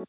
¿Qué 0.00 0.06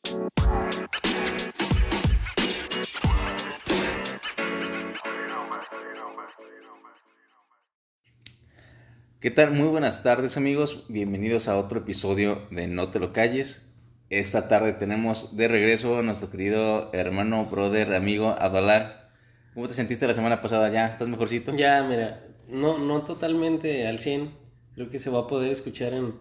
tal? 9.32 9.52
Muy 9.52 9.68
buenas 9.68 10.02
tardes 10.02 10.38
amigos, 10.38 10.86
bienvenidos 10.88 11.50
a 11.50 11.58
otro 11.58 11.80
episodio 11.80 12.48
de 12.52 12.68
No 12.68 12.90
te 12.90 13.00
lo 13.00 13.12
calles. 13.12 13.70
Esta 14.10 14.48
tarde 14.48 14.72
tenemos 14.74 15.36
de 15.36 15.50
regreso 15.50 15.98
a 15.98 16.04
nuestro 16.04 16.30
querido 16.30 16.94
hermano, 16.94 17.48
brother, 17.48 17.94
amigo 17.94 18.30
Abdalá. 18.30 19.10
¿Cómo 19.54 19.68
te 19.68 19.74
sentiste 19.74 20.08
la 20.08 20.14
semana 20.14 20.42
pasada? 20.42 20.72
¿Ya 20.72 20.88
estás 20.88 21.10
mejorcito? 21.10 21.54
Ya, 21.58 21.84
mira, 21.84 22.26
no, 22.48 22.78
no 22.78 23.04
totalmente 23.04 23.86
al 23.88 24.00
100, 24.00 24.32
creo 24.74 24.90
que 24.90 25.00
se 25.00 25.10
va 25.10 25.20
a 25.20 25.28
poder 25.28 25.52
escuchar 25.52 25.94
en, 25.94 26.14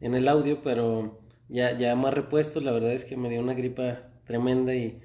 en 0.00 0.16
el 0.16 0.26
audio, 0.26 0.60
pero 0.62 1.21
ya, 1.52 1.76
ya 1.76 1.94
más 1.94 2.14
repuesto, 2.14 2.60
la 2.60 2.72
verdad 2.72 2.92
es 2.92 3.04
que 3.04 3.16
me 3.16 3.28
dio 3.28 3.40
una 3.40 3.54
gripa 3.54 4.08
tremenda 4.24 4.74
y 4.74 5.00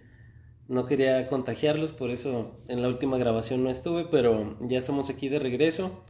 no 0.67 0.85
quería 0.85 1.27
contagiarlos, 1.27 1.93
por 1.93 2.09
eso 2.09 2.59
en 2.67 2.81
la 2.81 2.87
última 2.87 3.17
grabación 3.17 3.63
no 3.63 3.69
estuve, 3.69 4.05
pero 4.05 4.57
ya 4.61 4.77
estamos 4.79 5.09
aquí 5.09 5.29
de 5.29 5.39
regreso. 5.39 6.03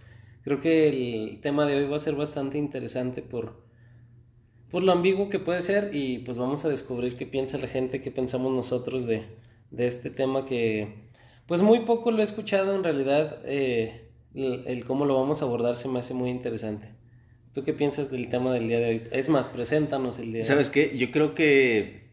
Creo 0.43 0.61
que 0.61 0.87
el 0.89 1.41
tema 1.41 1.65
de 1.65 1.77
hoy 1.77 1.89
va 1.89 1.97
a 1.97 1.99
ser 1.99 2.15
bastante 2.15 2.57
interesante 2.57 3.21
por, 3.21 3.63
por 4.69 4.83
lo 4.83 4.91
ambiguo 4.91 5.29
que 5.29 5.39
puede 5.39 5.61
ser 5.61 5.91
y 5.93 6.19
pues 6.19 6.37
vamos 6.37 6.65
a 6.65 6.69
descubrir 6.69 7.17
qué 7.17 7.25
piensa 7.25 7.57
la 7.57 7.67
gente, 7.67 8.01
qué 8.01 8.11
pensamos 8.11 8.55
nosotros 8.55 9.05
de, 9.05 9.25
de 9.71 9.87
este 9.87 10.09
tema 10.09 10.45
que 10.45 11.07
pues 11.47 11.61
muy 11.61 11.79
poco 11.81 12.11
lo 12.11 12.19
he 12.19 12.23
escuchado 12.23 12.75
en 12.75 12.83
realidad, 12.83 13.41
eh, 13.45 14.11
el, 14.35 14.85
cómo 14.85 15.05
lo 15.05 15.15
vamos 15.15 15.41
a 15.41 15.45
abordar 15.45 15.75
se 15.75 15.87
me 15.87 15.99
hace 15.99 16.13
muy 16.13 16.29
interesante. 16.29 16.89
¿Tú 17.57 17.63
qué 17.63 17.73
piensas 17.73 18.11
del 18.11 18.29
tema 18.29 18.53
del 18.53 18.67
día 18.67 18.77
de 18.77 18.85
hoy? 18.85 19.03
Es 19.11 19.29
más, 19.29 19.49
preséntanos 19.49 20.19
el 20.19 20.25
día 20.25 20.33
de 20.33 20.39
hoy. 20.41 20.45
¿Sabes 20.45 20.69
qué? 20.69 20.95
Yo 20.95 21.09
creo 21.09 21.33
que 21.33 22.03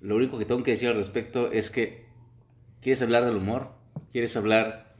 lo 0.00 0.14
único 0.14 0.38
que 0.38 0.44
tengo 0.44 0.62
que 0.62 0.70
decir 0.70 0.90
al 0.90 0.94
respecto 0.94 1.50
es 1.50 1.70
que 1.70 2.04
quieres 2.80 3.02
hablar 3.02 3.24
del 3.24 3.36
humor, 3.36 3.72
quieres 4.12 4.36
hablar 4.36 4.94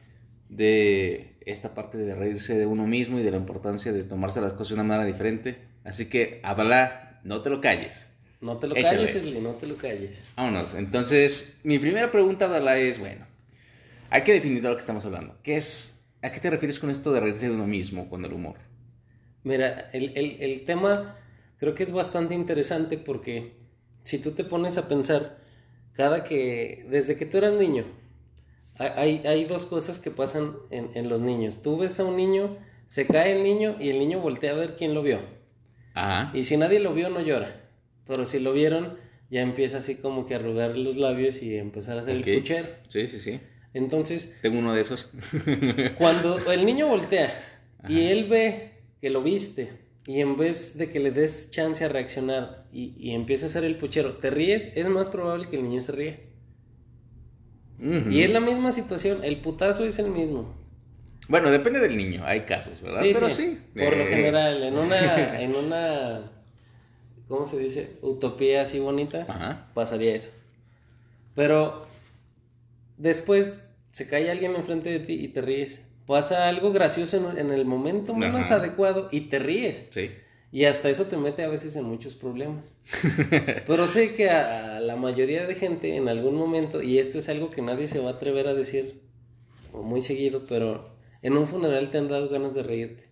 de 0.49 1.37
esta 1.47 1.73
parte 1.75 1.99
de 1.99 2.17
reírse 2.17 2.59
de 2.59 2.67
uno 2.67 2.85
mismo 2.85 3.21
y 3.21 3.23
de 3.23 3.31
la 3.31 3.37
importancia 3.37 3.93
de 3.93 4.03
tomarse 4.03 4.41
las 4.41 4.55
cosas 4.55 4.71
de 4.71 4.75
una 4.75 4.83
manera 4.83 5.07
diferente. 5.07 5.59
Así 5.85 6.09
que, 6.09 6.41
habla, 6.43 7.21
no 7.23 7.43
te 7.43 7.51
lo 7.51 7.61
calles. 7.61 8.05
No 8.41 8.57
te 8.57 8.67
lo 8.67 8.75
Échale. 8.75 8.97
calles, 8.97 9.15
Esli, 9.15 9.39
no 9.39 9.51
te 9.51 9.69
lo 9.69 9.77
calles. 9.77 10.25
Vámonos. 10.35 10.75
Entonces, 10.75 11.61
mi 11.63 11.79
primera 11.79 12.11
pregunta, 12.11 12.47
Abdalá, 12.47 12.77
es, 12.77 12.99
bueno, 12.99 13.25
hay 14.11 14.25
que 14.25 14.33
definir 14.33 14.63
de 14.63 14.69
lo 14.69 14.75
que 14.75 14.81
estamos 14.81 15.05
hablando. 15.05 15.39
¿Qué 15.45 15.59
es, 15.59 16.05
¿A 16.23 16.33
qué 16.33 16.41
te 16.41 16.51
refieres 16.51 16.81
con 16.81 16.91
esto 16.91 17.13
de 17.13 17.21
reírse 17.21 17.47
de 17.47 17.55
uno 17.55 17.69
mismo 17.69 18.09
con 18.11 18.25
el 18.25 18.33
humor? 18.33 18.72
Mira, 19.45 19.89
el, 19.93 20.13
el, 20.17 20.37
el 20.41 20.65
tema 20.65 21.17
creo 21.59 21.75
que 21.75 21.83
es 21.83 21.93
bastante 21.93 22.35
interesante 22.35 22.99
porque 22.99 23.53
si 24.03 24.19
tú 24.19 24.33
te 24.33 24.45
pones 24.45 24.77
a 24.79 24.89
pensar, 24.89 25.39
cada 25.93 26.25
que, 26.25 26.87
desde 26.89 27.17
que 27.17 27.27
tú 27.27 27.39
eras 27.39 27.53
niño, 27.53 27.85
hay, 28.79 29.23
hay 29.25 29.45
dos 29.45 29.67
cosas 29.67 30.01
que 30.01 30.11
pasan 30.11 30.57
en, 30.71 30.91
en, 30.95 31.09
los 31.09 31.21
niños. 31.21 31.63
Tú 31.63 31.77
ves 31.77 32.01
a 32.01 32.05
un 32.05 32.17
niño, 32.17 32.57
se 32.87 33.07
cae 33.07 33.37
el 33.37 33.45
niño 33.45 33.77
y 33.79 33.91
el 33.91 33.99
niño 33.99 34.21
voltea 34.21 34.53
a 34.53 34.55
ver 34.55 34.77
quién 34.77 34.95
lo 34.95 35.03
vio. 35.03 35.21
Ajá. 35.95 36.37
Y 36.37 36.45
si 36.45 36.57
nadie 36.57 36.81
lo 36.81 36.95
vio, 36.95 37.11
no 37.11 37.21
llora. 37.21 37.61
Pero 38.07 38.25
si 38.25 38.41
lo 38.41 38.53
vieron, 38.53 38.97
ya 39.31 39.43
empieza 39.43 39.79
así 39.79 39.97
como 39.97 40.27
que 40.27 40.35
a 40.35 40.39
arrugar 40.39 40.77
los 40.77 40.97
labios 40.97 41.43
y 41.43 41.57
empezar 41.57 41.99
a 41.99 42.01
hacer 42.01 42.19
okay. 42.19 42.33
el 42.33 42.39
puchero. 42.41 42.69
Sí, 42.89 43.07
sí, 43.07 43.19
sí. 43.19 43.41
Entonces... 43.75 44.37
Tengo 44.43 44.59
uno 44.59 44.75
de 44.75 44.81
esos. 44.81 45.11
cuando 45.99 46.39
el 46.51 46.67
niño 46.67 46.89
voltea 46.89 47.27
Ajá. 47.79 47.93
y 47.93 48.07
él 48.07 48.25
ve 48.29 48.72
que 49.03 49.11
lo 49.11 49.23
viste 49.23 49.73
y 50.07 50.21
en 50.21 50.37
vez 50.37 50.79
de 50.79 50.89
que 50.89 51.01
le 51.01 51.11
des 51.11 51.51
chance 51.51 51.85
a 51.85 51.89
reaccionar 51.89 52.67
y, 52.73 52.95
y 52.99 53.13
empieza 53.15 53.47
a 53.47 53.49
hacer 53.49 53.65
el 53.65 53.77
puchero, 53.77 54.17
te 54.19 54.31
ríes, 54.31 54.71
es 54.77 54.89
más 54.89 55.11
probable 55.11 55.49
que 55.49 55.57
el 55.57 55.65
niño 55.65 55.83
se 55.83 55.93
ríe. 55.93 56.21
Uh 57.81 57.85
-huh. 57.85 58.13
Y 58.13 58.23
es 58.23 58.31
la 58.31 58.41
misma 58.41 58.73
situación, 58.73 59.25
el 59.25 59.41
putazo 59.41 59.85
es 59.85 59.99
el 59.99 60.09
mismo. 60.11 60.55
Bueno, 61.29 61.51
depende 61.51 61.81
del 61.81 61.97
niño, 61.97 62.25
hay 62.25 62.43
casos, 62.43 62.81
¿verdad? 62.81 63.03
Sí, 63.03 63.11
Pero 63.13 63.29
sí. 63.31 63.35
sí. 63.75 63.81
Por 63.85 63.97
lo 63.97 64.07
general, 64.07 64.63
en 64.63 64.79
una, 64.79 65.41
en 65.43 65.55
una, 65.57 66.33
¿cómo 67.29 67.45
se 67.45 67.59
dice? 67.59 67.99
Utopía 68.03 68.63
así 68.63 68.79
bonita, 68.81 69.27
Ajá. 69.29 69.71
pasaría 69.75 70.15
eso. 70.15 70.31
Pero 71.35 71.87
después 72.99 73.69
se 73.91 74.09
cae 74.09 74.31
alguien 74.31 74.55
enfrente 74.55 74.91
de 74.91 75.01
ti 75.01 75.15
y 75.15 75.29
te 75.29 75.41
ríes. 75.43 75.83
Pasa 76.07 76.49
algo 76.49 76.73
gracioso 76.73 77.17
en, 77.17 77.39
en 77.39 77.51
el 77.53 77.65
momento 77.65 78.15
menos 78.15 78.47
Ajá. 78.47 78.57
adecuado 78.57 79.09
y 79.13 79.23
te 79.23 79.39
ríes. 79.39 79.87
Sí. 79.91 80.11
Y 80.51 80.65
hasta 80.67 80.91
eso 80.91 81.07
te 81.07 81.17
mete 81.17 81.45
a 81.45 81.49
veces 81.49 81.77
en 81.77 81.85
muchos 81.85 82.15
problemas. 82.15 82.77
Pero 83.67 83.87
sé 83.87 84.15
que 84.15 84.29
a, 84.29 84.77
a, 84.77 84.81
la 84.81 84.97
mayoría 84.97 85.47
de 85.47 85.55
gente 85.55 85.97
en 85.97 86.09
algún 86.09 86.35
momento, 86.35 86.83
y 86.83 86.99
esto 86.99 87.19
es 87.19 87.29
algo 87.29 87.49
que 87.51 87.63
nadie 87.63 87.87
se 87.87 88.01
va 88.01 88.11
a 88.11 88.13
atrever 88.15 88.49
a 88.49 88.55
decir 88.55 89.01
muy 89.73 90.01
seguido, 90.01 90.45
pero 90.47 90.87
en 91.23 91.37
un 91.37 91.47
funeral 91.47 91.91
te 91.91 91.99
han 91.99 92.09
dado 92.09 92.29
ganas 92.29 92.55
de 92.55 92.63
reírte. 92.63 93.05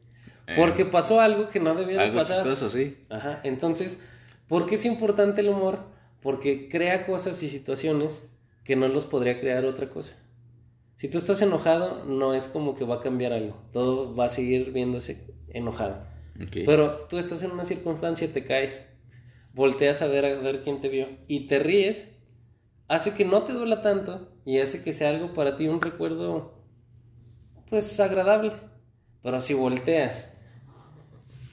Porque 0.56 0.84
pasó 0.84 1.20
algo 1.20 1.48
que 1.48 1.60
no 1.60 1.74
debía 1.76 1.96
de 1.98 2.02
algo 2.04 2.18
pasar. 2.18 2.38
chistoso, 2.38 2.68
sí. 2.68 2.98
Ajá. 3.08 3.40
Entonces, 3.44 4.00
¿por 4.48 4.66
qué 4.66 4.74
es 4.74 4.84
importante 4.84 5.42
el 5.42 5.48
humor? 5.48 5.84
Porque 6.20 6.68
crea 6.68 7.06
cosas 7.06 7.42
y 7.42 7.48
situaciones 7.48 8.28
que 8.64 8.74
no 8.74 8.88
los 8.88 9.06
podría 9.06 9.40
crear 9.40 9.64
otra 9.64 9.88
cosa. 9.90 10.16
Si 11.00 11.08
tú 11.08 11.16
estás 11.16 11.40
enojado, 11.40 12.04
no 12.04 12.34
es 12.34 12.46
como 12.46 12.74
que 12.74 12.84
va 12.84 12.96
a 12.96 13.00
cambiar 13.00 13.32
algo. 13.32 13.56
Todo 13.72 14.14
va 14.14 14.26
a 14.26 14.28
seguir 14.28 14.70
viéndose 14.70 15.34
enojado. 15.48 16.04
Okay. 16.46 16.66
Pero 16.66 17.06
tú 17.08 17.16
estás 17.16 17.42
en 17.42 17.52
una 17.52 17.64
circunstancia, 17.64 18.30
te 18.30 18.44
caes, 18.44 18.86
volteas 19.54 20.02
a 20.02 20.08
ver 20.08 20.26
a 20.26 20.34
ver 20.34 20.62
quién 20.62 20.82
te 20.82 20.90
vio 20.90 21.08
y 21.26 21.46
te 21.46 21.58
ríes, 21.58 22.08
hace 22.86 23.14
que 23.14 23.24
no 23.24 23.44
te 23.44 23.54
duela 23.54 23.80
tanto 23.80 24.30
y 24.44 24.58
hace 24.58 24.82
que 24.82 24.92
sea 24.92 25.08
algo 25.08 25.32
para 25.32 25.56
ti 25.56 25.68
un 25.68 25.80
recuerdo 25.80 26.62
pues 27.70 27.98
agradable. 27.98 28.52
Pero 29.22 29.40
si 29.40 29.54
volteas 29.54 30.34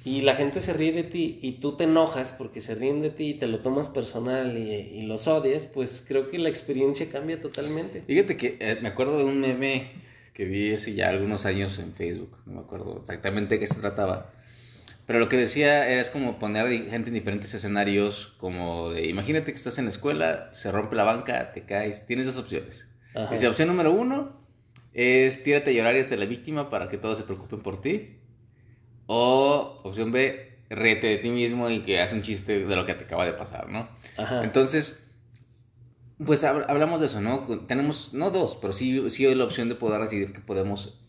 y 0.07 0.21
la 0.21 0.35
gente 0.35 0.61
se 0.61 0.73
ríe 0.73 0.91
de 0.91 1.03
ti 1.03 1.39
y 1.41 1.53
tú 1.53 1.75
te 1.75 1.83
enojas 1.83 2.33
porque 2.33 2.61
se 2.61 2.75
ríen 2.75 3.01
de 3.01 3.09
ti 3.09 3.31
y 3.31 3.33
te 3.33 3.47
lo 3.47 3.59
tomas 3.59 3.89
personal 3.89 4.57
y, 4.57 4.71
y 4.71 5.01
los 5.01 5.27
odias, 5.27 5.67
pues 5.67 6.05
creo 6.07 6.29
que 6.29 6.37
la 6.37 6.49
experiencia 6.49 7.09
cambia 7.09 7.41
totalmente. 7.41 8.03
Fíjate 8.07 8.37
que 8.37 8.57
eh, 8.59 8.77
me 8.81 8.89
acuerdo 8.89 9.17
de 9.17 9.25
un 9.25 9.39
meme 9.39 9.87
que 10.33 10.45
vi 10.45 10.73
hace 10.73 10.93
ya 10.93 11.09
algunos 11.09 11.45
años 11.45 11.79
en 11.79 11.93
Facebook, 11.93 12.37
no 12.45 12.53
me 12.53 12.59
acuerdo 12.61 12.99
exactamente 13.01 13.55
de 13.55 13.59
qué 13.59 13.67
se 13.67 13.81
trataba 13.81 14.31
pero 15.07 15.19
lo 15.19 15.29
que 15.29 15.37
decía 15.37 15.87
era 15.87 16.01
es 16.01 16.09
como 16.09 16.37
poner 16.37 16.67
gente 16.89 17.07
en 17.07 17.13
diferentes 17.13 17.53
escenarios, 17.53 18.35
como 18.37 18.89
de, 18.89 19.07
imagínate 19.07 19.53
que 19.53 19.55
estás 19.55 19.79
en 19.79 19.85
la 19.85 19.89
escuela, 19.89 20.49
se 20.51 20.69
rompe 20.69 20.97
la 20.97 21.05
banca, 21.05 21.53
te 21.53 21.63
caes, 21.63 22.05
tienes 22.05 22.25
dos 22.25 22.37
opciones. 22.37 22.89
Ajá. 23.15 23.31
Dice, 23.31 23.47
opción 23.47 23.69
número 23.69 23.93
uno 23.93 24.37
es 24.93 25.43
tírate 25.43 25.69
a 25.69 25.73
llorar 25.73 25.95
y 25.95 25.99
hasta 25.99 26.17
la 26.17 26.25
víctima 26.25 26.69
para 26.69 26.89
que 26.89 26.97
todos 26.97 27.17
se 27.17 27.23
preocupen 27.23 27.61
por 27.61 27.79
ti. 27.79 28.17
O 29.07 29.81
opción 29.83 30.11
B, 30.11 30.59
rete 30.69 31.07
de 31.07 31.17
ti 31.17 31.29
mismo 31.29 31.69
y 31.69 31.81
que 31.81 31.99
hace 31.99 32.15
un 32.15 32.21
chiste 32.21 32.65
de 32.65 32.75
lo 32.75 32.85
que 32.85 32.93
te 32.93 33.05
acaba 33.05 33.25
de 33.25 33.33
pasar, 33.33 33.69
¿no? 33.69 33.89
Ajá. 34.17 34.43
Entonces, 34.43 35.09
pues 36.23 36.43
hablamos 36.43 36.99
de 36.99 37.07
eso, 37.07 37.21
¿no? 37.21 37.45
Tenemos, 37.67 38.13
no 38.13 38.31
dos, 38.31 38.57
pero 38.59 38.73
sí, 38.73 39.09
sí 39.09 39.33
la 39.33 39.45
opción 39.45 39.69
de 39.69 39.75
poder 39.75 40.01
decidir 40.01 40.33
que 40.33 40.41
podemos 40.41 40.99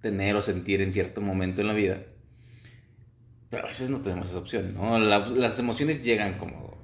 tener 0.00 0.36
o 0.36 0.42
sentir 0.42 0.80
en 0.80 0.92
cierto 0.92 1.20
momento 1.20 1.60
en 1.60 1.68
la 1.68 1.72
vida. 1.72 2.02
Pero 3.48 3.64
a 3.64 3.66
veces 3.66 3.90
no 3.90 4.02
tenemos 4.02 4.30
esa 4.30 4.38
opción, 4.38 4.74
¿no? 4.74 4.98
La, 4.98 5.20
las 5.26 5.58
emociones 5.58 6.02
llegan 6.02 6.34
como... 6.34 6.76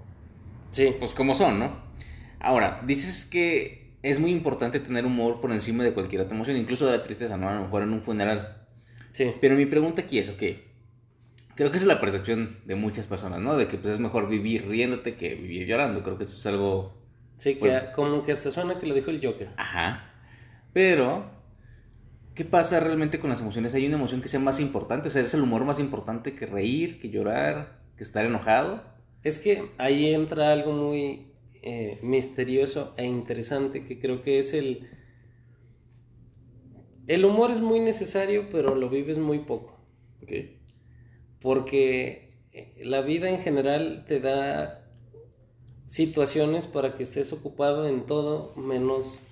Sí. 0.71 0.94
Pues 0.99 1.12
como 1.12 1.34
son, 1.34 1.59
¿no? 1.59 1.77
Ahora, 2.41 2.81
dices 2.87 3.25
que 3.25 3.97
es 4.03 4.19
muy 4.19 4.31
importante 4.31 4.81
tener 4.81 5.05
humor 5.05 5.41
por 5.41 5.53
encima 5.53 5.84
de 5.84 5.93
cualquier 5.93 6.22
otra 6.22 6.34
emoción, 6.34 6.56
incluso 6.56 6.87
de 6.87 6.97
la 6.97 7.03
tristeza, 7.03 7.37
¿no? 7.37 7.49
A 7.49 7.55
lo 7.55 7.62
mejor 7.62 7.82
en 7.82 7.93
un 7.93 8.00
funeral. 8.00 8.62
Sí. 9.12 9.33
Pero 9.41 9.55
mi 9.55 9.67
pregunta 9.67 10.03
aquí 10.03 10.19
es, 10.19 10.28
ok, 10.28 10.43
creo 11.55 11.71
que 11.71 11.77
esa 11.77 11.84
es 11.84 11.95
la 11.95 12.00
percepción 12.00 12.59
de 12.65 12.75
muchas 12.75 13.06
personas, 13.06 13.41
¿no? 13.41 13.56
De 13.56 13.69
que 13.69 13.78
pues 13.78 13.95
es 13.95 14.00
mejor 14.00 14.28
vivir 14.28 14.67
riéndote 14.67 15.15
que 15.15 15.37
vivir 15.37 15.69
llorando. 15.69 16.03
Creo 16.03 16.19
que 16.19 16.25
eso 16.25 16.34
es 16.37 16.47
algo... 16.47 17.00
Sí, 17.37 17.55
que 17.55 17.61
bueno. 17.61 17.93
como 17.94 18.23
que 18.25 18.32
hasta 18.32 18.50
suena 18.50 18.79
que 18.81 18.87
lo 18.87 18.94
dijo 18.94 19.11
el 19.11 19.25
Joker. 19.25 19.50
Ajá. 19.56 20.11
Pero 20.73 21.31
¿Qué 22.35 22.47
pasa 22.47 22.81
realmente 22.81 23.20
con 23.20 23.29
las 23.29 23.43
emociones? 23.43 23.75
¿Hay 23.75 23.87
una 23.87 23.97
emoción 23.97 24.23
que 24.23 24.29
sea 24.29 24.41
más 24.41 24.59
importante? 24.59 25.09
O 25.09 25.11
sea, 25.11 25.20
¿es 25.20 25.35
el 25.35 25.43
humor 25.43 25.64
más 25.64 25.79
importante 25.79 26.35
que 26.35 26.47
reír, 26.47 26.99
que 26.99 27.11
llorar, 27.11 27.79
que 27.97 28.03
estar 28.03 28.25
enojado? 28.25 28.82
Es 29.23 29.38
que 29.38 29.70
ahí 29.76 30.14
entra 30.14 30.50
algo 30.50 30.73
muy 30.73 31.26
eh, 31.62 31.99
misterioso 32.03 32.94
e 32.97 33.05
interesante 33.05 33.85
que 33.85 33.99
creo 33.99 34.23
que 34.23 34.38
es 34.38 34.55
el... 34.55 34.88
El 37.06 37.25
humor 37.25 37.50
es 37.50 37.60
muy 37.60 37.81
necesario, 37.81 38.49
pero 38.50 38.75
lo 38.75 38.88
vives 38.88 39.19
muy 39.19 39.40
poco. 39.40 39.78
Ok. 40.22 40.32
Porque 41.40 42.31
eh, 42.52 42.81
la 42.84 43.00
vida 43.00 43.28
en 43.28 43.38
general 43.40 44.04
te 44.06 44.20
da 44.20 44.88
situaciones 45.87 46.66
para 46.66 46.96
que 46.96 47.02
estés 47.02 47.32
ocupado 47.32 47.87
en 47.87 48.06
todo 48.06 48.54
menos 48.56 49.25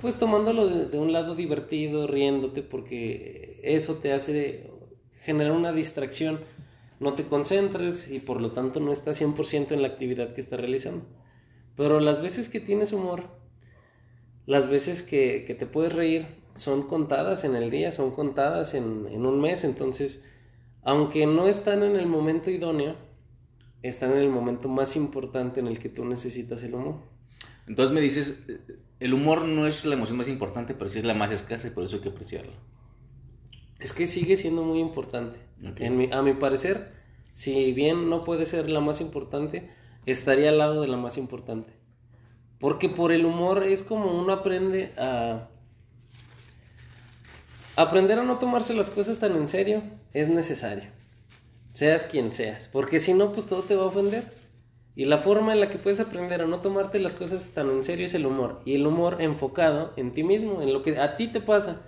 pues 0.00 0.18
tomándolo 0.18 0.68
de, 0.68 0.86
de, 0.86 0.98
un 0.98 1.12
lado 1.12 1.34
divertido, 1.34 2.06
riéndote, 2.06 2.62
porque 2.62 3.60
eso 3.62 3.94
te 3.94 4.12
hace 4.12 4.70
generar 5.20 5.52
una 5.52 5.72
distracción. 5.72 6.40
No 7.00 7.14
te 7.14 7.24
concentres 7.24 8.10
y 8.10 8.20
por 8.20 8.40
lo 8.40 8.52
tanto 8.52 8.80
no 8.80 8.92
estás 8.92 9.20
100% 9.20 9.72
en 9.72 9.82
la 9.82 9.88
actividad 9.88 10.34
que 10.34 10.40
estás 10.40 10.60
realizando. 10.60 11.04
Pero 11.76 12.00
las 12.00 12.22
veces 12.22 12.48
que 12.48 12.60
tienes 12.60 12.92
humor, 12.92 13.24
las 14.46 14.68
veces 14.70 15.02
que, 15.02 15.44
que 15.46 15.54
te 15.54 15.66
puedes 15.66 15.92
reír, 15.92 16.26
son 16.56 16.82
contadas 16.88 17.44
en 17.44 17.54
el 17.56 17.70
día, 17.70 17.92
son 17.92 18.10
contadas 18.10 18.74
en, 18.74 19.06
en 19.10 19.26
un 19.26 19.40
mes. 19.40 19.64
Entonces, 19.64 20.24
aunque 20.82 21.26
no 21.26 21.46
están 21.48 21.82
en 21.82 21.96
el 21.96 22.06
momento 22.06 22.50
idóneo, 22.50 22.96
están 23.82 24.12
en 24.12 24.18
el 24.18 24.28
momento 24.30 24.68
más 24.68 24.96
importante 24.96 25.60
en 25.60 25.68
el 25.68 25.78
que 25.78 25.88
tú 25.88 26.04
necesitas 26.04 26.62
el 26.62 26.74
humor. 26.74 26.96
Entonces 27.68 27.94
me 27.94 28.00
dices, 28.00 28.42
el 29.00 29.14
humor 29.14 29.44
no 29.44 29.66
es 29.66 29.84
la 29.84 29.94
emoción 29.94 30.18
más 30.18 30.28
importante, 30.28 30.74
pero 30.74 30.88
sí 30.88 30.98
es 30.98 31.04
la 31.04 31.14
más 31.14 31.30
escasa 31.30 31.68
y 31.68 31.70
por 31.70 31.84
eso 31.84 31.96
hay 31.96 32.02
que 32.02 32.08
apreciarlo. 32.10 32.52
Es 33.78 33.92
que 33.92 34.06
sigue 34.06 34.36
siendo 34.36 34.62
muy 34.62 34.78
importante. 34.80 35.38
Ok. 35.68 35.80
En 35.80 35.96
mi- 35.96 36.10
a 36.12 36.22
mi 36.22 36.32
parecer, 36.34 36.92
si 37.32 37.72
bien 37.72 38.08
no 38.08 38.22
puede 38.22 38.46
ser 38.46 38.68
la 38.70 38.80
más 38.80 39.00
importante, 39.00 39.70
estaría 40.06 40.48
al 40.50 40.58
lado 40.58 40.80
de 40.80 40.88
la 40.88 40.96
más 40.96 41.18
importante. 41.18 41.72
Porque 42.58 42.88
por 42.88 43.12
el 43.12 43.26
humor 43.26 43.64
es 43.64 43.82
como 43.82 44.18
uno 44.18 44.32
aprende 44.32 44.94
a... 44.96 45.50
Aprender 47.76 48.18
a 48.18 48.24
no 48.24 48.38
tomarse 48.38 48.72
las 48.72 48.88
cosas 48.88 49.18
tan 49.18 49.36
en 49.36 49.48
serio 49.48 49.82
es 50.14 50.28
necesario. 50.28 50.84
Seas 51.72 52.04
quien 52.04 52.32
seas. 52.32 52.68
Porque 52.68 53.00
si 53.00 53.12
no, 53.12 53.32
pues 53.32 53.44
todo 53.44 53.62
te 53.64 53.76
va 53.76 53.82
a 53.82 53.88
ofender. 53.88 54.24
Y 54.94 55.04
la 55.04 55.18
forma 55.18 55.52
en 55.52 55.60
la 55.60 55.68
que 55.68 55.76
puedes 55.76 56.00
aprender 56.00 56.40
a 56.40 56.46
no 56.46 56.60
tomarte 56.60 56.98
las 56.98 57.14
cosas 57.14 57.48
tan 57.48 57.68
en 57.68 57.84
serio 57.84 58.06
es 58.06 58.14
el 58.14 58.24
humor. 58.24 58.62
Y 58.64 58.76
el 58.76 58.86
humor 58.86 59.20
enfocado 59.20 59.92
en 59.98 60.14
ti 60.14 60.24
mismo, 60.24 60.62
en 60.62 60.72
lo 60.72 60.80
que 60.80 60.98
a 60.98 61.16
ti 61.16 61.28
te 61.28 61.42
pasa. 61.42 61.82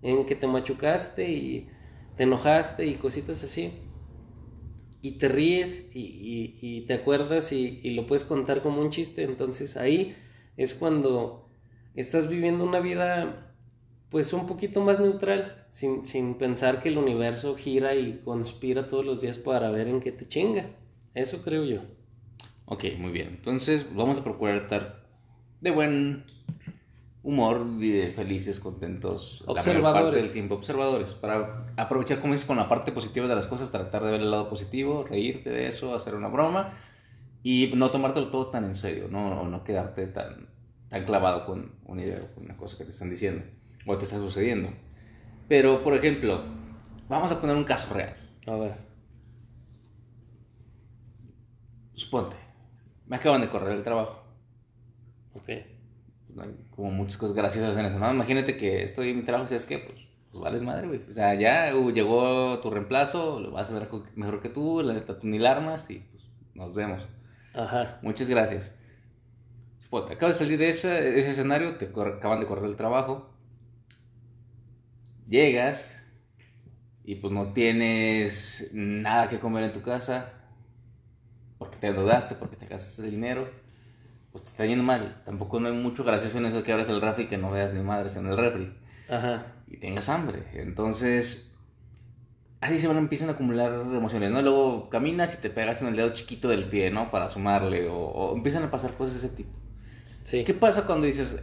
En 0.00 0.24
que 0.24 0.36
te 0.36 0.46
machucaste 0.46 1.30
y 1.30 1.68
te 2.16 2.22
enojaste 2.22 2.86
y 2.86 2.94
cositas 2.94 3.44
así. 3.44 3.72
Y 5.02 5.18
te 5.18 5.28
ríes 5.28 5.90
y, 5.92 6.86
te 6.88 6.94
acuerdas 6.94 7.52
y, 7.52 7.78
y 7.82 7.90
lo 7.90 8.06
puedes 8.06 8.24
contar 8.24 8.62
como 8.62 8.80
un 8.80 8.88
chiste. 8.88 9.24
Entonces 9.24 9.76
ahí 9.76 10.16
es 10.56 10.72
cuando 10.72 11.50
estás 11.94 12.30
viviendo 12.30 12.64
una 12.64 12.80
vida 12.80 13.45
pues 14.10 14.32
un 14.32 14.46
poquito 14.46 14.80
más 14.82 15.00
neutral, 15.00 15.66
sin, 15.70 16.06
sin 16.06 16.34
pensar 16.34 16.82
que 16.82 16.88
el 16.88 16.98
universo 16.98 17.56
gira 17.56 17.94
y 17.94 18.20
conspira 18.24 18.86
todos 18.86 19.04
los 19.04 19.20
días 19.20 19.38
para 19.38 19.70
ver 19.70 19.88
en 19.88 20.00
qué 20.00 20.12
te 20.12 20.26
chinga. 20.28 20.66
Eso 21.14 21.42
creo 21.42 21.64
yo. 21.64 21.80
Ok, 22.66 22.84
muy 22.98 23.10
bien. 23.10 23.28
Entonces 23.28 23.94
vamos 23.94 24.18
a 24.18 24.24
procurar 24.24 24.56
estar 24.56 25.06
de 25.60 25.70
buen 25.70 26.24
humor, 27.22 27.78
de 27.78 28.12
felices, 28.14 28.60
contentos. 28.60 29.40
la 29.40 29.54
mayor 29.54 29.58
Observadores. 29.58 30.02
parte 30.04 30.22
del 30.22 30.32
tiempo, 30.32 30.54
observadores. 30.54 31.10
Para 31.14 31.66
aprovechar, 31.76 32.20
como 32.20 32.32
dices, 32.32 32.46
con 32.46 32.56
la 32.56 32.68
parte 32.68 32.92
positiva 32.92 33.26
de 33.26 33.34
las 33.34 33.46
cosas, 33.46 33.72
tratar 33.72 34.04
de 34.04 34.12
ver 34.12 34.20
el 34.20 34.30
lado 34.30 34.48
positivo, 34.48 35.04
reírte 35.04 35.50
de 35.50 35.66
eso, 35.66 35.94
hacer 35.94 36.14
una 36.14 36.28
broma 36.28 36.74
y 37.42 37.72
no 37.74 37.90
tomártelo 37.90 38.30
todo 38.30 38.48
tan 38.50 38.64
en 38.64 38.74
serio, 38.74 39.08
no, 39.10 39.44
no 39.44 39.64
quedarte 39.64 40.06
tan, 40.06 40.48
tan 40.88 41.04
clavado 41.04 41.46
con 41.46 41.72
una 41.84 42.02
idea 42.02 42.20
o 42.22 42.34
con 42.34 42.44
una 42.44 42.56
cosa 42.56 42.76
que 42.78 42.84
te 42.84 42.90
están 42.90 43.10
diciendo 43.10 43.44
o 43.86 43.96
te 43.96 44.04
está 44.04 44.16
sucediendo. 44.16 44.70
Pero, 45.48 45.82
por 45.82 45.94
ejemplo, 45.94 46.44
vamos 47.08 47.30
a 47.30 47.40
poner 47.40 47.56
un 47.56 47.64
caso 47.64 47.94
real. 47.94 48.16
A 48.46 48.56
ver. 48.56 48.74
Suponte, 51.94 52.36
me 53.06 53.16
acaban 53.16 53.40
de 53.40 53.48
correr 53.48 53.76
el 53.76 53.82
trabajo. 53.82 54.22
Ok. 55.34 55.48
Hay 55.48 56.54
como 56.70 56.90
muchas 56.90 57.16
cosas 57.16 57.34
graciosas 57.34 57.76
en 57.78 57.86
eso, 57.86 57.98
¿no? 57.98 58.12
Imagínate 58.12 58.56
que 58.56 58.82
estoy 58.82 59.10
en 59.10 59.18
mi 59.18 59.22
trabajo 59.22 59.46
y 59.46 59.48
sabes 59.48 59.64
qué, 59.64 59.78
pues, 59.78 60.06
pues 60.30 60.42
vales 60.42 60.62
madre, 60.62 60.86
güey. 60.86 61.00
O 61.08 61.12
sea, 61.12 61.34
ya 61.34 61.74
uh, 61.74 61.90
llegó 61.90 62.58
tu 62.60 62.68
reemplazo, 62.70 63.40
lo 63.40 63.52
vas 63.52 63.70
a 63.70 63.74
ver 63.74 63.88
mejor 64.16 64.40
que 64.42 64.50
tú, 64.50 64.82
la 64.82 64.92
neta 64.92 65.18
tú 65.18 65.26
ni 65.26 65.38
la 65.38 65.52
armas 65.52 65.88
y 65.90 66.00
pues 66.00 66.24
nos 66.54 66.74
vemos. 66.74 67.06
Ajá. 67.54 67.98
Muchas 68.02 68.28
gracias. 68.28 68.74
Suponte, 69.78 70.12
acabas 70.12 70.38
de 70.38 70.44
salir 70.44 70.58
de 70.58 70.68
ese, 70.68 71.18
ese 71.18 71.30
escenario, 71.30 71.76
te 71.78 71.86
acaban 71.86 72.40
de 72.40 72.46
correr 72.46 72.66
el 72.66 72.76
trabajo, 72.76 73.35
llegas 75.28 75.84
y 77.04 77.16
pues 77.16 77.32
no 77.32 77.52
tienes 77.52 78.70
nada 78.72 79.28
que 79.28 79.38
comer 79.38 79.64
en 79.64 79.72
tu 79.72 79.82
casa 79.82 80.32
porque 81.58 81.78
te 81.78 81.88
endeudaste, 81.88 82.34
porque 82.34 82.56
te 82.56 82.66
gastaste 82.66 83.02
el 83.02 83.10
dinero, 83.12 83.48
pues 84.32 84.44
te 84.44 84.50
está 84.50 84.66
yendo 84.66 84.84
mal. 84.84 85.22
Tampoco 85.24 85.60
no 85.60 85.68
hay 85.68 85.74
mucho 85.74 86.04
gracioso 86.04 86.38
en 86.38 86.46
eso 86.46 86.62
que 86.62 86.72
abras 86.72 86.90
el 86.90 87.00
refri 87.00 87.24
y 87.24 87.28
que 87.28 87.38
no 87.38 87.50
veas 87.50 87.72
ni 87.72 87.80
madres 87.82 88.16
en 88.16 88.26
el 88.26 88.36
refri 88.36 88.72
Ajá. 89.08 89.46
y 89.68 89.78
tengas 89.78 90.08
hambre. 90.08 90.42
Entonces, 90.54 91.56
así 92.60 92.78
se 92.78 92.88
van 92.88 92.98
empiezan 92.98 93.28
a 93.28 93.32
acumular 93.32 93.72
emociones, 93.72 94.30
¿no? 94.30 94.42
Luego 94.42 94.90
caminas 94.90 95.34
y 95.34 95.40
te 95.40 95.48
pegas 95.50 95.80
en 95.82 95.88
el 95.88 95.96
dedo 95.96 96.12
chiquito 96.12 96.48
del 96.48 96.68
pie, 96.68 96.90
¿no? 96.90 97.10
Para 97.10 97.28
sumarle, 97.28 97.88
o, 97.88 97.96
o 97.96 98.36
empiezan 98.36 98.64
a 98.64 98.70
pasar 98.70 98.92
cosas 98.94 99.20
de 99.20 99.26
ese 99.28 99.36
tipo. 99.36 99.56
Sí. 100.24 100.44
¿Qué 100.44 100.54
pasa 100.54 100.86
cuando 100.86 101.06
dices, 101.06 101.40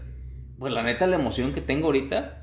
pues 0.59 0.73
la 0.73 0.83
neta, 0.83 1.07
la 1.07 1.15
emoción 1.15 1.53
que 1.53 1.61
tengo 1.61 1.87
ahorita 1.87 2.42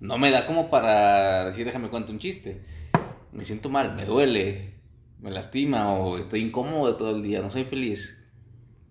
no 0.00 0.18
me 0.18 0.30
da 0.30 0.46
como 0.46 0.70
para 0.70 1.46
decir, 1.46 1.64
déjame 1.66 1.90
cuento 1.90 2.12
un 2.12 2.18
chiste? 2.18 2.62
Me 3.32 3.44
siento 3.44 3.68
mal, 3.68 3.94
me 3.94 4.04
duele, 4.06 4.74
me 5.20 5.30
lastima, 5.30 5.92
o 5.94 6.18
estoy 6.18 6.42
incómodo 6.42 6.96
todo 6.96 7.10
el 7.16 7.22
día, 7.22 7.40
no 7.42 7.50
soy 7.50 7.64
feliz. 7.64 8.18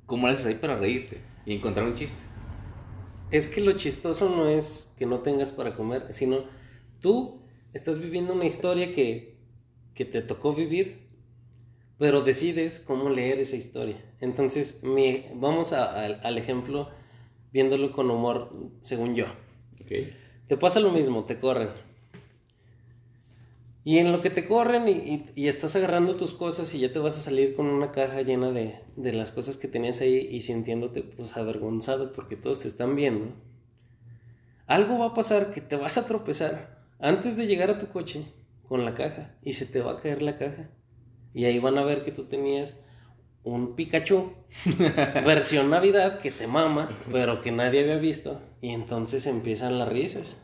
¿Cómo 0.05 0.27
le 0.27 0.33
haces 0.33 0.45
ahí 0.47 0.55
para 0.55 0.77
reírte 0.77 1.21
y 1.45 1.53
encontrar 1.55 1.85
un 1.87 1.95
chiste? 1.95 2.21
Es 3.31 3.47
que 3.47 3.61
lo 3.61 3.73
chistoso 3.73 4.29
no 4.29 4.47
es 4.47 4.93
que 4.97 5.05
no 5.05 5.19
tengas 5.19 5.51
para 5.51 5.75
comer, 5.75 6.07
sino 6.13 6.45
tú 6.99 7.41
estás 7.73 7.99
viviendo 7.99 8.33
una 8.33 8.45
historia 8.45 8.91
que, 8.91 9.37
que 9.93 10.05
te 10.05 10.21
tocó 10.21 10.53
vivir, 10.53 11.09
pero 11.97 12.21
decides 12.21 12.79
cómo 12.79 13.09
leer 13.09 13.39
esa 13.39 13.55
historia. 13.55 13.97
Entonces, 14.19 14.83
mi, 14.83 15.25
vamos 15.35 15.73
a- 15.73 16.03
al- 16.05 16.19
al 16.23 16.37
ejemplo 16.37 16.89
viéndolo 17.51 17.91
con 17.91 18.09
humor, 18.11 18.51
según 18.81 19.15
yo. 19.15 19.25
Ok. 19.81 19.91
Te 20.47 20.57
pasa 20.57 20.79
lo 20.79 20.89
mismo, 20.91 21.23
te 21.23 21.39
corren. 21.39 21.69
Y 23.85 23.99
en 23.99 24.11
lo 24.11 24.19
que 24.19 24.29
te 24.29 24.45
corren 24.45 24.89
y, 24.89 24.91
y- 24.91 25.25
y 25.33 25.47
estás 25.47 25.77
agarrando 25.77 26.17
tus 26.17 26.33
cosas 26.33 26.73
y 26.75 26.79
ya 26.81 26.91
te 26.91 26.99
vas 26.99 27.17
a 27.17 27.21
salir 27.21 27.55
con 27.55 27.67
una 27.67 27.93
caja 27.93 28.21
llena 28.21 28.51
de, 28.51 28.79
de 28.97 29.13
las 29.13 29.31
cosas 29.31 29.55
que 29.55 29.69
tenías 29.69 30.01
ahí 30.01 30.27
y 30.29 30.41
sintiéndote 30.41 31.03
pues 31.03 31.37
avergonzado 31.37 32.11
porque 32.11 32.35
todos 32.35 32.59
te 32.59 32.67
están 32.67 32.97
viendo. 32.97 33.27
Algo 34.67 34.99
va 34.99 35.07
a 35.07 35.13
pasar 35.13 35.53
que 35.53 35.61
te 35.61 35.75
vas 35.75 35.97
a 35.97 36.05
tropezar 36.05 36.55
antes 36.99 37.35
de 37.37 37.47
llegar 37.47 37.69
a 37.71 37.79
tu 37.79 37.87
coche 37.87 38.25
con 38.67 38.83
la 38.85 38.93
caja 38.93 39.35
y 39.43 39.53
se 39.53 39.65
te 39.65 39.81
va 39.81 39.93
a 39.93 39.97
caer 39.97 40.21
la 40.21 40.37
caja. 40.37 40.69
Y 41.33 41.45
ahí 41.45 41.59
van 41.59 41.77
a 41.77 41.83
ver 41.83 42.03
que 42.03 42.11
tú 42.11 42.25
tenías 42.25 42.79
un 43.43 43.75
Pikachu 43.75 44.33
versión 45.25 45.69
Navidad 45.69 46.19
que 46.19 46.31
te 46.31 46.47
mama, 46.47 46.89
pero 47.11 47.41
que 47.41 47.51
nadie 47.51 47.81
había 47.81 47.97
visto. 47.97 48.41
Y 48.61 48.69
entonces 48.71 49.27
empiezan 49.27 49.79
las 49.79 49.89
risas. 49.89 50.37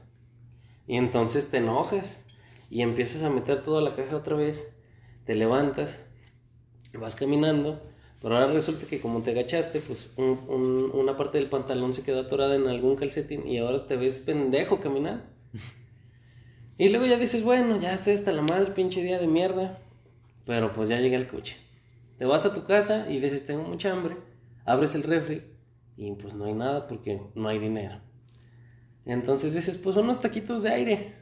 Y 0.92 0.98
entonces 0.98 1.50
te 1.50 1.58
enojas. 1.58 2.26
Y 2.70 2.82
empiezas 2.82 3.24
a 3.24 3.30
meter 3.30 3.64
toda 3.64 3.82
la 3.82 3.96
caja 3.96 4.18
otra 4.18 4.36
vez. 4.36 4.74
Te 5.26 5.36
levantas. 5.36 6.02
Vas 6.94 7.16
caminando. 7.16 7.82
Pero 8.22 8.36
ahora 8.38 8.52
resulta 8.52 8.86
que 8.88 9.00
como 9.00 9.22
te 9.22 9.32
agachaste, 9.32 9.80
pues 9.80 10.12
un- 10.18 10.38
un- 10.50 10.92
una 10.94 11.16
parte 11.16 11.38
del 11.38 11.48
pantalón 11.48 11.94
se 11.94 12.04
quedó 12.04 12.20
atorada 12.20 12.56
en 12.58 12.68
algún 12.68 12.98
calcetín. 12.98 13.48
Y 13.48 13.58
ahora 13.60 13.88
te 13.88 13.96
ves 13.96 14.20
pendejo 14.20 14.82
caminando. 14.82 15.24
Y 16.78 16.90
luego 16.90 17.06
ya 17.06 17.18
dices, 17.18 17.42
bueno, 17.46 17.80
ya 17.80 17.94
estoy 17.94 18.14
hasta 18.16 18.34
la 18.34 18.42
madre, 18.42 18.72
pinche 18.74 19.02
día 19.02 19.18
de 19.18 19.28
mierda. 19.28 19.80
Pero 20.46 20.74
pues 20.74 20.90
ya 20.90 21.00
llegué 21.00 21.16
al 21.16 21.28
coche. 21.30 21.56
Te 22.18 22.26
vas 22.26 22.46
a 22.46 22.54
tu 22.54 22.66
casa 22.66 23.10
y 23.10 23.20
dices, 23.22 23.46
tengo 23.46 23.64
mucha 23.64 23.94
hambre. 23.94 24.18
Abres 24.66 24.94
el 24.96 25.04
refri 25.04 25.42
y 25.96 26.12
pues 26.16 26.34
no 26.34 26.44
hay 26.46 26.54
nada 26.54 26.86
porque 26.88 27.22
no 27.36 27.48
hay 27.48 27.60
dinero. 27.60 28.02
Entonces 29.06 29.54
dices, 29.54 29.78
pues 29.78 29.96
unos 29.98 30.22
taquitos 30.22 30.64
de 30.64 30.70
aire. 30.70 31.14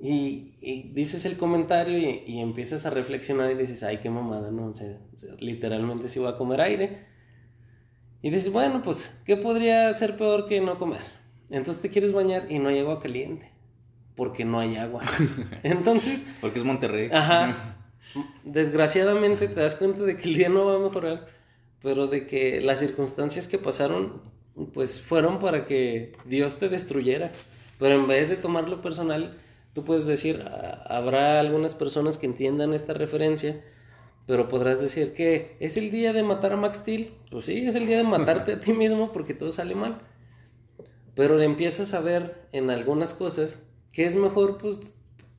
Y, 0.00 0.54
y 0.60 0.92
dices 0.92 1.24
el 1.24 1.36
comentario 1.36 1.98
y, 1.98 2.22
y 2.26 2.40
empiezas 2.40 2.86
a 2.86 2.90
reflexionar 2.90 3.50
y 3.50 3.54
dices, 3.54 3.82
ay, 3.82 3.98
qué 3.98 4.10
mamada, 4.10 4.50
¿no? 4.50 4.66
O 4.66 4.72
sea, 4.72 4.98
literalmente 5.40 6.08
si 6.08 6.18
voy 6.20 6.28
a 6.28 6.36
comer 6.36 6.60
aire. 6.60 7.06
Y 8.22 8.30
dices, 8.30 8.52
bueno, 8.52 8.82
pues, 8.82 9.20
¿qué 9.24 9.36
podría 9.36 9.94
ser 9.96 10.16
peor 10.16 10.46
que 10.46 10.60
no 10.60 10.78
comer? 10.78 11.00
Entonces 11.50 11.82
te 11.82 11.90
quieres 11.90 12.12
bañar 12.12 12.50
y 12.50 12.58
no 12.58 12.68
hay 12.68 12.78
agua 12.78 13.00
caliente. 13.00 13.50
Porque 14.16 14.44
no 14.44 14.58
hay 14.58 14.76
agua. 14.76 15.02
Entonces, 15.62 16.26
Porque 16.40 16.58
es 16.58 16.64
Monterrey. 16.64 17.08
Ajá. 17.12 17.76
Desgraciadamente 18.44 19.48
te 19.48 19.60
das 19.60 19.76
cuenta 19.76 20.02
de 20.02 20.16
que 20.16 20.28
el 20.28 20.34
día 20.34 20.48
no 20.48 20.64
va 20.66 20.76
a 20.76 20.78
mejorar, 20.78 21.28
pero 21.82 22.06
de 22.06 22.26
que 22.26 22.60
las 22.60 22.80
circunstancias 22.80 23.46
que 23.46 23.58
pasaron, 23.58 24.22
pues 24.66 25.00
fueron 25.00 25.38
para 25.38 25.66
que 25.66 26.12
Dios 26.24 26.56
te 26.56 26.68
destruyera. 26.68 27.32
Pero 27.78 27.94
en 27.94 28.06
vez 28.08 28.28
de 28.28 28.36
tomarlo 28.36 28.82
personal, 28.82 29.38
tú 29.72 29.84
puedes 29.84 30.06
decir, 30.06 30.44
"Ah, 30.46 30.82
habrá 30.88 31.40
algunas 31.40 31.74
personas 31.74 32.16
que 32.18 32.26
entiendan 32.26 32.74
esta 32.74 32.92
referencia, 32.94 33.62
pero 34.28 34.48
podrás 34.48 34.80
decir 34.80 35.14
que 35.14 35.56
es 35.58 35.78
el 35.78 35.90
día 35.90 36.12
de 36.12 36.22
matar 36.22 36.52
a 36.52 36.56
Max 36.56 36.78
Steel. 36.78 37.12
Pues 37.30 37.46
sí, 37.46 37.66
es 37.66 37.74
el 37.74 37.86
día 37.86 37.96
de 37.96 38.04
matarte 38.04 38.52
a 38.52 38.60
ti 38.60 38.74
mismo 38.74 39.10
porque 39.10 39.32
todo 39.32 39.52
sale 39.52 39.74
mal. 39.74 39.98
Pero 41.14 41.40
empiezas 41.40 41.94
a 41.94 42.00
ver 42.00 42.46
en 42.52 42.68
algunas 42.68 43.14
cosas 43.14 43.62
que 43.90 44.04
es 44.06 44.16
mejor 44.16 44.58
pues 44.58 44.80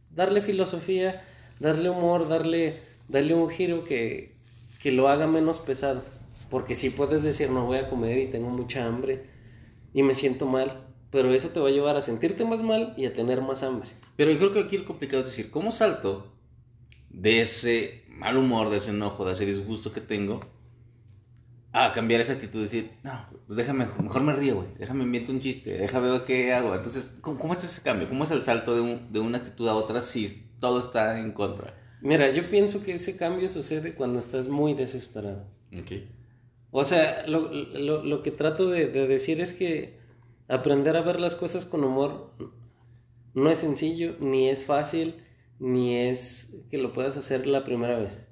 darle 0.10 0.42
filosofía, 0.42 1.24
darle 1.60 1.92
humor, 1.92 2.28
darle, 2.28 2.78
darle 3.08 3.36
un 3.36 3.50
giro 3.52 3.86
que, 3.86 4.34
que 4.82 4.92
lo 4.92 5.08
haga 5.08 5.28
menos 5.28 5.60
pesado. 5.60 6.04
Porque 6.50 6.76
sí 6.76 6.90
puedes 6.90 7.24
decir, 7.24 7.50
no 7.52 7.66
voy 7.66 7.78
a 7.78 7.90
comer 7.90 8.18
y 8.18 8.26
tengo 8.28 8.50
mucha 8.50 8.86
hambre 8.86 9.26
y 9.94 10.04
me 10.04 10.16
siento 10.16 10.46
mal. 10.46 10.86
Pero 11.12 11.34
eso 11.34 11.50
te 11.50 11.60
va 11.60 11.70
a 11.70 11.72
llevar 11.72 11.98
a 11.98 12.02
sentirte 12.02 12.46
más 12.46 12.62
mal 12.62 12.94
y 12.98 13.06
a 13.06 13.14
tener 13.14 13.42
más 13.42 13.64
hambre. 13.64 13.90
Pero 14.16 14.32
yo 14.32 14.38
creo 14.40 14.54
que 14.54 14.60
aquí 14.62 14.78
lo 14.78 14.86
complicado 14.86 15.24
es 15.24 15.30
decir, 15.30 15.50
¿cómo 15.50 15.72
salto 15.72 16.32
de 17.10 17.42
ese 17.42 18.06
mal 18.10 18.38
humor, 18.38 18.70
de 18.70 18.78
ese 18.78 18.92
enojo, 18.92 19.26
de 19.26 19.34
ese 19.34 19.46
disgusto 19.46 19.92
que 19.94 20.02
tengo, 20.02 20.40
a 21.72 21.92
cambiar 21.94 22.22
esa 22.22 22.34
actitud? 22.34 22.62
Decir, 22.62 22.92
no, 23.04 23.26
pues 23.48 23.58
déjame, 23.58 23.88
mejor 24.02 24.24
me 24.24 24.34
río, 24.34 24.56
güey, 24.58 24.68
déjame 24.78 25.04
invento 25.04 25.32
un 25.32 25.40
chiste, 25.40 25.72
déjame 25.78 26.10
ver 26.10 26.24
qué 26.26 26.54
hago. 26.54 26.76
Entonces, 26.76 27.18
¿cómo, 27.22 27.40
cómo 27.40 27.54
es 27.54 27.64
ese 27.64 27.82
cambio? 27.82 28.08
¿Cómo 28.08 28.24
es 28.24 28.32
el 28.32 28.44
salto 28.44 28.76
de, 28.76 28.82
un- 28.82 29.12
de 29.12 29.20
una 29.20 29.38
actitud 29.40 29.68
a 29.68 29.76
otra 29.76 30.02
si 30.02 30.28
todo 30.60 30.80
está 30.80 31.20
en 31.20 31.32
contra? 31.32 31.76
Mira, 32.02 32.30
yo 32.32 32.50
pienso 32.50 32.84
que 32.84 32.94
ese 32.94 33.18
cambio 33.18 33.48
sucede 33.50 33.94
cuando 33.94 34.20
estás 34.20 34.48
muy 34.48 34.74
desesperado. 34.74 35.46
Ok. 35.78 35.92
O 36.72 36.84
sea, 36.84 37.26
lo, 37.28 37.52
lo- 37.52 38.04
lo 38.04 38.22
que 38.24 38.32
trato 38.32 38.70
de, 38.70 38.88
de 38.88 39.08
decir 39.08 39.42
es 39.42 39.54
que 39.54 40.00
aprender 40.48 40.98
a 40.98 41.02
ver 41.02 41.20
las 41.20 41.36
cosas 41.36 41.66
con 41.66 41.84
humor 41.84 42.34
no 43.34 43.50
es 43.50 43.60
sencillo, 43.60 44.16
ni 44.20 44.50
es 44.50 44.64
fácil, 44.66 45.16
ni 45.60 45.96
es 45.96 46.66
que 46.70 46.78
lo 46.78 46.94
puedas 46.94 47.18
hacer 47.18 47.48
la 47.48 47.64
primera 47.64 47.98
vez. 48.00 48.28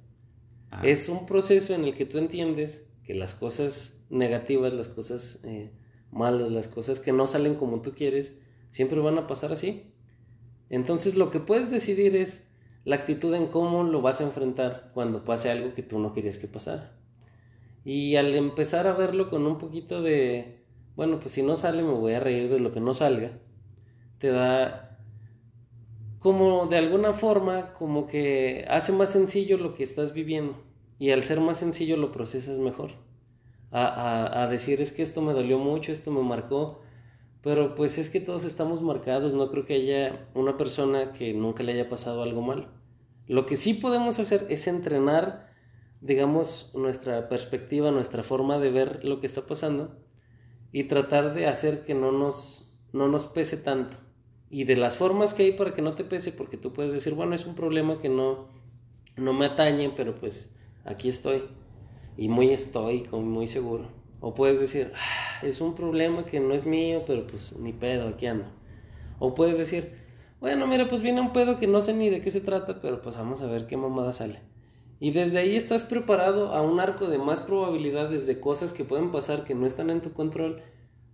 Ah, 0.70 0.82
Es 0.84 1.08
un 1.08 1.26
proceso 1.26 1.74
en 1.74 1.84
el 1.84 1.94
que 1.96 2.06
tú 2.06 2.18
entiendes 2.18 2.88
que 3.04 3.14
las 3.14 3.34
cosas 3.34 4.04
negativas, 4.10 4.72
las 4.74 4.88
cosas 4.88 5.40
eh, 5.44 5.72
malas, 6.10 6.50
las 6.50 6.68
cosas 6.68 7.00
que 7.00 7.12
no 7.12 7.26
salen 7.26 7.54
como 7.56 7.82
tú 7.82 7.94
quieres, 7.94 8.38
siempre 8.70 9.00
van 9.00 9.18
a 9.18 9.26
pasar 9.26 9.52
así. 9.52 9.92
Entonces 10.70 11.16
lo 11.16 11.30
que 11.30 11.40
puedes 11.40 11.70
decidir 11.70 12.16
es 12.16 12.48
la 12.84 12.96
actitud 12.96 13.34
en 13.34 13.48
cómo 13.48 13.84
lo 13.84 14.02
vas 14.02 14.20
a 14.20 14.24
enfrentar 14.24 14.90
cuando 14.94 15.24
pase 15.24 15.50
algo 15.50 15.74
que 15.74 15.84
tú 15.84 15.98
no 16.00 16.12
querías 16.14 16.38
que 16.38 16.48
pasara. 16.48 16.97
Y 17.94 18.16
al 18.16 18.34
empezar 18.36 18.86
a 18.86 18.92
verlo 19.02 19.30
con 19.30 19.46
un 19.46 19.58
poquito 19.58 20.02
de, 20.02 20.62
bueno, 20.96 21.18
pues 21.20 21.32
si 21.32 21.42
no 21.42 21.56
sale 21.56 21.82
me 21.82 21.92
voy 21.92 22.12
a 22.14 22.20
reír 22.20 22.48
de 22.50 22.60
lo 22.60 22.72
que 22.72 22.80
no 22.80 22.94
salga, 22.94 23.32
te 24.18 24.28
da 24.32 24.98
como 26.18 26.66
de 26.66 26.76
alguna 26.78 27.12
forma 27.12 27.72
como 27.74 28.06
que 28.06 28.64
hace 28.68 28.92
más 28.92 29.10
sencillo 29.10 29.56
lo 29.56 29.74
que 29.74 29.82
estás 29.84 30.12
viviendo 30.12 30.56
y 30.98 31.10
al 31.10 31.22
ser 31.22 31.40
más 31.40 31.58
sencillo 31.58 31.96
lo 31.96 32.10
procesas 32.12 32.58
mejor. 32.58 32.92
A, 33.72 34.42
a- 34.44 34.48
decir 34.48 34.80
es 34.82 34.92
que 34.92 35.02
esto 35.02 35.22
me 35.22 35.34
dolió 35.34 35.58
mucho, 35.58 35.92
esto 35.92 36.10
me 36.12 36.22
marcó, 36.22 36.80
pero 37.42 37.74
pues 37.74 37.98
es 37.98 38.10
que 38.10 38.20
todos 38.20 38.44
estamos 38.44 38.82
marcados, 38.82 39.34
no 39.34 39.50
creo 39.50 39.66
que 39.66 39.74
haya 39.74 40.28
una 40.34 40.56
persona 40.58 41.12
que 41.14 41.34
nunca 41.34 41.62
le 41.64 41.72
haya 41.74 41.88
pasado 41.90 42.22
algo 42.22 42.42
malo. 42.42 42.68
Lo 43.28 43.46
que 43.46 43.56
sí 43.56 43.74
podemos 43.74 44.18
hacer 44.20 44.46
es 44.50 44.66
entrenar, 44.68 45.47
digamos, 46.00 46.72
nuestra 46.74 47.28
perspectiva, 47.28 47.90
nuestra 47.90 48.22
forma 48.22 48.58
de 48.58 48.70
ver 48.70 49.04
lo 49.04 49.20
que 49.20 49.26
está 49.26 49.46
pasando 49.46 49.96
y 50.72 50.84
tratar 50.84 51.34
de 51.34 51.46
hacer 51.46 51.84
que 51.84 51.94
no 51.94 52.12
nos, 52.12 52.72
no 52.92 53.08
nos 53.08 53.26
pese 53.26 53.56
tanto. 53.56 53.96
Y 54.50 54.64
de 54.64 54.76
las 54.76 54.96
formas 54.96 55.34
que 55.34 55.44
hay 55.44 55.52
para 55.52 55.74
que 55.74 55.82
no 55.82 55.94
te 55.94 56.04
pese, 56.04 56.32
porque 56.32 56.56
tú 56.56 56.72
puedes 56.72 56.92
decir, 56.92 57.14
bueno, 57.14 57.34
es 57.34 57.46
un 57.46 57.54
problema 57.54 57.98
que 57.98 58.08
no, 58.08 58.48
no 59.16 59.32
me 59.32 59.46
atañe, 59.46 59.90
pero 59.96 60.14
pues 60.16 60.56
aquí 60.84 61.08
estoy. 61.08 61.44
Y 62.16 62.28
muy 62.28 62.50
estoico, 62.50 63.20
muy 63.20 63.46
seguro. 63.46 63.86
O 64.20 64.34
puedes 64.34 64.60
decir, 64.60 64.92
"Ah, 64.96 65.46
es 65.46 65.60
un 65.60 65.74
problema 65.74 66.26
que 66.26 66.40
no 66.40 66.54
es 66.54 66.66
mío, 66.66 67.04
pero 67.06 67.26
pues 67.26 67.56
ni 67.58 67.72
pedo, 67.72 68.08
aquí 68.08 68.26
ando. 68.26 68.46
O 69.18 69.34
puedes 69.34 69.58
decir, 69.58 69.94
bueno, 70.40 70.66
mira, 70.66 70.88
pues 70.88 71.02
viene 71.02 71.20
un 71.20 71.32
pedo 71.32 71.58
que 71.58 71.66
no 71.66 71.80
sé 71.80 71.94
ni 71.94 72.10
de 72.10 72.22
qué 72.22 72.30
se 72.30 72.40
trata, 72.40 72.80
pero 72.80 73.02
pues 73.02 73.16
vamos 73.16 73.40
a 73.42 73.46
ver 73.46 73.66
qué 73.66 73.76
mamada 73.76 74.12
sale. 74.12 74.40
Y 75.00 75.12
desde 75.12 75.38
ahí 75.38 75.56
estás 75.56 75.84
preparado 75.84 76.52
a 76.52 76.62
un 76.62 76.80
arco 76.80 77.06
de 77.06 77.18
más 77.18 77.42
probabilidades 77.42 78.26
de 78.26 78.40
cosas 78.40 78.72
que 78.72 78.84
pueden 78.84 79.10
pasar 79.10 79.44
que 79.44 79.54
no 79.54 79.66
están 79.66 79.90
en 79.90 80.00
tu 80.00 80.12
control, 80.12 80.60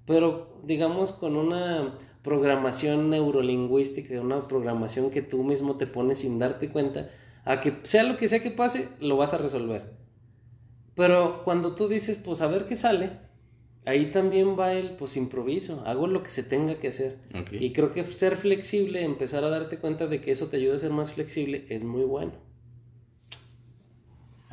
pero 0.07 0.59
digamos 0.65 1.13
con 1.13 1.37
una 1.37 1.99
programación 2.23 3.11
neurolingüística, 3.11 4.19
una 4.21 4.49
programación 4.49 5.11
que 5.11 5.21
tú 5.21 5.45
mismo 5.45 5.77
te 5.77 5.87
pones 5.87 6.19
sin 6.19 6.39
darte 6.39 6.71
cuenta, 6.71 7.11
a 7.45 7.61
que 7.61 7.79
sea 7.83 8.03
lo 8.05 8.17
que 8.17 8.29
sea 8.29 8.43
que 8.43 8.51
pase, 8.51 8.89
lo 9.01 9.19
vas 9.19 9.35
a 9.35 9.39
resolver. 9.39 9.93
Pero 10.95 11.43
cuando 11.45 11.75
tú 11.75 11.87
dices, 11.89 12.17
pues 12.17 12.41
a 12.41 12.47
ver 12.47 12.65
qué 12.65 12.77
sale, 12.77 13.11
ahí 13.85 14.11
también 14.11 14.59
va 14.59 14.73
el, 14.73 14.97
pues 14.97 15.19
improviso, 15.19 15.83
hago 15.85 16.07
lo 16.07 16.23
que 16.23 16.31
se 16.31 16.43
tenga 16.43 16.77
que 16.77 16.89
hacer. 16.89 17.19
Y 17.53 17.73
creo 17.73 17.93
que 17.93 18.05
ser 18.05 18.37
flexible, 18.37 19.05
empezar 19.05 19.45
a 19.45 19.51
darte 19.51 19.79
cuenta 19.79 20.07
de 20.07 20.23
que 20.23 20.31
eso 20.31 20.47
te 20.47 20.57
ayuda 20.57 20.77
a 20.77 20.79
ser 20.79 20.93
más 20.93 21.13
flexible, 21.13 21.67
es 21.69 21.85
muy 21.85 22.05
bueno. 22.05 22.33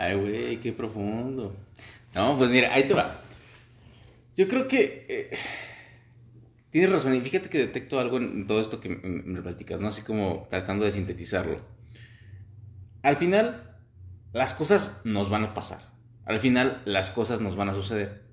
Ay, 0.02 0.16
güey, 0.16 0.60
qué 0.60 0.74
profundo. 0.74 1.56
No, 2.16 2.36
pues 2.36 2.50
mira, 2.50 2.74
ahí 2.74 2.88
te 2.88 2.96
va. 2.96 3.22
Yo 4.36 4.48
creo 4.48 4.68
que 4.68 5.06
eh, 5.08 5.38
tienes 6.72 6.92
razón. 6.92 7.14
Y 7.14 7.22
fíjate 7.22 7.50
que 7.50 7.60
detecto 7.60 8.00
algo 8.00 8.18
en 8.18 8.48
todo 8.48 8.60
esto 8.60 8.80
que 8.80 8.90
me, 8.90 8.98
me 8.98 9.42
platicas, 9.44 9.80
¿no? 9.80 9.90
Así 9.90 10.02
como 10.02 10.48
tratando 10.50 10.86
de 10.86 10.92
sintetizarlo. 10.92 11.60
Al 13.04 13.16
final, 13.16 13.78
las 14.34 14.56
cosas 14.56 15.02
nos 15.04 15.30
van 15.30 15.44
a 15.44 15.54
pasar. 15.54 15.82
Al 16.26 16.40
final, 16.40 16.82
las 16.86 17.12
cosas 17.12 17.40
nos 17.40 17.56
van 17.56 17.70
a 17.70 17.76
suceder. 17.76 18.24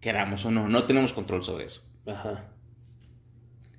Queramos 0.00 0.46
o 0.46 0.50
no, 0.50 0.66
no 0.66 0.84
tenemos 0.84 1.12
control 1.12 1.44
sobre 1.44 1.66
eso. 1.66 1.82
Ajá. 2.06 2.46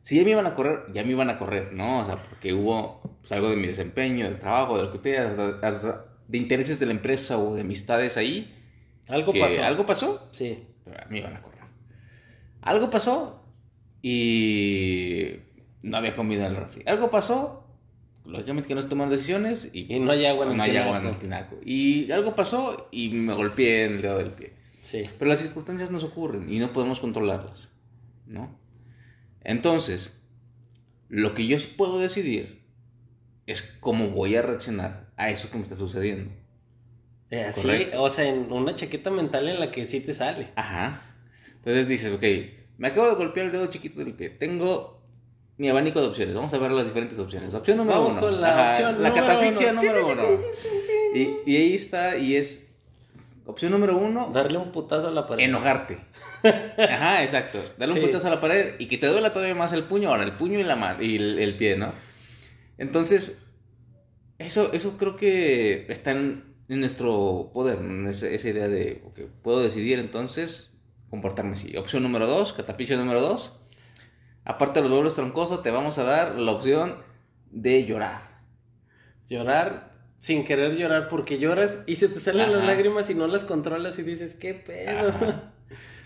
Si 0.02 0.18
ya 0.18 0.24
me 0.24 0.30
iban 0.30 0.46
a 0.46 0.54
correr, 0.54 0.84
ya 0.94 1.04
me 1.04 1.12
iban 1.14 1.32
a 1.32 1.40
correr, 1.40 1.74
¿no? 1.74 2.02
O 2.02 2.06
sea, 2.06 2.22
porque 2.22 2.54
hubo 2.54 3.18
pues, 3.22 3.32
algo 3.32 3.50
de 3.50 3.56
mi 3.56 3.66
desempeño, 3.66 4.26
del 4.26 4.38
trabajo, 4.38 4.78
de 4.78 4.84
lo 4.84 4.92
que 4.92 5.00
te 5.00 5.18
hasta, 5.18 5.60
hasta 5.64 6.13
de 6.34 6.40
intereses 6.40 6.80
de 6.80 6.88
la 6.88 6.94
empresa 6.94 7.38
o 7.38 7.54
de 7.54 7.62
amistades 7.62 8.18
ahí. 8.18 8.52
Algo 9.08 9.32
pasó. 9.34 9.64
Algo 9.64 9.86
pasó, 9.86 10.28
Sí. 10.32 10.64
pero 10.84 10.98
me 11.10 11.20
iban 11.20 11.36
a 11.38 11.42
correr. 11.44 11.62
Algo 12.64 12.90
pasó 12.90 13.46
y 14.02 15.36
no 15.84 15.96
había 15.98 16.16
comida 16.16 16.48
en 16.48 16.54
el 16.54 16.58
refri. 16.58 16.82
Algo 16.88 17.12
pasó, 17.12 17.68
lógicamente 18.26 18.68
que 18.68 18.74
no 18.74 18.82
se 18.82 18.88
toman 18.88 19.12
decisiones 19.12 19.70
y, 19.74 19.94
Y 19.94 20.00
no 20.00 20.12
hay 20.12 20.26
agua 20.26 20.46
en 20.46 20.52
el 20.54 20.58
no 20.58 20.64
hay 20.64 20.72
tinaco. 20.72 20.88
agua 20.90 21.02
en 21.02 21.08
el 21.14 21.18
tinaco. 21.20 21.58
Y 21.64 22.12
algo 22.12 22.34
pasó 22.36 22.88
y 22.92 23.10
me 23.10 23.34
golpeé 23.34 23.86
en 23.86 23.94
el 23.98 24.02
dedo 24.02 24.18
del 24.18 24.32
pie. 24.32 24.54
Sí. 24.82 25.04
Pero 25.20 25.30
las 25.30 25.38
circunstancias 25.40 25.92
nos 25.92 26.04
ocurren 26.04 26.52
y 26.52 26.58
no 26.58 26.74
podemos 26.74 27.00
controlarlas, 27.00 27.70
¿no? 28.26 28.58
Entonces, 29.44 30.20
lo 31.10 31.36
que 31.36 31.46
yo 31.46 31.60
sí 31.60 31.76
puedo 31.78 32.00
decidir 32.00 32.63
es 33.48 33.62
cómo 33.80 34.10
voy 34.10 34.36
a 34.36 34.42
reaccionar 34.42 35.08
a 35.18 35.30
eso 35.30 35.50
que 35.50 35.58
me 35.58 35.64
está 35.64 35.76
sucediendo. 35.76 36.32
Eh, 37.30 37.50
sí, 37.54 37.64
Correcto. 37.64 38.02
o 38.04 38.10
sea, 38.10 38.26
en 38.26 38.52
una 38.52 38.76
chaqueta 38.76 39.10
mental 39.10 39.48
en 39.48 39.60
la 39.60 39.72
que 39.72 39.86
sí 39.86 40.00
te 40.02 40.14
sale. 40.14 40.50
Ajá. 40.56 41.02
Entonces 41.56 41.88
dices, 41.88 42.12
ok, 42.14 42.24
me 42.78 42.90
acabo 42.90 43.08
de 43.10 43.16
golpear 43.16 43.48
el 43.48 43.52
dedo 43.52 43.68
chiquito 43.68 44.00
del 44.04 44.14
pie. 44.14 44.30
Tengo 44.30 45.02
mi 45.58 45.70
abanico 45.70 46.00
de 46.02 46.08
opciones. 46.08 46.36
Vamos 46.36 46.54
a 46.54 46.58
ver 46.58 46.72
las 46.72 46.88
diferentes 46.88 47.18
opciones. 47.20 47.54
Opción 47.54 47.78
número 47.78 47.98
Vamos 48.00 48.14
uno. 48.14 48.22
con 48.22 48.42
la 48.42 48.68
opción 48.70 49.02
La 49.02 49.10
número 49.10 49.28
catafixia 49.28 49.72
uno. 49.72 49.82
número 49.82 50.08
uno. 50.12 50.24
Y, 51.16 51.52
y 51.52 51.56
ahí 51.58 51.74
está, 51.74 52.18
y 52.18 52.36
es 52.36 52.70
opción 53.46 53.72
número 53.72 53.98
uno, 53.98 54.30
Darle 54.34 54.58
un 54.58 54.72
putazo 54.72 55.08
a 55.08 55.12
la 55.12 55.26
pared. 55.28 55.46
enojarte. 55.46 55.98
Ajá, 56.44 57.22
exacto. 57.24 57.60
Darle 57.78 57.94
Sí. 57.96 58.00
un 58.02 58.06
putazo 58.08 58.28
a 58.28 58.32
la 58.32 58.42
pared 58.42 58.76
y 58.80 58.88
que 58.88 58.98
te 58.98 59.08
duela 59.08 59.32
todavía 59.32 59.56
más 59.56 59.74
el 59.74 59.84
puño, 59.84 60.10
ahora 60.10 60.24
el 60.24 60.34
puño 60.34 60.60
y 60.60 60.64
la 60.64 60.76
mano 60.76 61.02
y 61.02 61.16
el, 61.16 61.40
el 61.40 61.56
pie, 61.58 61.78
¿no? 61.78 61.92
Entonces, 62.78 63.46
eso, 64.40 64.74
eso 64.74 64.98
creo 64.98 65.16
que 65.16 65.86
está 65.90 66.12
en, 66.12 66.56
en 66.70 66.80
nuestro 66.80 67.52
poder. 67.54 67.80
En 67.80 68.08
esa, 68.08 68.28
esa 68.28 68.50
idea 68.50 68.68
de, 68.68 69.04
ok, 69.06 69.20
puedo 69.42 69.62
decidir 69.62 70.00
entonces 70.00 70.74
comportarme 71.10 71.54
así. 71.54 71.76
Opción 71.78 72.04
número 72.04 72.28
dos, 72.28 72.54
catapicio 72.54 72.98
número 72.98 73.22
dos. 73.22 73.54
Aparte 74.46 74.82
de 74.82 74.90
los 74.90 74.98
dobles 74.98 75.16
troncosos, 75.16 75.64
te 75.64 75.72
vamos 75.72 75.98
a 75.98 76.04
dar 76.04 76.36
la 76.36 76.52
opción 76.52 76.98
de 77.52 77.86
llorar. 77.86 78.42
Llorar 79.30 79.94
sin 80.18 80.44
querer 80.44 80.76
llorar 80.76 81.08
porque 81.08 81.38
lloras 81.38 81.84
y 81.86 81.96
se 81.96 82.08
te 82.10 82.20
salen 82.20 82.52
las 82.52 82.66
lágrimas 82.66 83.10
y 83.10 83.16
no 83.16 83.28
las 83.28 83.44
controlas 83.46 84.00
y 84.00 84.04
dices, 84.04 84.36
¿qué 84.36 84.54
pedo? 84.54 85.10
Ajá. 85.10 85.54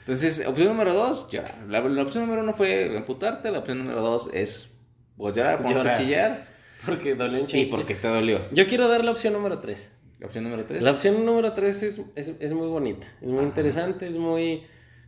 Entonces, 0.01 0.45
opción 0.47 0.69
número 0.69 0.93
dos, 0.93 1.29
llorar. 1.29 1.55
La, 1.67 1.81
la 1.81 2.01
opción 2.03 2.25
número 2.25 2.41
uno 2.43 2.53
fue 2.53 2.95
emputarte, 2.95 3.51
la 3.51 3.59
opción 3.59 3.79
número 3.79 4.01
dos 4.01 4.29
es 4.33 4.77
pues, 5.17 5.36
llorar, 5.36 5.57
ponerte 5.57 5.79
a 5.79 5.83
Llorar. 5.83 5.97
chillar 5.97 6.56
Porque 6.86 7.15
dolió 7.15 7.39
un 7.39 7.46
y 7.46 7.48
chingo. 7.48 7.75
porque 7.77 7.96
te 7.96 8.07
dolió. 8.07 8.50
Yo 8.51 8.67
quiero 8.67 8.88
dar 8.88 9.03
la 9.03 9.12
opción 9.12 9.34
número 9.34 9.60
3. 9.60 9.91
La 10.19 10.25
opción 10.27 10.43
número 10.46 10.65
tres. 10.65 10.81
La 10.81 10.91
opción 10.91 11.25
número 11.25 11.53
3 11.53 11.84
es, 11.84 12.01
es, 12.15 12.34
es 12.39 12.53
muy 12.53 12.67
bonita, 12.67 13.05
es 13.22 13.27
muy 13.27 13.38
Ajá. 13.39 13.48
interesante, 13.48 14.07
es 14.07 14.17
muy... 14.17 14.63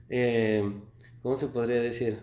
eh, 0.09 0.63
¿Cómo 1.23 1.35
se 1.35 1.47
podría 1.47 1.81
decir? 1.81 2.19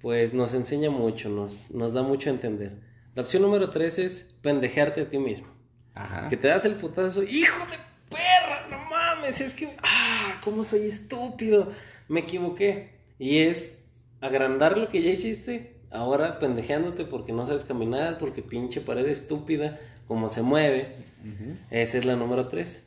Pues 0.00 0.32
nos 0.32 0.54
enseña 0.54 0.90
mucho, 0.90 1.28
nos, 1.28 1.72
nos 1.72 1.92
da 1.92 2.02
mucho 2.02 2.30
a 2.30 2.32
entender. 2.34 2.78
La 3.16 3.22
opción 3.22 3.42
número 3.42 3.68
3 3.68 3.98
es 3.98 4.34
pendejarte 4.42 5.00
a 5.00 5.10
ti 5.10 5.18
mismo. 5.18 5.48
Ajá. 5.94 6.28
Que 6.28 6.36
te 6.36 6.46
das 6.48 6.64
el 6.64 6.74
putazo, 6.76 7.24
hijo 7.24 7.66
de 7.66 7.78
perra, 8.08 8.68
no 8.70 8.78
mames, 8.90 9.40
es 9.40 9.52
que, 9.54 9.70
ah, 9.82 10.40
cómo 10.44 10.62
soy 10.62 10.86
estúpido, 10.86 11.72
me 12.08 12.20
equivoqué. 12.20 12.94
Y 13.18 13.38
es 13.38 13.78
agrandar 14.20 14.78
lo 14.78 14.88
que 14.88 15.02
ya 15.02 15.10
hiciste, 15.10 15.73
ahora 15.94 16.38
pendejeándote 16.38 17.04
porque 17.04 17.32
no 17.32 17.46
sabes 17.46 17.64
caminar, 17.64 18.18
porque 18.18 18.42
pinche 18.42 18.80
pared 18.80 19.06
estúpida, 19.06 19.80
como 20.06 20.28
se 20.28 20.42
mueve. 20.42 20.96
Ujú. 21.22 21.56
Esa 21.70 21.98
es 21.98 22.04
la 22.04 22.16
número 22.16 22.48
3. 22.48 22.86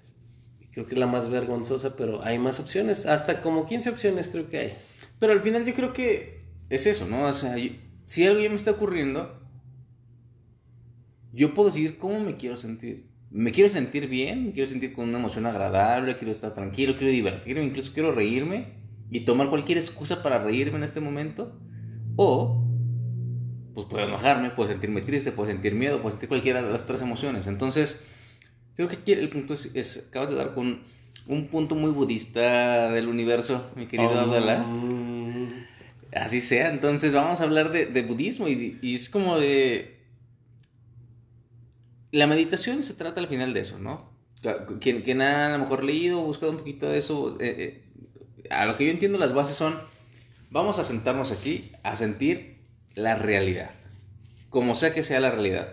creo 0.72 0.86
que 0.86 0.94
es 0.94 1.00
la 1.00 1.08
más 1.08 1.30
vergonzosa, 1.30 1.96
pero 1.96 2.24
hay 2.24 2.38
más 2.38 2.60
opciones, 2.60 3.06
hasta 3.06 3.42
como 3.42 3.66
15 3.66 3.90
opciones 3.90 4.28
creo 4.28 4.50
que 4.50 4.60
hay. 4.60 4.74
Pero 5.20 5.34
al 5.34 5.42
final 5.42 5.66
yo 5.66 5.74
creo 5.74 5.94
que 5.94 6.46
es 6.70 6.86
eso, 6.86 7.08
¿no? 7.08 7.24
O 7.24 7.34
sea, 7.34 7.56
si 8.06 8.28
algo 8.28 8.40
ya 8.40 8.50
me 8.50 8.56
está 8.56 8.72
ocurriendo, 8.72 9.42
yo 11.34 11.54
puedo 11.54 11.70
decidir 11.70 11.98
cómo 11.98 12.20
me 12.20 12.36
quiero 12.36 12.58
sentir. 12.58 13.08
Me 13.30 13.52
quiero 13.52 13.70
sentir 13.70 14.08
bien, 14.08 14.46
me 14.48 14.52
quiero 14.54 14.70
sentir 14.70 14.94
con 14.94 15.10
una 15.10 15.20
emoción 15.20 15.46
agradable, 15.46 16.18
quiero 16.18 16.32
estar 16.32 16.54
tranquilo, 16.54 16.96
quiero 16.98 17.12
divertirme, 17.12 17.64
incluso 17.64 17.94
quiero 17.94 18.12
reírme 18.12 18.78
y 19.10 19.22
tomar 19.22 19.50
cualquier 19.50 19.78
excusa 19.78 20.22
para 20.22 20.44
reírme 20.44 20.78
en 20.78 20.84
este 20.84 21.00
momento. 21.00 21.60
O, 22.16 22.67
pues 23.78 23.86
puedo 23.86 24.08
enojarme, 24.08 24.50
puedo 24.50 24.68
sentirme 24.68 25.02
triste, 25.02 25.32
puedo 25.32 25.52
sentir 25.52 25.76
miedo, 25.76 25.98
puedo 26.02 26.10
sentir 26.10 26.28
cualquiera 26.28 26.64
de 26.64 26.72
las 26.72 26.82
otras 26.82 27.00
emociones. 27.00 27.46
Entonces, 27.46 28.02
creo 28.76 28.88
que 28.88 28.96
aquí 28.96 29.12
el 29.12 29.30
punto 29.30 29.54
es, 29.54 30.08
acabas 30.10 30.32
de 30.32 30.36
dar 30.36 30.56
con 30.56 30.82
un 31.28 31.48
punto 31.48 31.76
muy 31.76 31.92
budista 31.92 32.90
del 32.92 33.08
universo, 33.08 33.70
mi 33.76 33.86
querido 33.86 34.10
oh. 34.10 35.48
Así 36.12 36.42
sea, 36.42 36.72
entonces 36.72 37.14
vamos 37.14 37.40
a 37.40 37.44
hablar 37.44 37.72
de, 37.72 38.02
budismo 38.02 38.48
y, 38.48 38.80
es 38.82 39.12
como 39.12 39.38
de... 39.38 40.00
La 42.12 42.26
meditación 42.26 42.82
se 42.82 42.96
trata 42.96 43.22
al 43.22 43.28
final 43.28 43.54
de 43.54 43.60
eso, 43.60 43.78
¿no? 43.78 44.10
Quien, 44.80 45.04
quien 45.04 45.22
ha 45.22 45.54
a 45.54 45.56
lo 45.56 45.60
mejor 45.60 45.84
leído 45.84 46.24
o 46.24 46.24
buscado 46.24 46.52
un 46.52 46.58
poquito 46.58 46.90
de 46.90 46.98
eso, 46.98 47.38
eh, 47.40 47.84
eh, 48.44 48.48
a 48.50 48.66
lo 48.66 48.76
que 48.76 48.88
yo 48.88 48.92
entiendo 48.92 49.20
las 49.20 49.36
bases 49.36 49.56
son, 49.56 49.76
vamos 50.50 50.80
a 50.80 50.84
sentarnos 50.84 51.32
aquí 51.32 51.72
a 51.84 51.96
sentir 51.96 52.57
la 52.98 53.14
realidad, 53.14 53.70
como 54.50 54.74
sea 54.74 54.92
que 54.92 55.04
sea 55.04 55.20
la 55.20 55.30
realidad. 55.30 55.70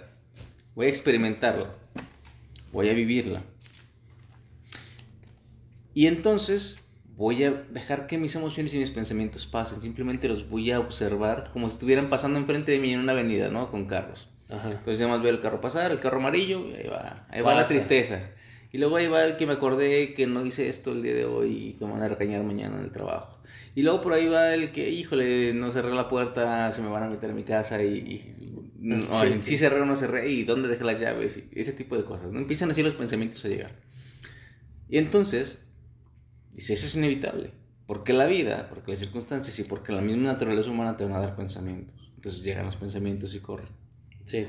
Voy 0.75 0.87
a 0.87 0.89
experimentarla, 0.91 1.71
voy 2.71 2.91
a 2.91 2.93
vivirla. 2.93 3.43
Y 5.95 6.07
entonces 6.07 6.79
voy 7.17 7.45
a 7.45 7.53
dejar 7.53 8.07
que 8.07 8.19
mis 8.19 8.35
emociones 8.35 8.75
y 8.75 8.79
mis 8.79 8.91
pensamientos 8.91 9.47
pasen, 9.47 9.81
simplemente 9.81 10.29
los 10.29 10.51
voy 10.51 10.71
a 10.71 10.81
observar 10.81 11.51
como 11.51 11.71
si 11.71 11.77
estuvieran 11.77 12.11
pasando 12.11 12.39
enfrente 12.39 12.73
de 12.73 12.79
mí 12.79 12.93
en 12.93 13.01
una 13.01 13.13
avenida, 13.13 13.49
¿no? 13.49 13.71
Con 13.71 13.87
carros. 13.87 14.29
Entonces 14.51 14.99
ya 14.99 15.09
más 15.09 15.23
veo 15.23 15.33
el 15.33 15.41
carro 15.41 15.63
pasar, 15.63 15.93
el 15.93 16.01
carro 16.01 16.19
amarillo, 16.19 16.59
ahí 16.77 16.87
va, 16.89 17.27
ahí 17.31 17.41
va 17.41 17.55
la 17.55 17.67
tristeza. 17.67 18.21
Y 18.75 18.79
luego 18.79 18.97
ahí 18.97 19.07
va 19.07 19.25
el 19.25 19.37
que 19.37 19.47
me 19.47 19.53
acordé 19.53 20.15
que 20.15 20.27
no 20.27 20.45
hice 20.45 20.69
esto 20.69 20.91
el 20.93 21.03
día 21.03 21.15
de 21.15 21.25
hoy 21.25 21.69
y 21.69 21.73
que 21.75 21.85
me 21.85 21.93
van 21.93 22.03
a 22.03 22.09
recañar 22.09 22.43
mañana 22.43 22.77
en 22.77 22.85
el 22.85 22.91
trabajo. 22.91 23.39
Y 23.77 23.83
luego 23.83 24.01
por 24.01 24.13
ahí 24.13 24.27
va 24.27 24.53
el 24.53 24.73
que, 24.73 24.91
híjole, 24.91 25.55
no 25.55 25.71
cerré 25.71 25.95
la 25.95 26.09
puerta, 26.09 26.73
se 26.73 26.83
me 26.83 26.89
van 26.89 27.05
a 27.05 27.09
meter 27.09 27.31
en 27.31 27.37
mi 27.37 27.45
casa 27.45 27.83
y... 27.83 28.35
no, 28.79 29.07
sí, 29.37 29.57
cerré 29.57 29.81
o 29.81 29.87
no 29.87 29.95
cerré 29.95 30.29
y 30.29 30.43
dónde 30.43 30.67
dejé 30.67 30.83
las 30.83 30.99
llaves 30.99 31.37
y 31.53 31.59
ese 31.59 31.73
tipo 31.73 31.97
de 31.97 32.05
cosas. 32.05 32.33
¿no? 32.33 32.41
Empiezan 32.41 32.71
así 32.71 32.83
los 32.83 32.95
pensamientos 32.95 33.45
a 33.45 33.49
llegar. 33.49 33.71
Y 34.89 34.99
entonces 34.99 35.65
Dice, 36.55 36.75
eso 36.75 36.87
es 36.87 36.95
inevitable. 36.95 37.51
Porque 37.87 38.13
la 38.13 38.27
vida, 38.27 38.69
porque 38.69 38.93
las 38.93 39.01
circunstancias 39.01 39.59
y 39.59 39.65
porque 39.65 39.93
la 39.93 40.01
misma 40.01 40.33
naturaleza 40.33 40.71
humana 40.71 40.97
te 40.97 41.05
van 41.05 41.15
a 41.15 41.21
dar 41.21 41.37
pensamientos. 41.37 41.95
Entonces 42.17 42.43
llegan 42.43 42.67
los 42.67 42.77
pensamientos 42.77 43.35
y 43.35 43.41
corren. 43.41 43.69
Sí. 44.25 44.47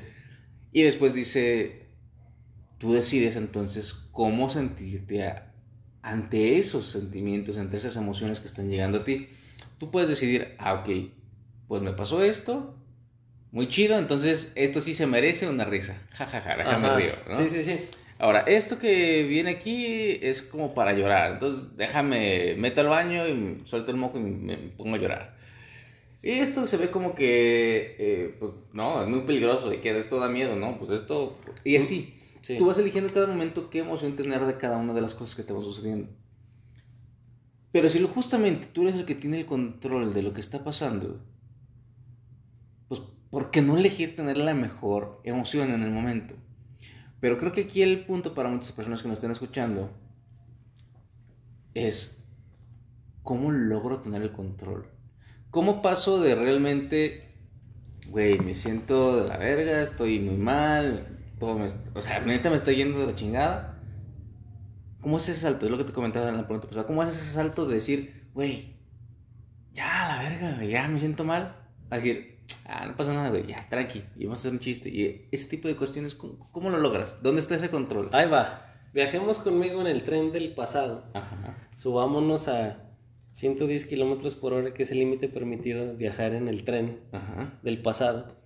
Y 0.72 0.84
después 0.84 1.14
dice, 1.14 1.85
tú 2.78 2.94
decides 2.94 3.36
entonces 3.36 3.94
cómo 4.12 4.50
sentirte 4.50 5.34
ante 6.02 6.58
esos 6.60 6.88
sentimientos, 6.88 7.58
ante 7.58 7.78
esas 7.78 7.96
emociones 7.96 8.40
que 8.40 8.48
están 8.48 8.70
llegando 8.70 9.00
a 9.00 9.04
ti. 9.04 9.30
Tú 9.78 9.92
puedes 9.92 10.10
decidir, 10.10 10.56
ah, 10.60 10.76
ok, 10.76 10.90
pues 11.68 11.82
me 11.82 11.94
pasó 11.94 12.24
esto, 12.24 12.76
muy 13.52 13.68
chido, 13.68 13.98
entonces 13.98 14.52
esto 14.56 14.82
sí 14.82 14.94
se 14.94 15.08
merece 15.08 15.50
una 15.50 15.66
risa. 15.66 16.02
Ja, 16.12 16.26
ja, 16.26 16.42
ja, 16.42 16.56
déjame 16.56 16.96
río, 16.96 17.14
¿no? 17.28 17.36
Sí, 17.36 17.48
sí, 17.48 17.64
sí. 17.64 17.80
Ahora, 18.18 18.42
esto 18.42 18.80
que 18.80 19.24
viene 19.24 19.52
aquí 19.52 20.20
es 20.22 20.42
como 20.42 20.74
para 20.74 20.94
llorar. 20.94 21.34
Entonces, 21.34 21.76
déjame, 21.76 22.56
meto 22.58 22.82
al 22.82 22.88
baño 22.88 23.28
y 23.28 23.62
suelto 23.66 23.92
el 23.92 23.98
moco 23.98 24.18
y 24.18 24.22
me 24.22 24.58
pongo 24.58 24.96
a 24.96 25.00
llorar. 25.00 25.36
Y 26.24 26.32
esto 26.32 26.66
se 26.66 26.78
ve 26.78 26.90
como 26.90 27.14
que, 27.14 27.96
eh, 28.00 28.36
pues, 28.40 28.54
no, 28.74 29.04
es 29.04 29.10
muy 29.10 29.22
peligroso 29.22 29.74
y 29.74 29.78
que 29.78 29.98
esto 30.00 30.20
da 30.20 30.28
miedo, 30.28 30.56
¿no? 30.56 30.78
Pues 30.78 30.92
esto, 30.92 31.38
y 31.64 31.78
así. 31.78 32.15
Tú 32.58 32.66
vas 32.66 32.78
eligiendo 32.78 33.12
cada 33.14 33.28
momento 33.28 33.70
qué 33.70 33.80
emoción 33.80 34.16
tener 34.16 34.46
de 34.46 34.58
cada 34.58 34.78
una 34.78 34.94
de 34.94 35.02
las 35.02 35.14
cosas 35.14 35.36
que 35.36 35.44
te 35.44 35.54
van 35.54 35.64
sucediendo. 35.64 36.10
Pero 37.72 37.90
si 37.90 38.02
justamente 38.04 38.68
tú 38.68 38.84
eres 38.84 38.96
el 38.96 39.06
que 39.06 39.16
tiene 39.16 39.40
el 39.40 39.46
control 39.46 40.14
de 40.14 40.22
lo 40.22 40.34
que 40.34 40.42
está 40.42 40.64
pasando, 40.64 41.20
pues, 42.88 43.02
¿por 43.30 43.52
qué 43.52 43.62
no 43.62 43.78
elegir 43.78 44.16
tener 44.16 44.38
la 44.38 44.54
mejor 44.54 45.22
emoción 45.24 45.72
en 45.72 45.84
el 45.84 45.92
momento? 45.92 46.36
Pero 47.20 47.38
creo 47.38 47.52
que 47.52 47.62
aquí 47.62 47.82
el 47.82 48.06
punto 48.06 48.34
para 48.34 48.50
muchas 48.50 48.72
personas 48.72 49.02
que 49.02 49.08
nos 49.08 49.18
estén 49.18 49.32
escuchando 49.32 49.90
es 51.74 52.24
cómo 53.24 53.52
logro 53.52 54.00
tener 54.00 54.22
el 54.22 54.32
control. 54.32 54.88
¿Cómo 55.50 55.82
paso 55.82 56.22
de 56.22 56.36
realmente, 56.36 57.34
güey, 58.10 58.40
me 58.40 58.56
siento 58.56 59.22
de 59.22 59.28
la 59.28 59.38
verga, 59.38 59.82
estoy 59.82 60.20
muy 60.20 60.38
mal, 60.38 61.15
todo 61.40 61.58
me, 61.58 61.66
o 61.94 62.02
sea, 62.02 62.20
neta 62.22 62.50
me 62.50 62.56
estoy 62.56 62.76
yendo 62.76 63.00
de 63.00 63.08
la 63.08 63.16
chingada? 63.16 63.82
¿Cómo 65.02 65.18
es 65.18 65.30
ese 65.30 65.42
salto? 65.42 65.66
Es 65.66 65.72
lo 65.72 65.78
que 65.78 65.84
te 65.84 65.94
comentaba 65.94 66.30
en 66.30 66.38
la 66.38 66.48
pregunta 66.48 66.68
pasada. 66.68 66.88
¿Cómo 66.88 67.02
haces 67.02 67.22
ese 67.22 67.34
salto 67.34 67.68
de 67.68 67.76
decir, 67.76 68.28
güey, 68.34 68.76
ya, 69.74 70.08
la 70.08 70.30
verga, 70.30 70.64
ya 70.64 70.88
me 70.88 71.00
siento 71.00 71.24
mal? 71.24 71.56
A 71.90 71.98
decir, 71.98 72.40
ah, 72.66 72.86
no 72.88 72.96
pasa 72.96 73.14
nada, 73.14 73.30
güey, 73.30 73.46
ya, 73.46 73.68
tranqui, 73.70 74.04
y 74.16 74.26
vamos 74.26 74.40
a 74.40 74.42
hacer 74.42 74.52
un 74.54 74.60
chiste. 74.60 74.90
Y 74.90 75.28
ese 75.32 75.48
tipo 75.48 75.68
de 75.68 75.76
cuestiones, 75.76 76.16
¿cómo, 76.16 76.70
lo 76.70 76.80
logras? 76.80 77.22
¿Dónde 77.22 77.42
está 77.42 77.56
ese 77.56 77.70
control? 77.70 78.10
Ahí 78.14 78.28
va. 78.28 78.74
Viajemos 78.94 79.40
conmigo 79.40 79.82
en 79.82 79.88
el 79.88 80.04
tren 80.04 80.32
del 80.32 80.54
pasado. 80.54 81.06
Ajá. 81.14 81.56
Subámonos 81.76 82.48
a 82.48 82.86
110 83.34 83.86
kilómetros 83.86 84.34
por 84.34 84.54
hora, 84.54 84.74
que 84.74 84.84
es 84.84 84.92
el 84.92 85.00
límite 85.00 85.28
permitido 85.28 85.94
viajar 85.96 86.34
en 86.34 86.48
el 86.48 86.64
tren 86.64 87.02
del 87.62 87.82
pasado. 87.82 88.38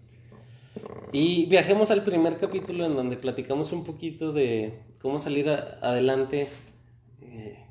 Y 1.12 1.46
viajemos 1.48 1.92
al 1.92 2.04
primer 2.04 2.38
capítulo 2.38 2.86
en 2.86 2.96
donde 2.96 3.18
platicamos 3.18 3.72
un 3.72 3.84
poquito 3.84 4.32
de 4.32 4.80
cómo 5.02 5.20
salir 5.20 5.50
adelante. 5.50 6.48
Eh, 7.22 7.66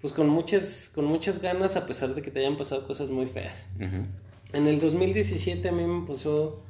pues 0.00 0.12
con 0.12 0.28
muchas, 0.28 0.90
con 0.94 1.04
muchas 1.04 1.40
ganas, 1.40 1.76
a 1.76 1.86
pesar 1.86 2.14
de 2.14 2.22
que 2.22 2.30
te 2.30 2.40
hayan 2.40 2.56
pasado 2.56 2.86
cosas 2.86 3.10
muy 3.10 3.26
feas. 3.26 3.68
En 3.78 4.66
el 4.66 4.80
2017 4.80 5.68
a 5.68 5.72
mí 5.72 5.84
me 5.84 6.06
pasó 6.06 6.62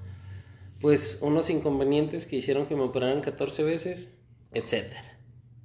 pues 0.81 1.19
unos 1.21 1.51
inconvenientes 1.51 2.27
que 2.27 2.37
hicieron 2.37 2.67
que 2.67 2.77
me 2.77 2.83
operaran 2.83 3.21
14 3.21 3.65
veces, 3.65 4.15
etc. 4.53 4.93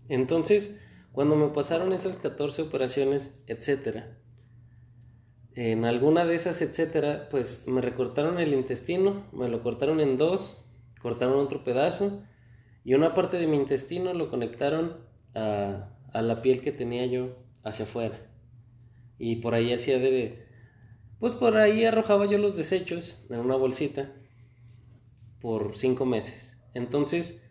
Entonces, 0.09 0.79
cuando 1.11 1.35
me 1.35 1.47
pasaron 1.49 1.93
esas 1.93 2.17
14 2.17 2.63
operaciones, 2.63 3.31
etc. 3.47 4.05
En 5.55 5.85
alguna 5.85 6.25
de 6.25 6.35
esas, 6.35 6.61
etcétera, 6.61 7.27
pues 7.29 7.67
me 7.67 7.81
recortaron 7.81 8.39
el 8.39 8.53
intestino, 8.53 9.27
me 9.31 9.49
lo 9.49 9.61
cortaron 9.61 9.99
en 9.99 10.17
dos, 10.17 10.65
cortaron 11.01 11.35
otro 11.35 11.63
pedazo 11.63 12.23
y 12.83 12.95
una 12.95 13.13
parte 13.13 13.37
de 13.37 13.45
mi 13.47 13.57
intestino 13.57 14.13
lo 14.13 14.29
conectaron 14.29 14.97
a, 15.35 15.89
a 16.11 16.21
la 16.21 16.41
piel 16.41 16.61
que 16.61 16.71
tenía 16.71 17.05
yo 17.05 17.35
hacia 17.63 17.85
afuera. 17.85 18.19
Y 19.19 19.37
por 19.37 19.53
ahí 19.53 19.71
hacía 19.73 19.99
de, 19.99 20.47
pues 21.19 21.35
por 21.35 21.55
ahí 21.57 21.85
arrojaba 21.85 22.25
yo 22.25 22.39
los 22.39 22.57
desechos 22.57 23.25
en 23.29 23.39
una 23.39 23.55
bolsita 23.55 24.11
por 25.39 25.77
cinco 25.77 26.05
meses. 26.05 26.57
Entonces, 26.73 27.43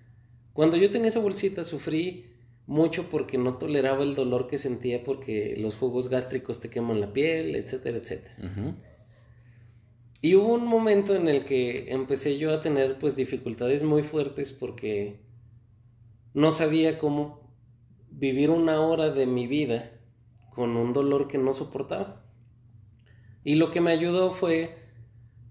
cuando 0.53 0.77
yo 0.77 0.91
tenía 0.91 1.09
esa 1.09 1.21
bolsita 1.21 1.63
sufrí 1.63 2.32
mucho 2.73 3.11
porque 3.11 3.37
no 3.37 3.59
toleraba 3.59 4.03
el 4.03 4.15
dolor 4.15 4.49
que 4.49 4.57
sentía 4.57 5.05
porque 5.05 5.55
los 5.59 5.77
jugos 5.77 6.09
gástricos 6.09 6.59
te 6.59 6.71
queman 6.71 7.01
la 7.01 7.13
piel, 7.13 7.55
etcétera, 7.55 7.99
etcétera. 7.99 8.35
Y 10.23 10.37
hubo 10.37 10.55
un 10.55 10.67
momento 10.67 11.15
en 11.15 11.29
el 11.29 11.45
que 11.45 11.93
empecé 11.93 12.39
yo 12.39 12.51
a 12.51 12.61
tener 12.61 12.99
pues 12.99 13.15
dificultades 13.15 13.83
muy 13.83 14.03
fuertes 14.03 14.55
porque 14.55 15.21
no 16.33 16.51
sabía 16.51 16.97
cómo 16.97 17.55
vivir 18.11 18.49
una 18.49 18.81
hora 18.81 19.11
de 19.11 19.27
mi 19.27 19.47
vida 19.47 19.93
con 20.55 20.79
un 20.79 20.95
dolor 20.95 21.29
que 21.29 21.37
no 21.37 21.53
soportaba. 21.53 22.25
Y 23.45 23.57
lo 23.57 23.71
que 23.71 23.83
me 23.83 23.91
ayudó 23.91 24.33
fue 24.33 24.79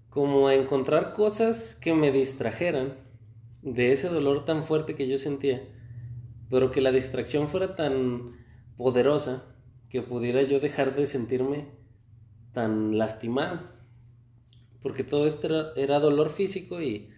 como 0.08 0.48
a 0.48 0.54
encontrar 0.54 1.12
cosas 1.12 1.74
que 1.74 1.94
me 1.94 2.10
distrajeran 2.10 2.96
de 3.62 3.92
ese 3.92 4.08
dolor 4.08 4.44
tan 4.44 4.64
fuerte 4.64 4.96
que 4.96 5.06
yo 5.06 5.18
sentía, 5.18 5.62
pero 6.52 6.70
que 6.70 6.82
la 6.82 6.92
distracción 6.92 7.48
fuera 7.48 7.74
tan 7.74 8.36
poderosa 8.76 9.56
que 9.88 10.02
pudiera 10.02 10.42
yo 10.42 10.60
dejar 10.60 10.94
de 10.94 11.06
sentirme 11.06 11.64
tan 12.52 12.98
lastimado. 12.98 13.70
Porque 14.82 15.02
todo 15.02 15.26
esto 15.26 15.72
era, 15.76 15.98
dolor 15.98 16.28
físico 16.28 16.82
y, 16.82 17.08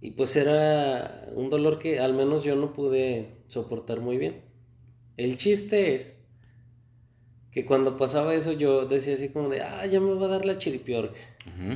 y 0.00 0.12
pues 0.12 0.36
era 0.36 1.26
un 1.34 1.50
dolor 1.50 1.80
que 1.80 1.98
al 1.98 2.14
menos 2.14 2.44
yo 2.44 2.54
no 2.54 2.72
pude 2.72 3.42
soportar 3.48 4.00
muy 4.00 4.16
bien. 4.16 4.44
El 5.16 5.36
chiste 5.36 5.96
es 5.96 6.16
que 7.50 7.64
cuando 7.64 7.96
pasaba 7.96 8.32
eso 8.32 8.52
yo 8.52 8.86
decía 8.86 9.14
así 9.14 9.30
como 9.30 9.48
de, 9.48 9.60
ah, 9.60 9.86
ya 9.86 9.98
me 9.98 10.14
va 10.14 10.26
a 10.26 10.28
dar 10.28 10.44
la 10.44 10.56
chiripiorca, 10.56 11.18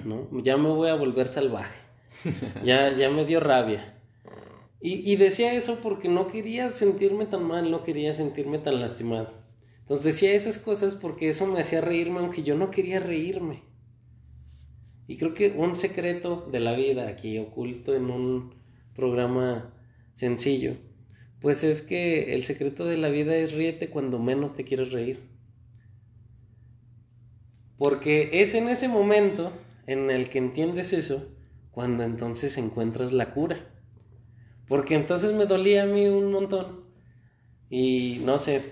¿no? 0.04 0.28
Ya 0.40 0.56
me 0.56 0.68
voy 0.68 0.88
a 0.88 0.94
volver 0.94 1.26
salvaje, 1.26 1.80
ya, 2.62 2.96
ya 2.96 3.10
me 3.10 3.24
dio 3.24 3.40
rabia. 3.40 3.97
Y, 4.80 5.16
decía 5.16 5.54
eso 5.54 5.80
porque 5.82 6.08
no 6.08 6.28
quería 6.28 6.72
sentirme 6.72 7.26
tan 7.26 7.42
mal, 7.42 7.68
no 7.70 7.82
quería 7.82 8.12
sentirme 8.12 8.58
tan 8.58 8.80
lastimado. 8.80 9.32
Entonces 9.80 10.04
decía 10.04 10.34
esas 10.34 10.58
cosas 10.58 10.94
porque 10.94 11.28
eso 11.28 11.46
me 11.46 11.60
hacía 11.60 11.80
reírme 11.80 12.20
aunque 12.20 12.44
yo 12.44 12.56
no 12.56 12.70
quería 12.70 13.00
reírme. 13.00 13.64
Y 15.08 15.16
creo 15.16 15.34
que 15.34 15.50
un 15.56 15.74
secreto 15.74 16.46
de 16.52 16.60
la 16.60 16.74
vida 16.74 17.08
aquí 17.08 17.38
oculto 17.38 17.94
en 17.94 18.10
un 18.10 18.54
programa 18.94 19.74
sencillo, 20.14 20.76
pues 21.40 21.64
es 21.64 21.82
que 21.82 22.34
el 22.34 22.44
secreto 22.44 22.84
de 22.84 22.98
la 22.98 23.08
vida 23.08 23.34
es 23.34 23.52
ríete 23.52 23.90
cuando 23.90 24.20
menos 24.20 24.54
te 24.54 24.64
quieres 24.64 24.92
reír. 24.92 25.28
Porque 27.78 28.30
es 28.42 28.54
en 28.54 28.68
ese 28.68 28.88
momento 28.88 29.52
en 29.86 30.10
el 30.10 30.28
que 30.28 30.38
entiendes 30.38 30.92
eso, 30.92 31.26
cuando 31.70 32.02
entonces 32.04 32.58
encuentras 32.58 33.12
la 33.12 33.32
cura. 33.32 33.77
Porque 34.68 34.94
entonces 34.94 35.32
me 35.32 35.46
dolía 35.46 35.84
a 35.84 35.86
mí 35.86 36.06
un 36.06 36.30
montón. 36.32 36.84
Y 37.70 38.20
no 38.24 38.38
sé, 38.38 38.62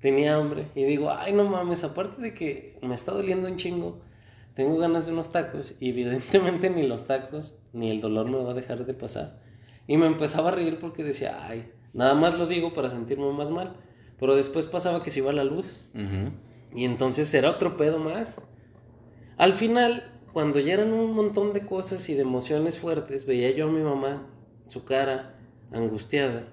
tenía 0.00 0.36
hambre. 0.36 0.68
Y 0.74 0.84
digo, 0.84 1.10
ay, 1.10 1.32
no 1.32 1.44
mames, 1.44 1.84
aparte 1.84 2.20
de 2.22 2.34
que 2.34 2.78
me 2.82 2.94
está 2.94 3.12
doliendo 3.12 3.48
un 3.48 3.56
chingo, 3.56 4.00
tengo 4.54 4.76
ganas 4.76 5.06
de 5.06 5.12
unos 5.12 5.32
tacos. 5.32 5.76
Y 5.80 5.90
evidentemente 5.90 6.70
ni 6.70 6.86
los 6.86 7.06
tacos, 7.06 7.60
ni 7.72 7.90
el 7.90 8.00
dolor 8.00 8.30
me 8.30 8.42
va 8.42 8.52
a 8.52 8.54
dejar 8.54 8.86
de 8.86 8.94
pasar. 8.94 9.40
Y 9.86 9.96
me 9.96 10.06
empezaba 10.06 10.48
a 10.48 10.52
reír 10.52 10.78
porque 10.80 11.02
decía, 11.02 11.46
ay, 11.48 11.72
nada 11.92 12.14
más 12.14 12.38
lo 12.38 12.46
digo 12.46 12.74
para 12.74 12.90
sentirme 12.90 13.32
más 13.32 13.50
mal. 13.50 13.76
Pero 14.18 14.36
después 14.36 14.66
pasaba 14.66 15.02
que 15.02 15.10
se 15.10 15.20
iba 15.20 15.32
la 15.32 15.44
luz. 15.44 15.86
Y 16.74 16.84
entonces 16.84 17.32
era 17.34 17.50
otro 17.50 17.76
pedo 17.76 17.98
más. 17.98 18.40
Al 19.36 19.52
final, 19.52 20.12
cuando 20.32 20.58
ya 20.58 20.74
eran 20.74 20.92
un 20.92 21.14
montón 21.14 21.52
de 21.52 21.64
cosas 21.64 22.08
y 22.08 22.14
de 22.14 22.22
emociones 22.22 22.78
fuertes, 22.78 23.24
veía 23.24 23.50
yo 23.52 23.68
a 23.68 23.72
mi 23.72 23.80
mamá, 23.80 24.26
su 24.68 24.84
cara 24.84 25.38
angustiada. 25.72 26.46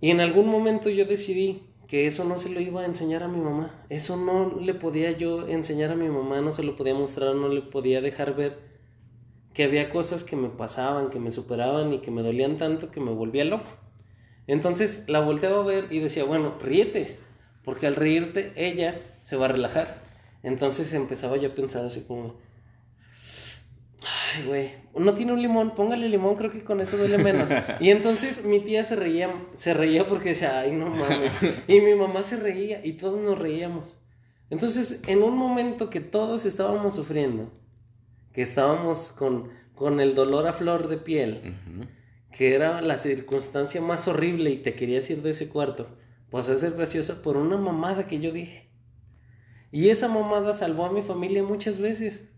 Y 0.00 0.10
en 0.10 0.20
algún 0.20 0.48
momento 0.48 0.88
yo 0.88 1.04
decidí 1.04 1.62
que 1.86 2.06
eso 2.06 2.24
no 2.24 2.38
se 2.38 2.50
lo 2.50 2.60
iba 2.60 2.82
a 2.82 2.86
enseñar 2.86 3.22
a 3.22 3.28
mi 3.28 3.38
mamá. 3.38 3.84
Eso 3.88 4.16
no 4.16 4.58
le 4.60 4.74
podía 4.74 5.12
yo 5.12 5.46
enseñar 5.46 5.90
a 5.92 5.96
mi 5.96 6.08
mamá, 6.08 6.40
no 6.40 6.52
se 6.52 6.62
lo 6.62 6.76
podía 6.76 6.94
mostrar, 6.94 7.34
no 7.34 7.48
le 7.48 7.62
podía 7.62 8.00
dejar 8.00 8.34
ver 8.34 8.58
que 9.54 9.64
había 9.64 9.90
cosas 9.90 10.24
que 10.24 10.36
me 10.36 10.48
pasaban, 10.48 11.10
que 11.10 11.20
me 11.20 11.30
superaban 11.30 11.92
y 11.92 11.98
que 12.00 12.10
me 12.10 12.22
dolían 12.22 12.58
tanto 12.58 12.90
que 12.90 13.00
me 13.00 13.12
volvía 13.12 13.44
loco. 13.44 13.70
Entonces 14.46 15.04
la 15.08 15.20
volteaba 15.20 15.60
a 15.60 15.64
ver 15.64 15.86
y 15.90 16.00
decía, 16.00 16.24
bueno, 16.24 16.54
ríete, 16.60 17.16
porque 17.64 17.86
al 17.86 17.96
reírte 17.96 18.52
ella 18.54 19.00
se 19.22 19.36
va 19.36 19.46
a 19.46 19.48
relajar. 19.48 20.02
Entonces 20.42 20.92
empezaba 20.92 21.36
yo 21.36 21.50
a 21.50 21.54
pensar 21.54 21.84
así 21.84 22.02
como, 22.02 22.36
ay, 24.36 24.46
güey, 24.46 24.70
no 24.94 25.14
tiene 25.14 25.32
un 25.32 25.42
limón, 25.42 25.74
póngale 25.74 26.08
limón, 26.08 26.36
creo 26.36 26.50
que 26.50 26.64
con 26.64 26.80
eso 26.80 26.96
duele 26.96 27.18
menos. 27.18 27.50
Y 27.80 27.90
entonces 27.90 28.44
mi 28.44 28.60
tía 28.60 28.84
se 28.84 28.96
reía, 28.96 29.30
se 29.54 29.74
reía 29.74 30.06
porque 30.06 30.30
decía, 30.30 30.60
ay, 30.60 30.72
no 30.72 30.90
mames. 30.90 31.32
Y 31.68 31.80
mi 31.80 31.94
mamá 31.94 32.22
se 32.22 32.36
reía 32.36 32.80
y 32.84 32.92
todos 32.92 33.20
nos 33.20 33.38
reíamos. 33.38 33.96
Entonces, 34.50 35.02
en 35.06 35.22
un 35.22 35.36
momento 35.36 35.90
que 35.90 36.00
todos 36.00 36.46
estábamos 36.46 36.94
sufriendo, 36.94 37.50
que 38.32 38.42
estábamos 38.42 39.12
con, 39.12 39.50
con 39.74 40.00
el 40.00 40.14
dolor 40.14 40.46
a 40.46 40.52
flor 40.52 40.88
de 40.88 40.98
piel, 40.98 41.56
que 42.32 42.54
era 42.54 42.80
la 42.80 42.98
circunstancia 42.98 43.80
más 43.80 44.06
horrible 44.08 44.50
y 44.50 44.58
te 44.58 44.74
querías 44.74 45.08
ir 45.10 45.22
de 45.22 45.30
ese 45.30 45.48
cuarto, 45.48 45.88
pasó 46.30 46.52
a 46.52 46.56
ser 46.56 46.72
graciosa 46.72 47.22
por 47.22 47.36
una 47.36 47.56
mamada 47.56 48.06
que 48.06 48.20
yo 48.20 48.30
dije. 48.30 48.70
Y 49.72 49.88
esa 49.88 50.08
mamada 50.08 50.54
salvó 50.54 50.86
a 50.86 50.92
mi 50.92 51.02
familia 51.02 51.42
muchas 51.42 51.78
veces. 51.78 52.28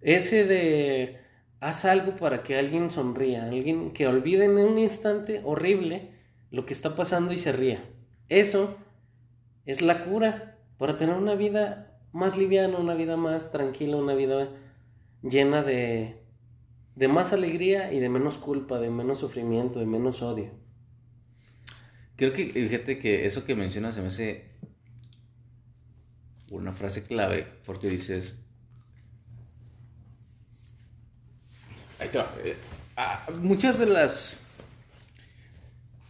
Ese 0.00 0.44
de 0.44 1.20
haz 1.60 1.84
algo 1.84 2.16
para 2.16 2.42
que 2.42 2.58
alguien 2.58 2.90
sonría, 2.90 3.44
alguien 3.44 3.92
que 3.92 4.06
olvide 4.06 4.44
en 4.44 4.58
un 4.58 4.78
instante 4.78 5.42
horrible 5.44 6.10
lo 6.50 6.66
que 6.66 6.72
está 6.72 6.94
pasando 6.94 7.32
y 7.32 7.36
se 7.36 7.52
ría. 7.52 7.84
Eso 8.28 8.76
es 9.66 9.82
la 9.82 10.04
cura 10.04 10.58
para 10.78 10.96
tener 10.96 11.14
una 11.14 11.34
vida 11.34 11.98
más 12.12 12.36
liviana, 12.36 12.78
una 12.78 12.94
vida 12.94 13.16
más 13.16 13.52
tranquila, 13.52 13.96
una 13.96 14.14
vida 14.14 14.48
llena 15.22 15.62
de, 15.62 16.22
de 16.96 17.08
más 17.08 17.32
alegría 17.32 17.92
y 17.92 18.00
de 18.00 18.08
menos 18.08 18.38
culpa, 18.38 18.80
de 18.80 18.90
menos 18.90 19.18
sufrimiento, 19.18 19.78
de 19.78 19.86
menos 19.86 20.22
odio. 20.22 20.50
Creo 22.16 22.32
que, 22.32 22.46
fíjate 22.46 22.98
que 22.98 23.26
eso 23.26 23.44
que 23.44 23.54
mencionas 23.54 23.94
se 23.94 24.00
me 24.00 24.08
hace 24.08 24.50
una 26.50 26.72
frase 26.72 27.04
clave, 27.04 27.46
porque 27.64 27.88
dices... 27.88 28.46
Ahí 32.00 32.08
te 32.08 32.18
va. 32.18 32.32
Eh, 32.44 32.56
ah, 32.96 33.26
muchas 33.40 33.78
de 33.78 33.86
las 33.86 34.40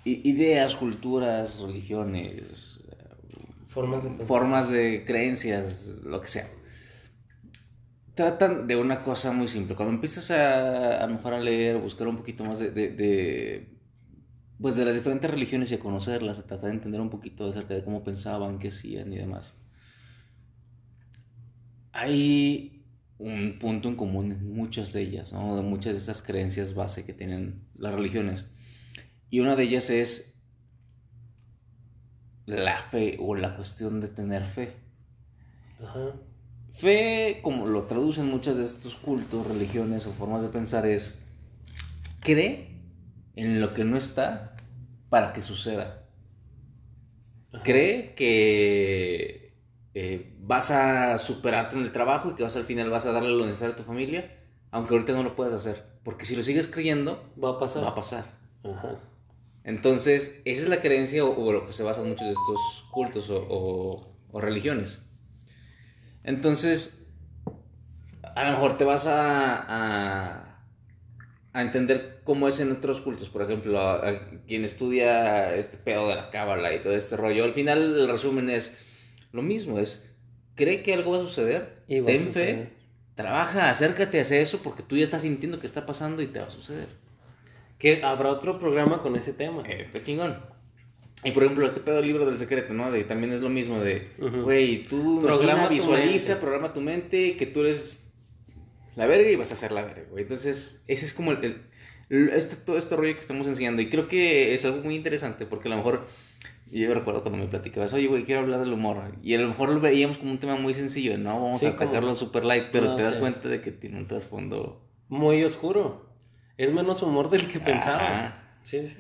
ideas, 0.05 0.75
culturas, 0.77 1.61
religiones, 1.61 2.81
formas 3.67 4.05
de, 4.05 4.25
formas 4.25 4.71
de 4.71 5.05
creencias, 5.05 5.87
lo 6.05 6.21
que 6.21 6.29
sea, 6.29 6.47
tratan 8.15 8.67
de 8.67 8.77
una 8.77 9.03
cosa 9.03 9.33
muy 9.33 9.49
simple. 9.49 9.77
Cuando 9.77 9.95
empiezas 9.95 10.31
a, 10.31 11.05
a 11.05 11.07
mejor 11.07 11.35
a 11.35 11.41
leer, 11.41 11.77
buscar 11.79 12.09
un 12.09 12.17
poquito 12.17 12.45
más 12.45 12.59
de 12.59 13.81
pues 14.61 14.77
de 14.77 14.85
las 14.85 14.95
diferentes 14.95 15.31
religiones 15.31 15.73
y 15.73 15.77
a 15.77 15.81
conocerlas, 15.81 16.39
a 16.39 16.47
tratar 16.47 16.69
de 16.69 16.77
entender 16.77 17.01
un 17.01 17.09
poquito 17.09 17.49
acerca 17.49 17.75
de 17.75 17.83
cómo 17.83 18.05
pensaban, 18.05 18.59
qué 18.59 18.69
hacían 18.69 19.13
y 19.13 19.17
demás. 19.17 19.55
Hay 21.93 22.80
un 23.21 23.59
punto 23.59 23.89
en 23.89 23.97
común 23.97 24.33
en 24.33 24.55
muchas 24.55 24.93
de 24.95 25.03
ellas, 25.03 25.33
¿no? 25.33 25.55
de 25.55 25.63
muchas 25.63 25.93
de 25.93 25.99
estas 25.99 26.23
creencias 26.23 26.75
base 26.75 27.05
que 27.05 27.13
tienen 27.13 27.63
las 27.75 27.95
religiones. 27.95 28.47
Y 29.29 29.41
una 29.41 29.57
de 29.57 29.65
ellas 29.65 29.91
es 29.91 30.43
la 32.47 32.79
fe 32.79 33.19
o 33.21 33.35
la 33.35 33.55
cuestión 33.55 34.01
de 34.01 34.09
tener 34.09 34.45
fe. 34.45 34.73
Fe, 36.73 37.41
como 37.43 37.67
lo 37.67 37.85
traducen 37.85 38.27
muchas 38.27 38.57
de 38.57 38.65
estos 38.65 38.97
cultos, 38.97 39.47
religiones 39.47 40.07
o 40.07 40.13
formas 40.13 40.43
de 40.43 40.49
pensar, 40.49 40.87
es 40.87 41.23
cree 42.21 42.81
en 43.37 43.61
lo 43.61 43.75
que 43.75 43.85
no 43.85 43.99
está 43.99 44.57
para 45.11 45.33
que 45.33 45.43
suceda. 45.43 46.07
Cree 47.65 48.15
que 48.15 49.40
eh, 49.95 50.35
vas 50.41 50.71
a 50.71 51.19
superarte 51.19 51.77
en 51.77 51.83
el 51.83 51.93
trabajo 51.93 52.31
y 52.31 52.35
que 52.35 52.43
vas 52.43 52.57
al 52.57 52.65
final 52.65 52.91
vas 52.91 53.07
a 53.07 53.13
darle 53.13 53.31
lo 53.31 53.47
necesario 53.47 53.75
a 53.75 53.77
tu 53.77 53.85
familia, 53.85 54.39
aunque 54.71 54.95
ahorita 54.95 55.13
no 55.13 55.23
lo 55.23 55.37
puedas 55.37 55.55
hacer. 55.55 55.85
Porque 56.05 56.25
si 56.25 56.37
lo 56.37 56.43
sigues 56.43 56.69
creyendo, 56.69 57.33
va 57.43 57.51
a 57.51 57.59
pasar. 57.59 57.85
Va 57.85 57.89
a 57.89 57.95
pasar. 57.95 58.25
Entonces, 59.65 60.41
esa 60.45 60.63
es 60.63 60.69
la 60.69 60.81
creencia 60.81 61.25
o, 61.25 61.53
lo 61.53 61.67
que 61.67 61.73
se 61.73 61.83
basan 61.83 62.09
muchos 62.09 62.27
de 62.27 62.33
estos 62.33 62.85
cultos 62.91 63.31
o, 63.31 64.09
o 64.33 64.41
religiones. 64.41 65.03
Entonces, 66.25 67.07
a 68.35 68.45
lo 68.45 68.53
mejor 68.53 68.77
te 68.77 68.85
vas 68.85 69.07
a, 69.07 69.65
a 69.67 70.51
a 71.53 71.63
entender 71.63 72.21
cómo 72.25 72.49
es 72.49 72.61
en 72.61 72.73
otros 72.73 73.01
cultos. 73.01 73.29
Por 73.29 73.43
ejemplo, 73.43 73.81
a, 73.81 74.21
quien 74.47 74.65
estudia 74.65 75.55
este 75.55 75.77
pedo 75.77 76.09
de 76.09 76.15
la 76.15 76.31
cábala 76.31 76.75
y 76.75 76.81
todo 76.81 76.95
este 76.95 77.17
rollo, 77.17 77.45
al 77.45 77.53
final 77.53 77.79
el 77.99 78.09
resumen 78.09 78.51
es 78.51 78.77
lo 79.33 79.43
mismo, 79.43 79.79
es 79.79 80.11
cree 80.55 80.83
que 80.83 80.95
algo 80.95 81.13
va 81.13 81.19
a 81.19 81.21
suceder, 81.21 81.83
y 81.87 82.01
ten 82.03 82.33
fe, 82.33 82.69
trabaja, 83.15 83.71
acércate 83.71 84.21
hacia 84.21 84.41
eso 84.41 84.61
porque 84.63 84.83
tú 84.83 84.97
ya 84.97 85.05
estás 85.05 85.23
sintiendo 85.23 85.61
que 85.61 85.67
está 85.67 85.87
pasando 85.87 86.23
y 86.23 86.27
te 86.27 86.41
va 86.41 86.47
a 86.47 86.51
suceder. 86.51 86.89
Que 87.79 88.03
habrá 88.03 88.31
otro 88.31 88.59
programa 88.59 89.03
con 89.03 89.17
ese 89.17 89.33
tema. 89.33 89.63
Este 89.67 90.03
chingón. 90.03 90.37
Y 91.25 91.33
por 91.33 91.45
ejemplo, 91.45 91.67
este 91.67 91.81
pedo 91.81 91.97
del 91.97 92.07
libro 92.07 92.27
del 92.27 92.39
secreto, 92.39 92.73
¿no? 92.73 92.91
De, 92.91 93.05
también 93.05 93.33
es 93.33 93.41
lo 93.41 93.51
mismo 93.51 93.79
de, 93.81 94.09
güey, 94.43 94.87
tú 94.89 95.21
programa 95.23 95.69
visualiza, 95.69 96.41
programa 96.41 96.73
tu 96.73 96.81
mente, 96.81 97.37
que 97.37 97.47
tú 97.47 97.61
eres 97.61 98.11
la 98.97 99.07
verga 99.07 99.31
y 99.31 99.37
vas 99.37 99.51
a 99.51 99.55
hacer 99.55 99.73
la 99.73 99.83
verga, 99.83 100.05
güey. 100.11 100.23
Entonces, 100.23 100.83
ese 100.87 101.05
es 101.05 101.13
como 101.13 101.33
el, 101.33 101.63
este, 102.09 102.57
todo 102.57 102.79
este 102.79 102.97
rollo 102.97 103.15
que 103.15 103.21
estamos 103.21 103.47
enseñando. 103.47 103.83
Y 103.83 103.91
creo 103.91 104.09
que 104.09 104.55
es 104.55 104.65
algo 104.65 104.83
muy 104.83 104.95
interesante 104.95 105.45
porque 105.45 105.69
a 105.69 105.73
lo 105.73 105.77
mejor, 105.77 106.07
yo 106.71 106.95
recuerdo 106.95 107.23
cuando 107.23 107.39
me 107.39 107.47
platicabas, 107.49 107.93
oye, 107.93 108.07
güey, 108.07 108.25
quiero 108.25 108.43
hablar 108.43 108.61
del 108.61 108.73
humor. 108.73 109.15
Y 109.23 109.35
a 109.35 109.39
lo 109.39 109.49
mejor 109.49 109.71
lo 109.71 109.81
veíamos 109.81 110.19
como 110.19 110.31
un 110.31 110.39
tema 110.39 110.57
muy 110.57 110.75
sencillo, 110.75 111.19
¿no? 111.19 111.43
Vamos 111.43 111.63
a 111.65 111.71
atacarlo 111.71 112.15
super 112.15 112.45
light, 112.45 112.67
pero 112.71 112.95
te 112.95 113.03
das 113.03 113.17
cuenta 113.17 113.49
de 113.49 113.61
que 113.61 113.73
tiene 113.73 113.99
un 113.99 114.07
trasfondo... 114.07 114.81
Muy 115.09 115.43
oscuro. 115.43 116.07
Es 116.57 116.73
menos 116.73 117.03
humor 117.03 117.31
del 117.31 117.49
que 117.49 117.59
pensabas. 117.59 118.35
Sí, 118.63 118.87
sí. 118.87 118.97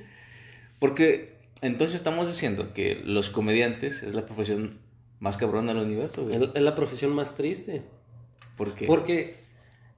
Porque 0.79 1.37
entonces 1.63 1.95
estamos 1.95 2.27
diciendo 2.27 2.73
que 2.75 3.01
los 3.05 3.31
comediantes 3.31 4.03
es 4.03 4.15
la 4.15 4.27
profesión 4.27 4.81
más 5.19 5.37
cabrona 5.37 5.75
del 5.75 5.85
universo, 5.85 6.25
güey. 6.25 6.51
Es 6.55 6.63
la 6.63 6.75
profesión 6.75 7.15
más 7.15 7.37
triste. 7.37 7.83
¿Por 8.57 8.75
qué? 8.75 8.87
Porque 8.87 9.41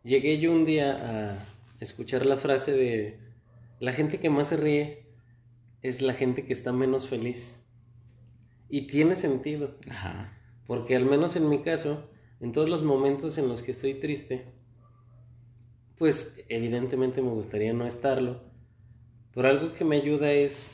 Llegué 0.04 0.38
yo 0.38 0.50
un 0.50 0.66
día 0.66 0.96
a 0.96 1.46
escuchar 1.78 2.26
la 2.26 2.36
frase 2.36 2.72
de 2.72 3.18
la 3.78 3.92
gente 3.92 4.18
que 4.18 4.30
más 4.30 4.48
se 4.48 4.56
ríe 4.56 5.06
es 5.80 6.02
la 6.02 6.12
gente 6.12 6.44
que 6.44 6.52
está 6.52 6.72
menos 6.72 7.06
feliz. 7.06 7.61
Y 8.72 8.86
tiene 8.86 9.16
sentido. 9.16 9.76
Ajá. 9.90 10.32
Porque 10.66 10.96
al 10.96 11.04
menos 11.04 11.36
en 11.36 11.46
mi 11.50 11.58
caso, 11.58 12.08
en 12.40 12.52
todos 12.52 12.70
los 12.70 12.82
momentos 12.82 13.36
en 13.36 13.46
los 13.46 13.62
que 13.62 13.70
estoy 13.70 13.92
triste, 13.92 14.46
pues 15.98 16.42
evidentemente 16.48 17.20
me 17.20 17.32
gustaría 17.32 17.74
no 17.74 17.86
estarlo. 17.86 18.40
Pero 19.34 19.48
algo 19.48 19.74
que 19.74 19.84
me 19.84 19.96
ayuda 19.96 20.32
es 20.32 20.70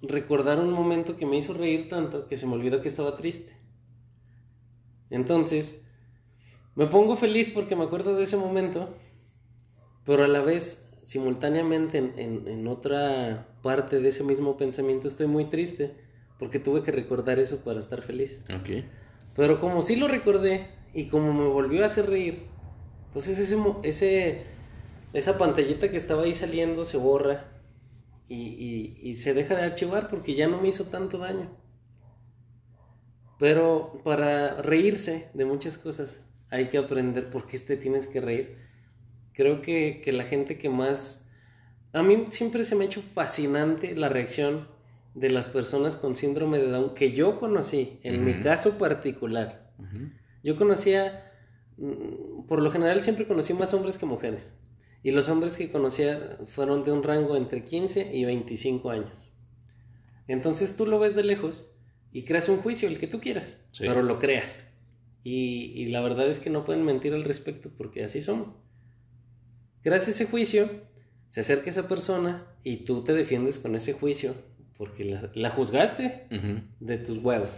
recordar 0.00 0.60
un 0.60 0.70
momento 0.70 1.16
que 1.16 1.26
me 1.26 1.36
hizo 1.36 1.54
reír 1.54 1.88
tanto 1.88 2.28
que 2.28 2.36
se 2.36 2.46
me 2.46 2.54
olvidó 2.54 2.80
que 2.80 2.88
estaba 2.88 3.16
triste. 3.16 3.52
Entonces, 5.10 5.84
me 6.76 6.86
pongo 6.86 7.16
feliz 7.16 7.50
porque 7.50 7.74
me 7.74 7.82
acuerdo 7.82 8.14
de 8.14 8.22
ese 8.22 8.36
momento, 8.36 8.94
pero 10.04 10.22
a 10.22 10.28
la 10.28 10.40
vez, 10.40 10.88
simultáneamente, 11.02 11.98
en, 11.98 12.68
otra 12.68 13.58
parte 13.60 13.98
de 13.98 14.10
ese 14.10 14.22
mismo 14.22 14.56
pensamiento, 14.56 15.08
estoy 15.08 15.26
muy 15.26 15.46
triste 15.46 16.03
porque 16.38 16.58
tuve 16.58 16.82
que 16.82 16.92
recordar 16.92 17.38
eso 17.38 17.62
para 17.64 17.78
estar 17.78 18.02
feliz. 18.02 18.42
Ok. 18.54 18.84
Pero 19.34 19.60
como 19.60 19.82
sí 19.82 19.96
lo 19.96 20.08
recordé 20.08 20.68
y 20.92 21.06
como 21.08 21.32
me 21.32 21.46
volvió 21.46 21.82
a 21.82 21.86
hacer 21.86 22.08
reír, 22.08 22.46
entonces 23.08 23.38
ese, 23.38 23.56
ese, 23.82 24.44
esa 25.12 25.38
pantallita 25.38 25.90
que 25.90 25.96
estaba 25.96 26.22
ahí 26.22 26.34
saliendo 26.34 26.84
se 26.84 26.96
borra 26.96 27.50
y, 28.28 28.96
y 29.02 29.16
se 29.16 29.34
deja 29.34 29.54
de 29.54 29.62
archivar 29.62 30.08
porque 30.08 30.34
ya 30.34 30.48
no 30.48 30.60
me 30.60 30.68
hizo 30.68 30.84
tanto 30.86 31.18
daño. 31.18 31.50
Pero 33.38 34.00
para 34.04 34.62
reírse 34.62 35.28
de 35.34 35.44
muchas 35.44 35.78
cosas 35.78 36.20
hay 36.50 36.68
que 36.68 36.78
aprender 36.78 37.30
por 37.30 37.46
qué 37.46 37.58
te 37.58 37.76
tienes 37.76 38.06
que 38.06 38.20
reír. 38.20 38.56
Creo 39.32 39.60
que, 39.62 40.02
la 40.12 40.24
gente 40.24 40.56
que 40.56 40.70
más... 40.70 41.28
A 41.92 42.02
mí 42.02 42.26
siempre 42.30 42.62
se 42.62 42.76
me 42.76 42.84
ha 42.84 42.86
hecho 42.86 43.02
fascinante 43.02 43.94
la 43.94 44.08
reacción 44.08 44.68
de 45.14 45.30
las 45.30 45.48
personas 45.48 45.96
con 45.96 46.14
síndrome 46.14 46.58
de 46.58 46.68
Down 46.68 46.94
que 46.94 47.12
yo 47.12 47.38
conocí, 47.38 48.00
en 48.02 48.24
mi 48.24 48.40
caso 48.40 48.78
particular. 48.78 49.72
Yo 50.42 50.56
conocía, 50.56 51.32
mm, 51.76 52.46
por 52.46 52.60
lo 52.60 52.70
general 52.70 53.00
siempre 53.00 53.26
conocí 53.26 53.54
más 53.54 53.72
hombres 53.74 53.96
que 53.96 54.06
mujeres. 54.06 54.54
Y 55.02 55.10
los 55.12 55.28
hombres 55.28 55.56
que 55.56 55.70
conocía 55.70 56.38
fueron 56.46 56.84
de 56.84 56.92
un 56.92 57.02
rango 57.02 57.36
entre 57.36 57.64
15 57.64 58.10
y 58.14 58.24
25 58.24 58.90
años. 58.90 59.30
Entonces 60.26 60.76
tú 60.76 60.86
lo 60.86 60.98
ves 60.98 61.14
de 61.14 61.24
lejos 61.24 61.70
y 62.10 62.24
creas 62.24 62.48
un 62.48 62.56
juicio, 62.56 62.88
el 62.88 62.98
que 62.98 63.06
tú 63.06 63.20
quieras, 63.20 63.60
pero 63.78 64.02
lo 64.02 64.18
creas. 64.18 64.60
Y, 65.22 65.86
la 65.86 66.00
verdad 66.00 66.28
es 66.28 66.38
que 66.38 66.50
no 66.50 66.64
pueden 66.64 66.84
mentir 66.84 67.14
al 67.14 67.24
respecto 67.24 67.70
porque 67.76 68.04
así 68.04 68.20
somos. 68.20 68.56
Creas 69.82 70.08
ese 70.08 70.26
juicio, 70.26 70.68
se 71.28 71.40
acerca 71.40 71.70
esa 71.70 71.88
persona 71.88 72.46
y 72.62 72.84
tú 72.84 73.04
te 73.04 73.12
defiendes 73.14 73.58
con 73.58 73.74
ese 73.74 73.92
juicio 73.92 74.34
porque 74.76 75.18
la, 75.34 75.50
juzgaste 75.50 76.26
de 76.80 76.98
tus 76.98 77.18
huevos. 77.18 77.50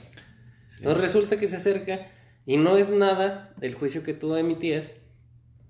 Entonces 0.79 1.01
resulta 1.01 1.39
que 1.39 1.49
se 1.49 1.57
acerca 1.57 2.11
y 2.45 2.57
no 2.57 2.77
es 2.77 2.91
nada 2.91 3.55
el 3.61 3.75
juicio 3.75 4.03
que 4.03 4.15
tú 4.15 4.37
emitías 4.37 4.95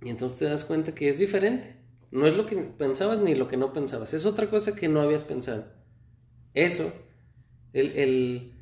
y 0.02 0.10
entonces 0.10 0.38
te 0.38 0.44
das 0.46 0.64
cuenta 0.64 0.94
que 0.94 1.08
es 1.08 1.18
diferente. 1.18 1.76
No 2.10 2.26
es 2.26 2.34
lo 2.36 2.46
que 2.46 2.56
pensabas 2.56 3.20
ni 3.20 3.34
lo 3.34 3.48
que 3.48 3.56
no 3.56 3.72
pensabas, 3.72 4.14
es 4.14 4.26
otra 4.26 4.48
cosa 4.48 4.74
que 4.74 4.88
no 4.88 5.00
habías 5.00 5.24
pensado. 5.24 5.66
Eso, 6.54 6.92
el 7.72 8.52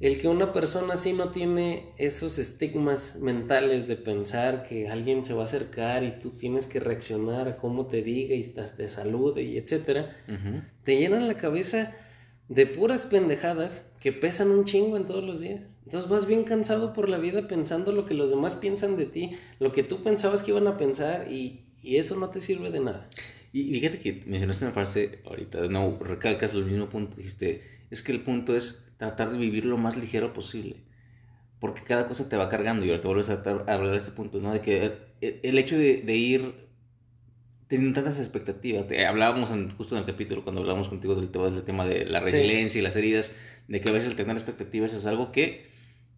el 0.00 0.20
que 0.20 0.28
una 0.28 0.52
persona 0.52 0.94
así 0.94 1.12
no 1.12 1.30
tiene 1.30 1.94
esos 1.96 2.38
estigmas 2.38 3.16
mentales 3.20 3.86
de 3.86 3.96
pensar 3.96 4.64
que 4.64 4.88
alguien 4.88 5.24
se 5.24 5.34
va 5.34 5.42
a 5.42 5.44
acercar 5.44 6.02
y 6.02 6.18
tú 6.18 6.30
tienes 6.30 6.66
que 6.66 6.80
reaccionar 6.80 7.48
a 7.48 7.56
cómo 7.56 7.86
te 7.86 8.02
diga 8.02 8.34
y 8.34 8.42
te 8.42 8.88
salude 8.88 9.42
y 9.42 9.56
etcétera, 9.56 10.14
te 10.82 10.98
llenan 10.98 11.28
la 11.28 11.36
cabeza 11.38 11.94
de 12.48 12.66
puras 12.66 13.06
pendejadas 13.06 13.90
que 14.00 14.12
pesan 14.12 14.50
un 14.50 14.64
chingo 14.64 14.96
en 14.96 15.06
todos 15.06 15.24
los 15.24 15.40
días. 15.40 15.76
Entonces 15.84 16.10
vas 16.10 16.26
bien 16.26 16.44
cansado 16.44 16.92
por 16.92 17.08
la 17.08 17.18
vida 17.18 17.48
pensando 17.48 17.92
lo 17.92 18.04
que 18.04 18.14
los 18.14 18.30
demás 18.30 18.56
piensan 18.56 18.96
de 18.96 19.06
ti, 19.06 19.32
lo 19.58 19.72
que 19.72 19.82
tú 19.82 20.02
pensabas 20.02 20.42
que 20.42 20.50
iban 20.50 20.66
a 20.66 20.76
pensar 20.76 21.30
y, 21.30 21.60
eso 21.82 22.16
no 22.16 22.30
te 22.30 22.40
sirve 22.40 22.70
de 22.70 22.80
nada. 22.80 23.10
Y 23.52 23.74
fíjate 23.74 23.98
que 23.98 24.22
mencionaste 24.26 24.64
una 24.64 24.72
frase 24.72 25.18
ahorita, 25.26 25.68
no, 25.68 25.98
recalcas 25.98 26.54
el 26.54 26.64
mismo 26.64 26.88
punto, 26.88 27.18
dijiste, 27.18 27.60
es 27.90 28.02
que 28.02 28.12
el 28.12 28.22
punto 28.22 28.56
es 28.56 28.86
tratar 28.96 29.30
de 29.30 29.36
vivir 29.36 29.66
lo 29.66 29.76
más 29.76 29.98
ligero 29.98 30.32
posible. 30.32 30.76
Porque 31.60 31.82
cada 31.82 32.08
cosa 32.08 32.26
te 32.28 32.38
va 32.38 32.48
cargando 32.48 32.86
y 32.86 32.88
ahora 32.88 33.02
te 33.02 33.06
vuelves 33.06 33.28
a, 33.28 33.34
hablar 33.34 33.90
de 33.90 33.96
este 33.98 34.12
punto, 34.12 34.40
¿no? 34.40 34.52
De 34.52 34.62
que 34.62 34.92
el, 35.20 35.58
hecho 35.58 35.76
de, 35.76 36.16
ir 36.16 36.63
teniendo 37.74 38.00
tantas 38.00 38.20
expectativas, 38.20 38.86
hablábamos 39.04 39.50
justo 39.76 39.96
en 39.96 40.02
el 40.02 40.06
capítulo 40.06 40.44
cuando 40.44 40.60
hablábamos 40.60 40.88
contigo 40.88 41.16
del 41.16 41.30
tema, 41.30 41.50
del 41.50 41.64
tema 41.64 41.84
de 41.84 42.04
la 42.04 42.20
resiliencia 42.20 42.78
y 42.78 42.82
las 42.82 42.94
heridas, 42.94 43.32
de 43.66 43.80
que 43.80 43.88
a 43.88 43.92
veces 43.92 44.10
el 44.10 44.16
tener 44.16 44.36
expectativas 44.36 44.92
es 44.92 45.06
algo 45.06 45.32
que 45.32 45.66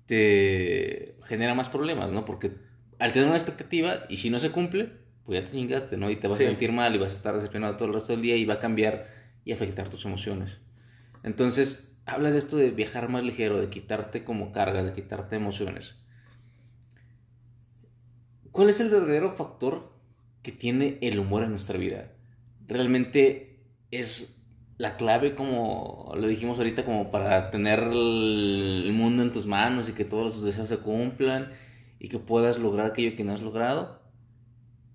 te 0.04 1.16
genera 1.24 1.54
más 1.54 1.70
problemas, 1.70 2.12
¿no? 2.12 2.26
Porque 2.26 2.52
al 2.98 3.14
tener 3.14 3.28
una 3.28 3.38
expectativa 3.38 4.00
y 4.10 4.18
si 4.18 4.28
no 4.28 4.38
se 4.38 4.50
cumple, 4.50 4.92
pues 5.24 5.40
ya 5.40 5.46
te 5.46 5.56
chingaste, 5.56 5.96
¿no? 5.96 6.10
Y 6.10 6.16
te 6.16 6.28
vas 6.28 6.38
a 6.38 6.42
sentir 6.42 6.72
mal 6.72 6.94
y 6.94 6.98
vas 6.98 7.12
a 7.12 7.16
estar 7.16 7.34
decepcionado 7.34 7.76
todo 7.76 7.88
el 7.88 7.94
resto 7.94 8.12
del 8.12 8.20
día 8.20 8.36
y 8.36 8.44
va 8.44 8.54
a 8.54 8.58
cambiar 8.58 9.08
y 9.46 9.52
afectar 9.52 9.88
tus 9.88 10.04
emociones. 10.04 10.58
Entonces, 11.22 11.96
hablas 12.04 12.34
de 12.34 12.38
esto 12.38 12.58
de 12.58 12.70
viajar 12.70 13.08
más 13.08 13.24
ligero, 13.24 13.58
de 13.58 13.70
quitarte 13.70 14.24
como 14.24 14.52
cargas, 14.52 14.84
de 14.84 14.92
quitarte 14.92 15.36
emociones. 15.36 15.94
¿Cuál 18.52 18.68
es 18.68 18.78
el 18.80 18.90
verdadero 18.90 19.34
factor 19.34 19.95
que 20.46 20.52
tiene 20.52 20.98
el 21.00 21.18
humor 21.18 21.42
en 21.42 21.50
nuestra 21.50 21.76
vida? 21.76 22.12
Realmente 22.68 23.58
es 23.90 24.44
la 24.78 24.96
clave, 24.96 25.34
como 25.34 26.12
lo 26.16 26.28
dijimos 26.28 26.58
ahorita, 26.58 26.84
como 26.84 27.10
para 27.10 27.50
tener 27.50 27.80
el 27.80 28.92
mundo 28.92 29.24
en 29.24 29.32
tus 29.32 29.46
manos 29.46 29.88
y 29.88 29.92
que 29.92 30.04
todos 30.04 30.34
tus 30.34 30.44
deseos 30.44 30.68
se 30.68 30.78
cumplan 30.78 31.50
y 31.98 32.08
que 32.08 32.20
puedas 32.20 32.60
lograr 32.60 32.86
aquello 32.86 33.16
que 33.16 33.24
no 33.24 33.32
has 33.32 33.42
logrado. 33.42 34.00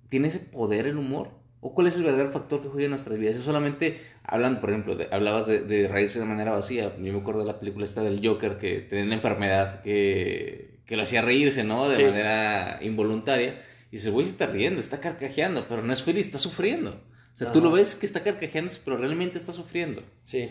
¿Tiene 0.08 0.30
ese 0.30 0.40
poder 0.40 0.88
el 0.88 0.98
humor? 0.98 1.32
¿O 1.60 1.74
cuál 1.74 1.88
es 1.88 1.98
el 1.98 2.04
verdadero 2.04 2.32
factor 2.32 2.62
que 2.62 2.70
juega 2.70 2.86
en 2.86 2.92
nuestras 2.92 3.18
vidas? 3.18 3.36
Es 3.36 3.42
solamente, 3.42 4.00
hablando, 4.24 4.62
por 4.62 4.70
ejemplo, 4.70 4.98
hablabas 5.12 5.48
de, 5.48 5.88
reírse 5.90 6.20
de 6.20 6.26
manera 6.26 6.52
vacía. 6.52 6.96
Yo 6.96 7.12
me 7.12 7.20
acuerdo 7.20 7.42
de 7.42 7.48
la 7.48 7.60
película 7.60 7.84
esta 7.84 8.02
del 8.02 8.26
Joker 8.26 8.58
que 8.58 8.80
tenía 8.80 9.04
una 9.04 9.16
enfermedad 9.16 9.82
que, 9.82 10.80
que 10.86 10.96
lo 10.96 11.04
hacía 11.04 11.22
reírse, 11.22 11.66
¿no? 11.66 11.90
De 11.90 12.06
manera 12.06 12.80
involuntaria. 12.82 13.62
Y 13.92 13.98
dices, 13.98 14.12
güey, 14.12 14.26
se 14.26 14.32
está 14.32 14.48
riendo, 14.48 14.80
está 14.80 15.00
carcajeando, 15.00 15.68
pero 15.68 15.84
no 15.84 15.94
es 15.94 16.02
feliz, 16.02 16.26
está 16.26 16.38
sufriendo. 16.38 16.92
O 16.92 17.36
sea, 17.36 17.52
tú 17.52 17.62
lo 17.62 17.72
ves 17.72 17.96
que 17.96 18.06
está 18.06 18.24
carcajeando, 18.24 18.72
pero 18.84 18.98
realmente 18.98 19.38
está 19.38 19.52
sufriendo. 19.52 20.04
Sí. 20.24 20.50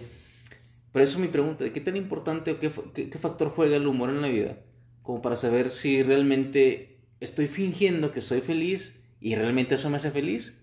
Por 0.92 1.02
eso 1.02 1.18
mi 1.18 1.28
pregunta, 1.28 1.64
¿de 1.64 1.72
qué 1.72 1.80
tan 1.80 1.96
importante 1.96 2.52
o 2.52 2.58
qué, 2.58 2.70
qué 2.70 3.18
factor 3.18 3.48
juega 3.48 3.76
el 3.76 3.86
humor 3.86 4.10
en 4.10 4.22
la 4.22 4.28
vida? 4.28 4.58
Como 5.02 5.22
para 5.22 5.36
saber 5.36 5.70
si 5.70 6.02
realmente 6.02 7.00
estoy 7.20 7.46
fingiendo 7.46 8.12
que 8.12 8.20
soy 8.20 8.40
feliz 8.40 9.00
y 9.20 9.34
realmente 9.34 9.74
eso 9.74 9.90
me 9.90 9.96
hace 9.96 10.10
feliz 10.10 10.60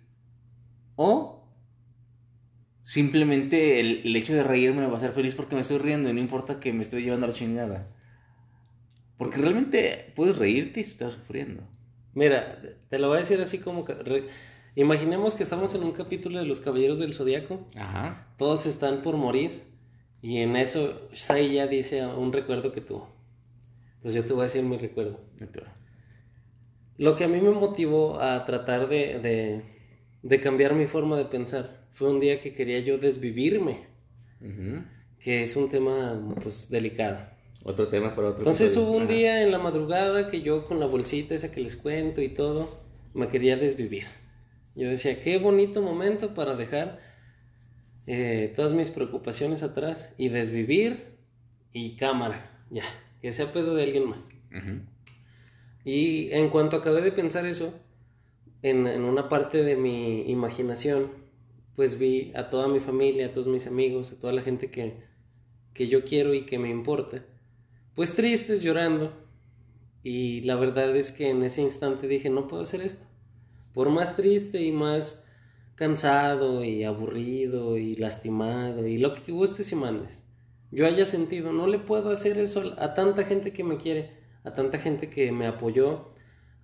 o 0.95 1.37
simplemente 2.81 3.79
el, 3.79 4.15
hecho 4.15 4.33
de 4.33 4.43
reírme 4.43 4.81
me 4.81 4.87
va 4.87 4.93
a 4.93 4.97
hacer 4.97 5.11
feliz 5.11 5.35
porque 5.35 5.55
me 5.55 5.61
estoy 5.61 5.77
riendo 5.77 6.09
y 6.09 6.13
no 6.13 6.19
importa 6.19 6.59
que 6.59 6.73
me 6.73 6.81
estoy 6.81 7.03
llevando 7.03 7.25
a 7.25 7.29
la 7.29 7.35
chingada. 7.35 7.87
Porque 9.17 9.37
realmente 9.37 10.11
puedes 10.15 10.37
reírte 10.37 10.79
y 10.79 10.83
estás 10.83 11.13
sufriendo. 11.13 11.63
Mira, 12.17 12.61
te 12.89 12.99
lo 12.99 13.07
voy 13.07 13.17
a 13.17 13.19
decir 13.19 13.39
así 13.41 13.59
como... 13.59 13.85
Imaginemos 14.75 15.35
que 15.35 15.43
estamos 15.43 15.73
en 15.73 15.83
un 15.83 15.91
capítulo 15.91 16.39
de 16.39 16.45
Los 16.45 16.59
Caballeros 16.59 16.99
del 16.99 17.13
Zodiaco. 17.13 17.65
Ajá. 17.75 18.33
Todos 18.37 18.65
están 18.65 19.01
por 19.01 19.17
morir. 19.17 19.63
Y 20.21 20.39
en 20.39 20.55
eso 20.55 21.09
Shai 21.13 21.53
ya 21.53 21.67
dice 21.67 22.05
un 22.05 22.33
recuerdo 22.33 22.71
que 22.71 22.81
tuvo. 22.81 23.09
Entonces 23.95 24.21
yo 24.21 24.25
te 24.25 24.33
voy 24.33 24.41
a 24.41 24.43
decir 24.45 24.63
mi 24.63 24.77
recuerdo. 24.77 25.19
Lo 26.97 27.15
que 27.15 27.23
a 27.23 27.27
mí 27.27 27.39
me 27.39 27.51
motivó 27.51 28.19
a 28.19 28.45
tratar 28.45 28.87
de 28.87 29.63
de 30.27 30.39
cambiar 30.39 30.73
mi 30.73 30.87
forma 30.87 31.17
de 31.17 31.25
pensar. 31.25 31.87
Fue 31.91 32.09
un 32.11 32.19
día 32.19 32.41
que 32.41 32.53
quería 32.53 32.79
yo 32.79 32.97
desvivirme, 32.97 33.87
que 35.19 35.43
es 35.43 35.55
un 35.55 35.69
tema 35.69 36.35
pues 36.43 36.69
delicado. 36.69 37.19
Otro 37.67 37.89
tema 37.89 38.15
para 38.15 38.29
otro. 38.29 38.39
Entonces 38.39 38.77
hubo 38.77 38.91
un 38.91 39.07
día 39.07 39.43
en 39.43 39.51
la 39.51 39.57
madrugada 39.57 40.29
que 40.29 40.41
yo 40.41 40.65
con 40.65 40.79
la 40.79 40.85
bolsita 40.85 41.35
esa 41.35 41.51
que 41.51 41.59
les 41.59 41.75
cuento 41.75 42.21
y 42.21 42.29
todo, 42.29 42.79
me 43.13 43.27
quería 43.27 43.57
desvivir. 43.57 44.05
Yo 44.73 44.87
decía, 44.89 45.21
qué 45.21 45.37
bonito 45.37 45.81
momento 45.81 46.33
para 46.33 46.55
dejar 46.55 47.01
eh, 48.05 48.53
todas 48.55 48.71
mis 48.71 48.89
preocupaciones 48.89 49.63
atrás 49.63 50.13
y 50.17 50.29
desvivir 50.29 51.17
y 51.73 51.97
cámara, 51.97 52.57
ya, 52.69 52.83
que 53.21 53.33
sea 53.33 53.51
pedo 53.51 53.75
de 53.75 53.83
alguien 53.83 54.07
más. 54.07 54.29
Y 55.83 56.31
en 56.31 56.49
cuanto 56.49 56.77
acabé 56.77 57.01
de 57.01 57.11
pensar 57.11 57.45
eso, 57.45 57.73
en, 58.61 58.87
una 59.03 59.27
parte 59.27 59.61
de 59.63 59.75
mi 59.75 60.21
imaginación, 60.31 61.11
pues 61.75 61.99
vi 61.99 62.31
a 62.33 62.49
toda 62.49 62.69
mi 62.69 62.79
familia, 62.79 63.25
a 63.25 63.33
todos 63.33 63.47
mis 63.47 63.67
amigos, 63.67 64.13
a 64.13 64.19
toda 64.21 64.31
la 64.31 64.41
gente 64.41 64.71
que, 64.71 64.93
que 65.73 65.89
yo 65.89 66.05
quiero 66.05 66.33
y 66.33 66.43
que 66.43 66.59
me 66.59 66.69
importa, 66.69 67.25
pues 67.97 68.13
tristes, 68.13 68.61
llorando. 68.61 69.11
Y 70.03 70.41
la 70.41 70.55
verdad 70.55 70.95
es 70.95 71.11
que 71.11 71.31
en 71.31 71.41
ese 71.41 71.63
instante 71.63 72.07
dije, 72.07 72.29
no 72.29 72.47
puedo 72.47 72.61
hacer 72.61 72.81
esto. 72.81 73.07
Por 73.73 73.89
más 73.89 74.15
triste 74.15 74.61
y 74.61 74.71
más 74.71 75.25
cansado 75.73 76.63
y 76.63 76.83
aburrido 76.83 77.75
y 77.75 77.95
lastimado 77.95 78.85
y 78.85 78.99
lo 78.99 79.15
que 79.15 79.31
gustes 79.31 79.71
y 79.71 79.75
mandes, 79.75 80.21
yo 80.69 80.85
haya 80.85 81.07
sentido, 81.07 81.53
no 81.53 81.65
le 81.65 81.79
puedo 81.79 82.11
hacer 82.11 82.37
eso 82.37 82.75
a 82.77 82.93
tanta 82.93 83.23
gente 83.23 83.51
que 83.51 83.63
me 83.63 83.77
quiere, 83.77 84.11
a 84.43 84.53
tanta 84.53 84.77
gente 84.77 85.09
que 85.09 85.31
me 85.31 85.47
apoyó, 85.47 86.11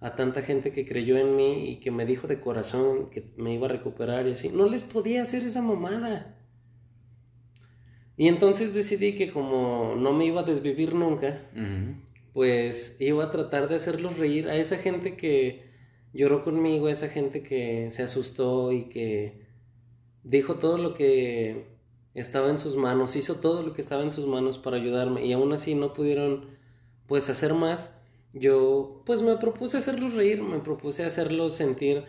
a 0.02 0.14
tanta 0.16 0.44
gente 0.44 0.72
que 0.72 0.86
creyó 0.86 1.18
en 1.18 1.36
mí 1.36 1.68
y 1.68 1.78
que 1.78 1.90
me 1.90 2.06
dijo 2.06 2.28
de 2.28 2.40
corazón 2.40 3.10
que 3.10 3.32
me 3.38 3.56
iba 3.56 3.66
a 3.66 3.72
recuperar 3.72 4.28
y 4.28 4.34
así. 4.34 4.50
No 4.50 4.70
les 4.70 4.84
podía 4.84 5.24
hacer 5.24 5.42
esa 5.44 5.64
mamada. 5.64 6.38
Y 8.18 8.28
entonces 8.28 8.74
decidí 8.74 9.16
que 9.16 9.32
como 9.32 9.96
no 9.98 10.14
me 10.14 10.26
iba 10.26 10.42
a 10.42 10.44
desvivir 10.44 10.94
nunca, 10.94 11.42
pues 12.34 12.98
iba 13.00 13.24
a 13.24 13.32
tratar 13.32 13.68
de 13.68 13.76
hacerlos 13.76 14.18
reír 14.18 14.50
a 14.50 14.56
esa 14.56 14.78
gente 14.78 15.16
que 15.16 15.64
lloró 16.14 16.44
conmigo, 16.44 16.88
a 16.88 16.92
esa 16.92 17.10
gente 17.10 17.42
que 17.42 17.90
se 17.90 18.04
asustó 18.04 18.72
y 18.72 18.84
que 18.84 19.42
dijo 20.24 20.56
todo 20.56 20.78
lo 20.78 20.94
que 20.94 21.66
estaba 22.14 22.50
en 22.50 22.60
sus 22.60 22.78
manos, 22.78 23.16
hizo 23.16 23.36
todo 23.36 23.64
lo 23.64 23.74
que 23.74 23.82
estaba 23.82 24.04
en 24.04 24.12
sus 24.12 24.28
manos 24.28 24.60
para 24.60 24.78
ayudarme 24.78 25.26
y 25.26 25.34
aún 25.34 25.52
así 25.52 25.74
no 25.74 25.94
pudieron 25.94 26.46
pues 27.08 27.30
hacer 27.30 27.54
más. 27.54 27.96
Yo 28.34 29.02
pues 29.06 29.22
me 29.22 29.38
propuse 29.38 29.78
hacerlos 29.78 30.14
reír, 30.14 30.42
me 30.42 30.60
propuse 30.60 31.04
hacerlos 31.04 31.54
sentir 31.56 32.04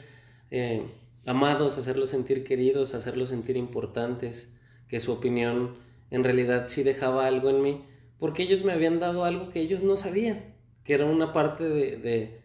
eh, 0.50 0.82
amados, 1.26 1.78
hacerlos 1.78 2.10
sentir 2.10 2.44
queridos, 2.44 2.94
hacerlos 2.94 3.30
sentir 3.30 3.56
importantes, 3.56 4.52
que 4.88 5.00
su 5.00 5.12
opinión 5.12 5.76
en 6.14 6.24
realidad 6.24 6.66
sí 6.68 6.82
dejaba 6.82 7.26
algo 7.26 7.50
en 7.50 7.62
mí, 7.62 7.84
porque 8.18 8.44
ellos 8.44 8.64
me 8.64 8.72
habían 8.72 9.00
dado 9.00 9.24
algo 9.24 9.50
que 9.50 9.60
ellos 9.60 9.82
no 9.82 9.96
sabían, 9.96 10.54
que 10.84 10.94
era 10.94 11.06
una 11.06 11.32
parte 11.32 11.64
de, 11.64 11.96
de 11.96 12.40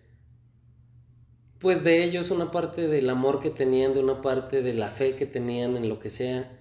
pues 1.60 1.84
de 1.84 2.04
ellos, 2.04 2.32
una 2.32 2.52
parte 2.52 2.88
del 2.88 3.10
amor 3.10 3.42
que 3.42 3.50
tenían, 3.50 3.94
de 3.94 4.00
una 4.00 4.22
parte 4.22 4.62
de 4.64 4.74
la 4.74 4.88
fe 4.88 5.16
que 5.16 5.26
tenían 5.26 5.76
en 5.78 5.90
lo 5.90 6.00
que 6.00 6.10
sea. 6.10 6.58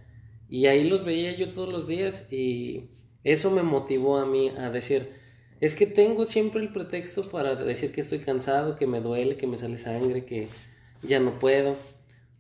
Y 0.49 0.67
ahí 0.67 0.85
los 0.85 1.05
veía 1.05 1.35
yo 1.37 1.51
todos 1.51 1.69
los 1.69 1.87
días 1.87 2.31
y 2.33 2.91
eso 3.25 3.51
me 3.51 3.63
motivó 3.63 4.19
a 4.19 4.27
mí 4.27 4.51
a 4.59 4.71
decir, 4.71 5.13
es 5.61 5.75
que 5.75 5.87
tengo 5.87 6.25
siempre 6.25 6.61
el 6.61 6.73
pretexto 6.73 7.23
para 7.23 7.55
decir 7.55 7.93
que 7.93 8.01
estoy 8.01 8.19
cansado, 8.21 8.77
que 8.77 8.87
me 8.87 9.01
duele, 9.01 9.37
que 9.37 9.47
me 9.47 9.57
sale 9.57 9.79
sangre, 9.79 10.25
que 10.25 10.49
ya 11.03 11.21
no 11.21 11.39
puedo. 11.39 11.77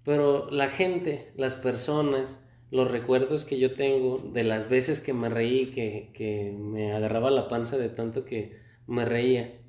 Pero 0.04 0.50
la 0.50 0.68
gente, 0.68 1.32
las 1.36 1.54
personas, 1.54 2.40
los 2.70 2.90
recuerdos 2.90 3.44
que 3.44 3.58
yo 3.58 3.72
tengo 3.74 4.18
de 4.18 4.44
las 4.44 4.68
veces 4.68 5.00
que 5.00 5.12
me 5.12 5.28
reí, 5.28 5.66
que, 5.66 6.10
que 6.14 6.52
me 6.52 6.92
agarraba 6.92 7.30
la 7.30 7.48
panza 7.48 7.78
de 7.78 7.88
tanto 7.88 8.24
que 8.24 8.58
me 8.86 9.04
reía. 9.04 9.60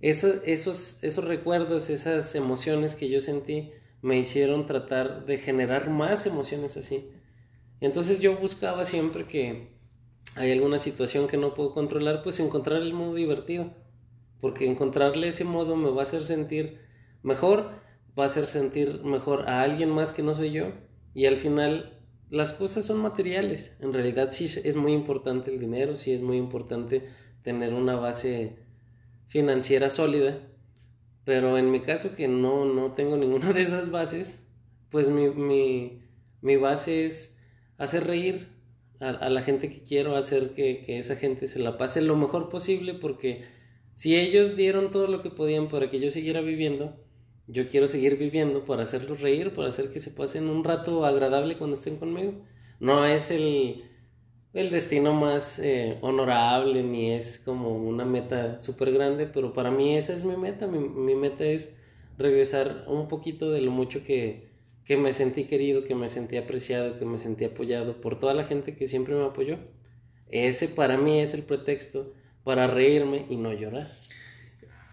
esos, 0.00 1.02
esos 1.02 1.24
recuerdos, 1.24 1.90
esas 1.90 2.34
emociones 2.34 2.94
que 2.94 3.08
yo 3.08 3.20
sentí, 3.20 3.72
me 4.02 4.18
hicieron 4.18 4.66
tratar 4.66 5.24
de 5.26 5.38
generar 5.38 5.88
más 5.88 6.26
emociones 6.26 6.76
así. 6.76 7.10
Entonces 7.80 8.20
yo 8.20 8.36
buscaba 8.36 8.84
siempre 8.84 9.26
que 9.26 9.74
hay 10.36 10.52
alguna 10.52 10.78
situación 10.78 11.26
que 11.26 11.36
no 11.36 11.54
puedo 11.54 11.72
controlar, 11.72 12.22
pues 12.22 12.40
encontrar 12.40 12.82
el 12.82 12.92
modo 12.92 13.14
divertido. 13.14 13.72
Porque 14.40 14.66
encontrarle 14.66 15.28
ese 15.28 15.44
modo 15.44 15.76
me 15.76 15.90
va 15.90 16.00
a 16.00 16.02
hacer 16.02 16.22
sentir 16.22 16.80
mejor, 17.22 17.70
va 18.18 18.24
a 18.24 18.26
hacer 18.26 18.46
sentir 18.46 19.02
mejor 19.04 19.48
a 19.48 19.62
alguien 19.62 19.90
más 19.90 20.12
que 20.12 20.22
no 20.22 20.34
soy 20.34 20.50
yo. 20.50 20.72
Y 21.14 21.26
al 21.26 21.38
final 21.38 21.93
las 22.34 22.52
cosas 22.52 22.84
son 22.84 22.98
materiales. 22.98 23.76
En 23.80 23.92
realidad 23.92 24.32
sí 24.32 24.46
es 24.64 24.74
muy 24.74 24.92
importante 24.92 25.52
el 25.52 25.60
dinero, 25.60 25.96
sí 25.96 26.12
es 26.12 26.20
muy 26.20 26.36
importante 26.36 27.08
tener 27.42 27.72
una 27.72 27.94
base 27.94 28.56
financiera 29.28 29.88
sólida. 29.88 30.40
Pero 31.24 31.56
en 31.56 31.70
mi 31.70 31.80
caso 31.80 32.16
que 32.16 32.26
no, 32.26 32.64
no 32.64 32.92
tengo 32.92 33.16
ninguna 33.24 33.52
de 33.52 33.62
esas 33.62 33.90
bases, 33.90 34.44
pues 34.90 35.08
mi, 35.10 35.28
mi, 35.30 36.02
mi 36.42 36.56
base 36.56 37.06
es 37.06 37.38
hacer 37.78 38.04
reír 38.06 38.48
a, 38.98 39.28
la 39.28 39.42
gente 39.42 39.70
que 39.70 39.82
quiero, 39.82 40.16
hacer 40.16 40.54
que, 40.54 40.84
que 40.84 40.98
esa 40.98 41.14
gente 41.14 41.46
se 41.46 41.60
la 41.60 41.78
pase 41.78 42.00
lo 42.00 42.16
mejor 42.16 42.48
posible 42.48 42.94
porque 42.94 43.44
si 43.92 44.16
ellos 44.16 44.56
dieron 44.56 44.90
todo 44.90 45.06
lo 45.06 45.22
que 45.22 45.30
podían 45.30 45.68
para 45.68 45.90
que 45.90 46.00
yo 46.00 46.10
siguiera 46.10 46.40
viviendo, 46.40 46.96
yo 47.46 47.68
quiero 47.68 47.88
seguir 47.88 48.16
viviendo 48.16 48.64
para 48.64 48.84
hacerlos 48.84 49.20
reír, 49.20 49.52
para 49.52 49.68
hacer 49.68 49.90
que 49.90 50.00
se 50.00 50.10
pasen 50.10 50.48
un 50.48 50.64
rato 50.64 51.04
agradable 51.04 51.56
cuando 51.58 51.76
estén 51.76 51.96
conmigo. 51.96 52.32
No 52.80 53.04
es 53.04 53.30
el, 53.30 53.84
el 54.54 54.70
destino 54.70 55.12
más 55.12 55.58
eh, 55.58 55.98
honorable 56.00 56.82
ni 56.82 57.12
es 57.12 57.38
como 57.38 57.76
una 57.76 58.04
meta 58.04 58.62
súper 58.62 58.92
grande, 58.92 59.26
pero 59.26 59.52
para 59.52 59.70
mí 59.70 59.96
esa 59.96 60.14
es 60.14 60.24
mi 60.24 60.36
meta. 60.36 60.66
Mi, 60.66 60.78
mi, 60.78 61.14
meta 61.14 61.44
es 61.44 61.74
regresar 62.16 62.84
un 62.88 63.08
poquito 63.08 63.50
de 63.50 63.60
lo 63.60 63.70
mucho 63.70 64.02
que, 64.02 64.48
que 64.84 64.96
me 64.96 65.12
sentí 65.12 65.44
querido, 65.44 65.84
que 65.84 65.94
me 65.94 66.08
sentí 66.08 66.38
apreciado, 66.38 66.98
que 66.98 67.04
me 67.04 67.18
sentí 67.18 67.44
apoyado 67.44 68.00
por 68.00 68.18
toda 68.18 68.32
la 68.32 68.44
gente 68.44 68.74
que 68.74 68.88
siempre 68.88 69.14
me 69.14 69.24
apoyó. 69.24 69.58
Ese 70.30 70.68
para 70.68 70.96
mí 70.96 71.20
es 71.20 71.34
el 71.34 71.42
pretexto 71.42 72.14
para 72.42 72.66
reírme 72.66 73.26
y 73.28 73.36
no 73.36 73.52
llorar. 73.52 73.92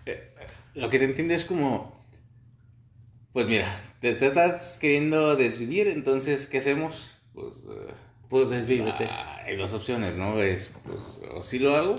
Eh, 0.05 0.31
lo 0.75 0.89
que 0.89 0.99
te 0.99 1.05
entiendo 1.05 1.33
es 1.33 1.45
como 1.45 2.00
pues 3.33 3.47
mira, 3.47 3.67
te, 3.99 4.09
estás 4.09 4.77
queriendo 4.79 5.35
desvivir, 5.35 5.87
entonces, 5.87 6.47
¿qué 6.47 6.57
hacemos? 6.57 7.11
Pues, 7.33 7.57
uh, 7.65 7.91
pues 8.29 8.49
desvívete. 8.49 9.05
Ah, 9.09 9.41
hay 9.45 9.55
dos 9.55 9.73
opciones, 9.73 10.17
¿no? 10.17 10.41
Es, 10.41 10.71
pues, 10.83 11.21
o 11.33 11.41
sí 11.41 11.59
lo 11.59 11.75
hago, 11.75 11.95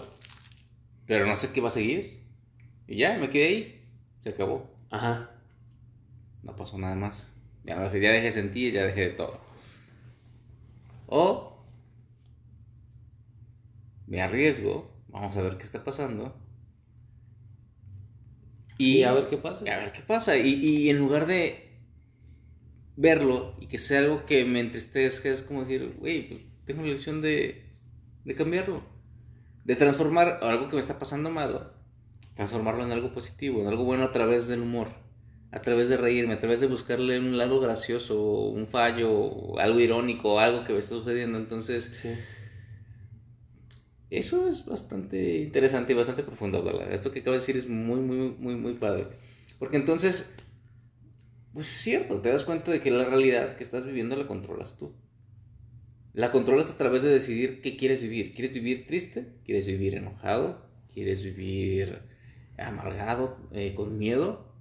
pero 1.07 1.27
no 1.27 1.37
sé 1.37 1.53
qué 1.53 1.61
va 1.61 1.69
a 1.69 1.71
seguir. 1.71 2.27
Y 2.87 2.97
ya, 2.97 3.17
me 3.17 3.31
quedé 3.31 3.47
ahí, 3.47 3.89
se 4.21 4.31
acabó. 4.31 4.71
Ajá. 4.91 5.31
No 6.43 6.55
pasó 6.57 6.77
nada 6.77 6.95
más. 6.95 7.33
Ya, 7.65 7.77
no, 7.77 7.85
ya 7.85 8.11
dejé 8.11 8.27
de 8.27 8.33
sentir, 8.33 8.75
ya 8.75 8.85
dejé 8.85 9.09
de 9.09 9.11
todo. 9.11 9.41
O 11.07 11.65
me 14.07 14.21
arriesgo, 14.21 14.91
vamos 15.09 15.37
a 15.37 15.43
ver 15.43 15.57
qué 15.57 15.63
está 15.63 15.85
pasando 15.85 16.42
y, 18.83 19.03
a 19.05 19.13
ver 19.13 19.29
qué 19.29 19.37
pasa. 19.37 19.65
A 19.65 19.79
ver 19.79 19.93
qué 19.93 20.03
pasa. 20.03 20.37
Y, 20.37 20.55
y, 20.55 20.91
en 20.91 20.99
lugar 20.99 21.27
de 21.27 21.71
verlo 22.97 23.57
y 23.61 23.67
que 23.67 23.79
sea 23.79 24.01
algo 24.01 24.27
que 24.27 24.45
me 24.45 24.61
entristezca, 24.61 25.29
es 25.29 25.43
como 25.43 25.61
decir, 25.61 25.97
güey, 25.99 26.29
pues 26.29 26.41
tengo 26.65 26.83
la 26.83 26.89
elección 26.89 27.23
de, 27.23 27.65
de 28.25 28.35
cambiarlo. 28.35 28.83
De 29.65 29.77
transformar 29.77 30.41
algo 30.43 30.69
que 30.69 30.75
me 30.75 30.81
está 30.81 30.99
pasando 30.99 31.31
malo, 31.31 31.73
transformarlo 32.35 32.85
en 32.85 32.93
algo 32.93 33.13
positivo, 33.13 33.61
en 33.61 33.69
algo 33.69 33.85
bueno 33.85 34.05
a 34.05 34.11
través 34.11 34.49
del 34.49 34.63
humor, 34.63 34.89
a 35.53 35.63
través 35.63 35.89
de 35.89 35.97
reírme, 35.97 36.35
a 36.35 36.39
través 36.41 36.61
de 36.61 36.67
buscarle 36.67 37.21
un 37.21 37.39
lado 37.39 37.61
gracioso, 37.61 38.21
un 38.21 38.67
fallo, 38.67 39.59
algo 39.61 39.79
irónico, 39.79 40.41
algo 40.41 40.65
que 40.65 40.73
me 40.73 40.81
está 40.81 40.97
sucediendo. 40.97 41.39
Entonces, 41.39 41.85
sí 41.93 42.09
eso 44.19 44.49
es 44.49 44.67
bastante 44.67 45.39
interesante 45.39 45.93
y 45.93 45.97
bastante 45.97 46.23
profundo, 46.23 46.63
¿verdad? 46.63 46.93
Esto 46.93 47.11
que 47.11 47.21
acabo 47.21 47.33
de 47.33 47.41
decir 47.41 47.57
es 47.57 47.69
muy, 47.69 48.01
muy, 48.01 48.37
muy, 48.39 48.57
muy 48.57 48.75
padre. 48.75 49.07
Porque 49.59 49.77
entonces, 49.77 50.35
pues 51.55 51.71
es 51.71 51.79
cierto, 51.79 52.21
te 52.21 52.29
das 52.29 52.45
cuenta 52.45 52.71
de 52.71 52.81
que 52.81 52.91
la 52.91 53.05
realidad 53.05 53.57
que 53.57 53.63
estás 53.63 53.87
viviendo 53.87 54.17
la 54.17 54.27
controlas 54.27 54.77
tú. 54.77 54.93
La 56.13 56.31
controlas 56.31 56.71
a 56.71 56.77
través 56.77 57.03
de 57.03 57.11
decidir 57.11 57.63
qué 57.63 57.77
quieres 57.77 58.03
vivir. 58.03 58.35
¿Quieres 58.35 58.53
vivir 58.53 58.87
triste? 58.87 59.33
¿Quieres 59.45 59.67
vivir 59.67 59.95
enojado? 59.95 60.67
¿Quieres 60.93 61.23
vivir 61.23 62.01
amargado, 62.59 63.39
eh, 63.53 63.75
con 63.75 63.99
miedo? 63.99 64.53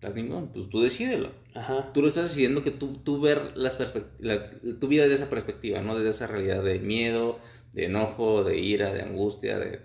Pues 0.00 0.68
tú 0.70 0.80
decídelo. 0.80 1.30
Ajá. 1.54 1.90
Tú 1.92 2.02
lo 2.02 2.08
estás 2.08 2.28
decidiendo 2.28 2.62
que 2.62 2.70
tú, 2.70 2.98
tú 2.98 3.20
ver 3.20 3.56
las 3.56 3.78
la, 4.18 4.50
tu 4.78 4.88
vida 4.88 5.02
desde 5.02 5.16
esa 5.16 5.30
perspectiva, 5.30 5.80
no 5.80 5.96
desde 5.96 6.10
esa 6.10 6.26
realidad 6.26 6.62
de 6.62 6.78
miedo, 6.78 7.38
de 7.76 7.84
enojo, 7.84 8.42
de 8.42 8.58
ira, 8.58 8.94
de 8.94 9.02
angustia, 9.02 9.58
de 9.58 9.82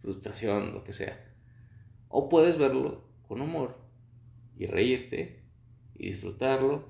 frustración, 0.00 0.72
lo 0.72 0.82
que 0.82 0.94
sea. 0.94 1.22
O 2.08 2.30
puedes 2.30 2.56
verlo 2.56 3.04
con 3.28 3.42
humor 3.42 3.76
y 4.56 4.64
reírte 4.64 5.42
y 5.94 6.06
disfrutarlo 6.06 6.86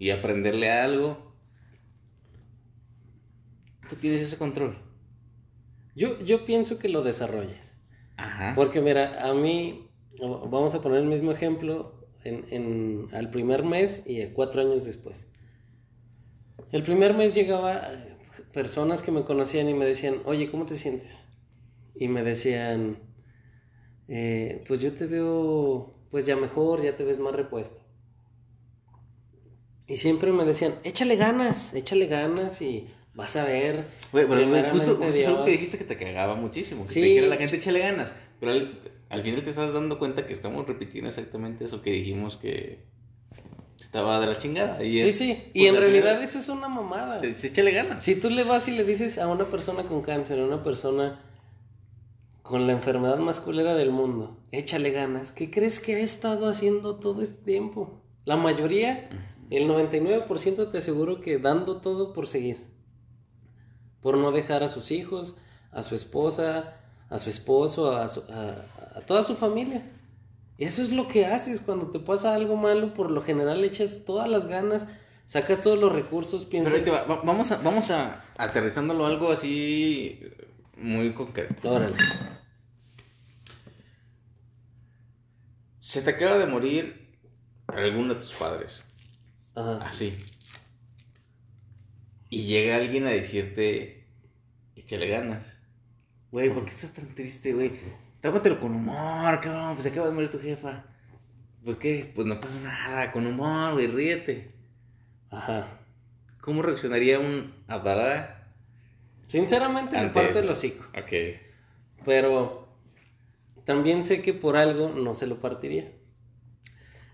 y 0.00 0.10
aprenderle 0.10 0.72
algo. 0.72 1.32
Tú 3.88 3.94
tienes 3.94 4.20
ese 4.20 4.36
control. 4.36 4.76
Yo, 5.94 6.18
yo 6.24 6.44
pienso 6.44 6.80
que 6.80 6.88
lo 6.88 7.02
desarrolles. 7.02 7.80
Ajá. 8.16 8.54
Porque 8.56 8.80
mira, 8.80 9.30
a 9.30 9.32
mí, 9.32 9.88
vamos 10.20 10.74
a 10.74 10.82
poner 10.82 11.02
el 11.02 11.08
mismo 11.08 11.30
ejemplo 11.30 12.08
en, 12.24 12.46
en, 12.50 13.08
al 13.12 13.30
primer 13.30 13.62
mes 13.62 14.02
y 14.06 14.26
cuatro 14.26 14.60
años 14.60 14.84
después. 14.84 15.30
El 16.72 16.82
primer 16.82 17.14
mes 17.14 17.36
llegaba 17.36 17.92
personas 18.52 19.02
que 19.02 19.10
me 19.10 19.24
conocían 19.24 19.68
y 19.68 19.74
me 19.74 19.86
decían, 19.86 20.20
oye, 20.24 20.50
¿cómo 20.50 20.66
te 20.66 20.78
sientes? 20.78 21.20
Y 21.94 22.08
me 22.08 22.22
decían, 22.22 22.98
eh, 24.08 24.62
pues 24.66 24.80
yo 24.80 24.92
te 24.92 25.06
veo 25.06 25.94
pues 26.10 26.26
ya 26.26 26.36
mejor, 26.36 26.82
ya 26.82 26.96
te 26.96 27.04
ves 27.04 27.18
más 27.18 27.34
repuesto. 27.34 27.78
Y 29.86 29.96
siempre 29.96 30.32
me 30.32 30.44
decían, 30.44 30.74
échale 30.84 31.16
ganas, 31.16 31.74
échale 31.74 32.06
ganas 32.06 32.60
y 32.60 32.88
vas 33.14 33.36
a 33.36 33.44
ver. 33.44 33.86
justo, 34.70 34.96
justo 34.96 35.44
que 35.44 35.50
dijiste 35.50 35.78
que 35.78 35.84
te 35.84 35.96
cagaba 35.96 36.34
muchísimo, 36.34 36.86
que 36.86 36.92
te 36.92 37.26
la 37.26 37.36
gente 37.36 37.56
échale 37.56 37.80
ganas. 37.80 38.12
Pero 38.38 38.52
al, 38.52 38.80
al 39.08 39.22
final 39.22 39.42
te 39.42 39.50
estás 39.50 39.72
dando 39.72 39.98
cuenta 39.98 40.26
que 40.26 40.32
estamos 40.32 40.66
repitiendo 40.66 41.08
exactamente 41.08 41.64
eso 41.64 41.82
que 41.82 41.90
dijimos 41.90 42.36
que, 42.36 42.84
estaba 43.88 44.20
de 44.20 44.26
la 44.26 44.36
chingada. 44.36 44.84
Y 44.84 44.98
sí, 44.98 45.12
sí, 45.12 45.44
y 45.54 45.60
pues, 45.60 45.72
en 45.72 45.80
realidad 45.80 46.22
eso 46.22 46.38
es 46.38 46.50
una 46.50 46.68
mamada. 46.68 47.22
Échale 47.22 47.70
ganas. 47.70 48.04
Si 48.04 48.16
tú 48.16 48.28
le 48.28 48.44
vas 48.44 48.68
y 48.68 48.72
le 48.72 48.84
dices 48.84 49.16
a 49.16 49.28
una 49.28 49.46
persona 49.46 49.84
con 49.84 50.02
cáncer, 50.02 50.40
a 50.40 50.44
una 50.44 50.62
persona 50.62 51.18
con 52.42 52.66
la 52.66 52.74
enfermedad 52.74 53.16
más 53.16 53.40
culera 53.40 53.74
del 53.74 53.90
mundo, 53.90 54.36
échale 54.52 54.90
ganas. 54.90 55.32
¿Qué 55.32 55.50
crees 55.50 55.80
que 55.80 55.96
ha 55.96 56.00
estado 56.00 56.50
haciendo 56.50 56.96
todo 56.96 57.22
este 57.22 57.42
tiempo? 57.46 58.02
La 58.26 58.36
mayoría, 58.36 59.08
el 59.48 59.66
99% 59.66 60.70
te 60.70 60.76
aseguro 60.76 61.22
que 61.22 61.38
dando 61.38 61.80
todo 61.80 62.12
por 62.12 62.26
seguir. 62.26 62.58
Por 64.02 64.18
no 64.18 64.32
dejar 64.32 64.62
a 64.62 64.68
sus 64.68 64.90
hijos, 64.90 65.38
a 65.72 65.82
su 65.82 65.94
esposa, 65.94 66.76
a 67.08 67.18
su 67.18 67.30
esposo, 67.30 67.96
a, 67.96 68.04
a, 68.04 69.00
toda 69.06 69.22
su 69.22 69.34
familia. 69.34 69.82
Eso 70.58 70.82
es 70.82 70.90
lo 70.90 71.06
que 71.06 71.24
haces 71.24 71.60
cuando 71.60 71.90
te 71.90 72.00
pasa 72.00 72.34
algo 72.34 72.56
malo, 72.56 72.92
por 72.92 73.12
lo 73.12 73.22
general 73.22 73.64
echas 73.64 74.04
todas 74.04 74.28
las 74.28 74.46
ganas, 74.48 74.88
sacas 75.24 75.60
todos 75.60 75.78
los 75.78 75.92
recursos, 75.92 76.44
piensas... 76.44 76.72
Pero 76.84 77.22
vamos 77.24 77.52
a, 77.52 77.58
vamos 77.58 77.92
a 77.92 78.24
aterrizándolo 78.36 79.06
algo 79.06 79.30
así 79.30 80.20
muy 80.76 81.14
concreto. 81.14 81.70
Órale. 81.70 81.96
Se 85.78 86.02
te 86.02 86.10
acaba 86.10 86.38
de 86.38 86.46
morir 86.46 87.16
alguno 87.68 88.14
de 88.14 88.20
tus 88.20 88.32
padres. 88.32 88.84
Ajá. 89.54 89.78
Así. 89.78 90.18
Y 92.30 92.42
llega 92.44 92.76
alguien 92.76 93.06
a 93.06 93.10
decirte, 93.10 94.06
échale 94.74 95.08
ganas. 95.08 95.56
Güey, 96.32 96.52
¿por 96.52 96.64
qué 96.64 96.72
estás 96.72 96.92
tan 96.92 97.14
triste, 97.14 97.52
güey? 97.52 97.72
Tómatelo 98.20 98.60
con 98.60 98.74
humor, 98.74 99.40
cabrón. 99.40 99.74
Pues 99.74 99.86
acaba 99.86 100.08
de 100.08 100.14
morir 100.14 100.30
tu 100.30 100.40
jefa. 100.40 100.84
Pues 101.64 101.76
qué, 101.76 102.10
pues 102.14 102.26
no 102.26 102.40
pasa 102.40 102.58
nada. 102.60 103.12
Con 103.12 103.26
humor, 103.26 103.74
güey, 103.74 103.86
ríete. 103.86 104.52
Ajá. 105.30 105.80
¿Cómo 106.40 106.62
reaccionaría 106.62 107.20
un 107.20 107.54
Abdalá? 107.66 108.52
Sinceramente, 109.26 110.00
me 110.00 110.08
parte 110.08 110.38
el 110.38 110.48
hocico. 110.48 110.84
Ok. 110.98 111.38
Pero 112.04 112.68
también 113.64 114.04
sé 114.04 114.22
que 114.22 114.32
por 114.32 114.56
algo 114.56 114.88
no 114.88 115.14
se 115.14 115.26
lo 115.26 115.40
partiría. 115.40 115.92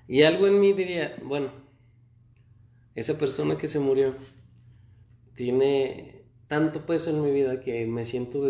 Y 0.06 0.22
algo 0.22 0.46
en 0.46 0.60
mí 0.60 0.72
diría, 0.72 1.16
bueno, 1.24 1.50
esa 2.94 3.18
persona 3.18 3.58
que 3.58 3.66
se 3.66 3.80
murió 3.80 4.14
tiene 5.34 6.22
tanto 6.46 6.86
peso 6.86 7.10
en 7.10 7.22
mi 7.22 7.32
vida 7.32 7.60
que 7.60 7.86
me 7.86 8.04
siento 8.04 8.48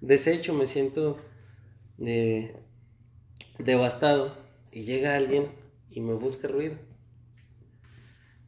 deshecho, 0.00 0.52
me 0.52 0.66
siento 0.66 1.18
eh, 1.98 2.56
devastado 3.58 4.36
y 4.70 4.82
llega 4.82 5.16
alguien 5.16 5.48
y 5.90 6.00
me 6.00 6.14
busca 6.14 6.48
ruido. 6.48 6.76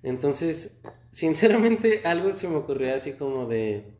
Entonces, 0.02 0.80
sinceramente, 1.10 2.02
algo 2.04 2.34
se 2.34 2.48
me 2.48 2.56
ocurrió 2.56 2.94
así 2.94 3.12
como 3.12 3.46
de, 3.46 3.94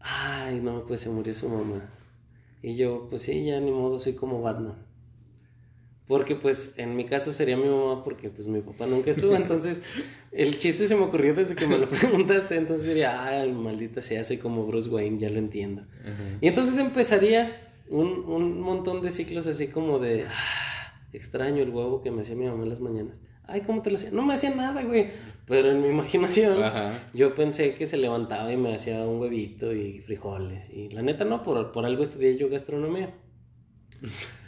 ay, 0.00 0.60
no, 0.60 0.86
pues 0.86 1.00
se 1.00 1.10
murió 1.10 1.34
su 1.34 1.48
mamá. 1.48 1.90
Y 2.62 2.76
yo, 2.76 3.06
pues 3.08 3.22
sí, 3.22 3.44
ya 3.44 3.60
ni 3.60 3.70
modo, 3.70 3.98
soy 3.98 4.14
como 4.14 4.42
Batman. 4.42 4.86
Porque 6.08 6.34
pues 6.34 6.72
en 6.78 6.96
mi 6.96 7.04
caso 7.04 7.34
sería 7.34 7.58
mi 7.58 7.68
mamá 7.68 8.02
porque 8.02 8.30
pues 8.30 8.48
mi 8.48 8.62
papá 8.62 8.86
nunca 8.86 9.10
estuvo. 9.10 9.36
Entonces 9.36 9.82
el 10.32 10.58
chiste 10.58 10.88
se 10.88 10.96
me 10.96 11.02
ocurrió 11.02 11.34
desde 11.34 11.54
que 11.54 11.66
me 11.66 11.76
lo 11.76 11.86
preguntaste. 11.88 12.56
Entonces 12.56 12.86
diría, 12.86 13.22
ay, 13.24 13.52
maldita 13.52 14.00
sea, 14.00 14.24
soy 14.24 14.38
como 14.38 14.64
Bruce 14.66 14.88
Wayne, 14.88 15.18
ya 15.18 15.28
lo 15.28 15.38
entiendo. 15.38 15.86
Y 16.40 16.48
entonces 16.48 16.78
empezaría 16.78 17.67
un, 17.90 18.24
un, 18.26 18.60
montón 18.60 19.02
de 19.02 19.10
ciclos 19.10 19.46
así 19.46 19.68
como 19.68 19.98
de, 19.98 20.26
ah, 20.26 21.02
extraño 21.12 21.62
el 21.62 21.70
huevo 21.70 22.02
que 22.02 22.10
me 22.10 22.22
hacía 22.22 22.36
mi 22.36 22.46
mamá 22.46 22.62
en 22.62 22.68
las 22.68 22.80
mañanas 22.80 23.18
ay, 23.48 23.62
¿cómo 23.62 23.82
te 23.82 23.90
lo 23.90 23.96
hacía? 23.96 24.10
No 24.12 24.24
me 24.24 24.34
hacía 24.34 24.54
nada, 24.54 24.82
güey. 24.84 25.08
Pero 25.46 25.70
en 25.70 25.82
mi 25.82 25.88
imaginación, 25.94 26.58
yo 27.12 27.34
pensé 27.34 27.74
que 27.74 27.86
se 27.86 27.96
levantaba 27.96 28.52
y 28.52 28.56
me 28.56 28.74
hacía 28.74 29.04
un 29.04 29.20
huevito 29.20 29.72
y 29.72 29.98
frijoles. 30.00 30.70
Y 30.70 30.90
la 30.90 31.02
neta, 31.02 31.24
no, 31.24 31.42
por, 31.42 31.72
por 31.72 31.84
algo 31.84 32.04
estudié 32.04 32.36
yo 32.36 32.48
gastronomía. 32.48 33.12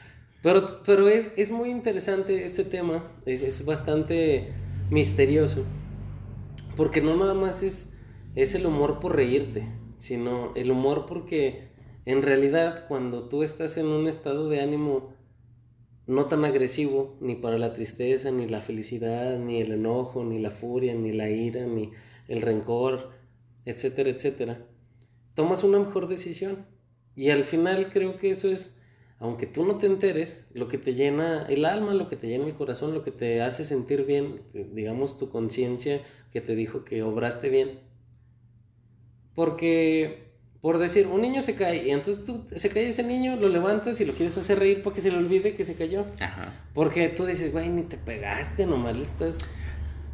Pero, 0.43 0.83
pero 0.85 1.07
es, 1.07 1.33
es 1.37 1.51
muy 1.51 1.69
interesante 1.69 2.47
este 2.47 2.65
tema, 2.65 3.05
es, 3.27 3.43
es, 3.43 3.63
bastante 3.67 4.55
misterioso. 4.89 5.67
Porque 6.77 7.03
no 7.03 7.15
nada 7.15 7.35
más 7.35 7.63
es, 7.63 7.93
es 8.35 8.55
el 8.55 8.65
humor 8.65 9.01
por 9.01 9.15
reírte, 9.17 9.69
sino 9.99 10.55
el 10.55 10.71
humor 10.71 11.05
porque 11.05 11.70
en 12.11 12.23
realidad 12.23 12.87
cuando 12.89 13.29
tú 13.29 13.43
estás 13.43 13.77
en 13.77 13.87
un 13.87 14.09
estado 14.09 14.49
de 14.49 14.61
ánimo 14.61 15.15
no 16.07 16.27
tan 16.27 16.45
agresivo 16.45 17.17
ni 17.21 17.37
para 17.37 17.57
la 17.57 17.73
tristeza, 17.73 18.33
ni 18.33 18.49
la 18.49 18.61
felicidad, 18.61 19.39
ni 19.39 19.61
el 19.61 19.71
enojo, 19.73 20.25
ni 20.25 20.41
la 20.41 20.51
furia, 20.51 20.93
ni 20.93 21.13
la 21.13 21.31
ira, 21.31 21.67
ni 21.67 21.93
el 22.27 22.41
rencor, 22.41 23.11
etcétera, 23.65 24.11
etcétera, 24.11 24.67
tomas 25.35 25.63
una 25.63 25.79
mejor 25.79 26.09
decisión. 26.09 26.67
Y 27.15 27.31
al 27.31 27.45
final 27.45 27.91
creo 27.93 28.19
que 28.19 28.31
eso 28.31 28.49
es, 28.49 28.83
aunque 29.19 29.47
tú 29.47 29.65
no 29.65 29.77
te 29.79 29.87
enteres, 29.87 30.49
lo 30.53 30.67
que 30.67 30.79
te 30.79 30.95
llena 30.95 31.47
el 31.49 31.65
alma, 31.65 31.95
lo 31.95 32.09
que 32.09 32.17
te 32.17 32.27
llena 32.27 32.47
el 32.47 32.55
corazón, 32.55 32.93
lo 32.93 33.05
que 33.05 33.13
te 33.13 33.41
hace 33.41 33.65
sentir 33.65 34.05
bien, 34.05 34.43
digamos 34.53 35.17
tu 35.17 35.31
conciencia 35.31 36.03
que 36.33 36.41
te 36.41 36.57
dijo 36.57 36.85
que 36.85 37.05
obraste 37.05 37.51
bien. 37.51 37.81
Porque 39.37 40.30
por 40.61 40.77
decir, 40.77 41.07
un 41.07 41.23
niño 41.23 41.41
se 41.41 41.55
cae 41.55 41.87
y 41.87 41.91
entonces 41.91 42.25
tú 42.25 42.45
se 42.55 42.69
cae 42.69 42.89
ese 42.89 43.03
niño, 43.03 43.37
lo 43.37 43.49
levantas 43.49 43.99
y 44.01 44.05
lo 44.05 44.13
quieres 44.13 44.37
hacer 44.37 44.59
reír 44.59 44.83
porque 44.83 45.01
se 45.01 45.11
le 45.11 45.17
olvide 45.17 45.55
que 45.55 45.65
se 45.65 45.75
cayó. 45.75 46.05
Ajá. 46.21 46.53
Porque 46.75 47.09
tú 47.09 47.25
dices, 47.25 47.51
güey, 47.51 47.71
ni 47.71 47.83
te 47.83 47.97
pegaste, 47.97 48.67
nomás 48.67 48.95
le 48.95 49.05
estás 49.05 49.49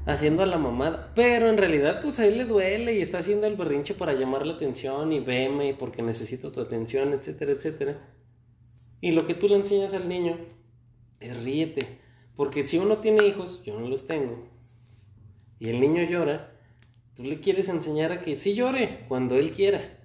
haciendo 0.06 0.44
a 0.44 0.46
la 0.46 0.56
mamada. 0.56 1.10
Pero 1.16 1.48
en 1.48 1.56
realidad, 1.56 2.00
pues 2.00 2.20
a 2.20 2.26
él 2.26 2.38
le 2.38 2.44
duele 2.44 2.94
y 2.94 3.02
está 3.02 3.18
haciendo 3.18 3.48
el 3.48 3.56
berrinche 3.56 3.94
para 3.94 4.12
llamar 4.12 4.46
la 4.46 4.54
atención 4.54 5.12
y 5.12 5.18
veme 5.18 5.74
porque 5.74 6.02
necesito 6.02 6.52
tu 6.52 6.60
atención, 6.60 7.12
etcétera, 7.12 7.50
etcétera. 7.50 7.98
Y 9.00 9.12
lo 9.12 9.26
que 9.26 9.34
tú 9.34 9.48
le 9.48 9.56
enseñas 9.56 9.94
al 9.94 10.08
niño 10.08 10.38
es 11.18 11.42
ríete. 11.42 11.98
Porque 12.36 12.62
si 12.62 12.78
uno 12.78 12.98
tiene 12.98 13.26
hijos, 13.26 13.64
yo 13.64 13.80
no 13.80 13.88
los 13.88 14.06
tengo, 14.06 14.46
y 15.58 15.70
el 15.70 15.80
niño 15.80 16.02
llora, 16.02 16.52
tú 17.14 17.24
le 17.24 17.40
quieres 17.40 17.68
enseñar 17.70 18.12
a 18.12 18.20
que 18.20 18.38
sí 18.38 18.54
llore 18.54 19.06
cuando 19.08 19.36
él 19.36 19.52
quiera 19.52 19.95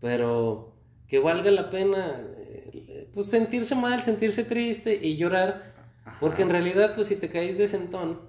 pero 0.00 0.74
que 1.08 1.18
valga 1.18 1.50
la 1.50 1.70
pena 1.70 2.20
eh, 2.38 3.08
pues 3.12 3.28
sentirse 3.28 3.74
mal, 3.74 4.02
sentirse 4.02 4.44
triste 4.44 4.98
y 5.00 5.16
llorar, 5.16 5.74
porque 6.20 6.42
en 6.42 6.50
realidad 6.50 6.94
pues 6.94 7.08
si 7.08 7.16
te 7.16 7.28
caes 7.30 7.56
de 7.58 7.68
sentón, 7.68 8.20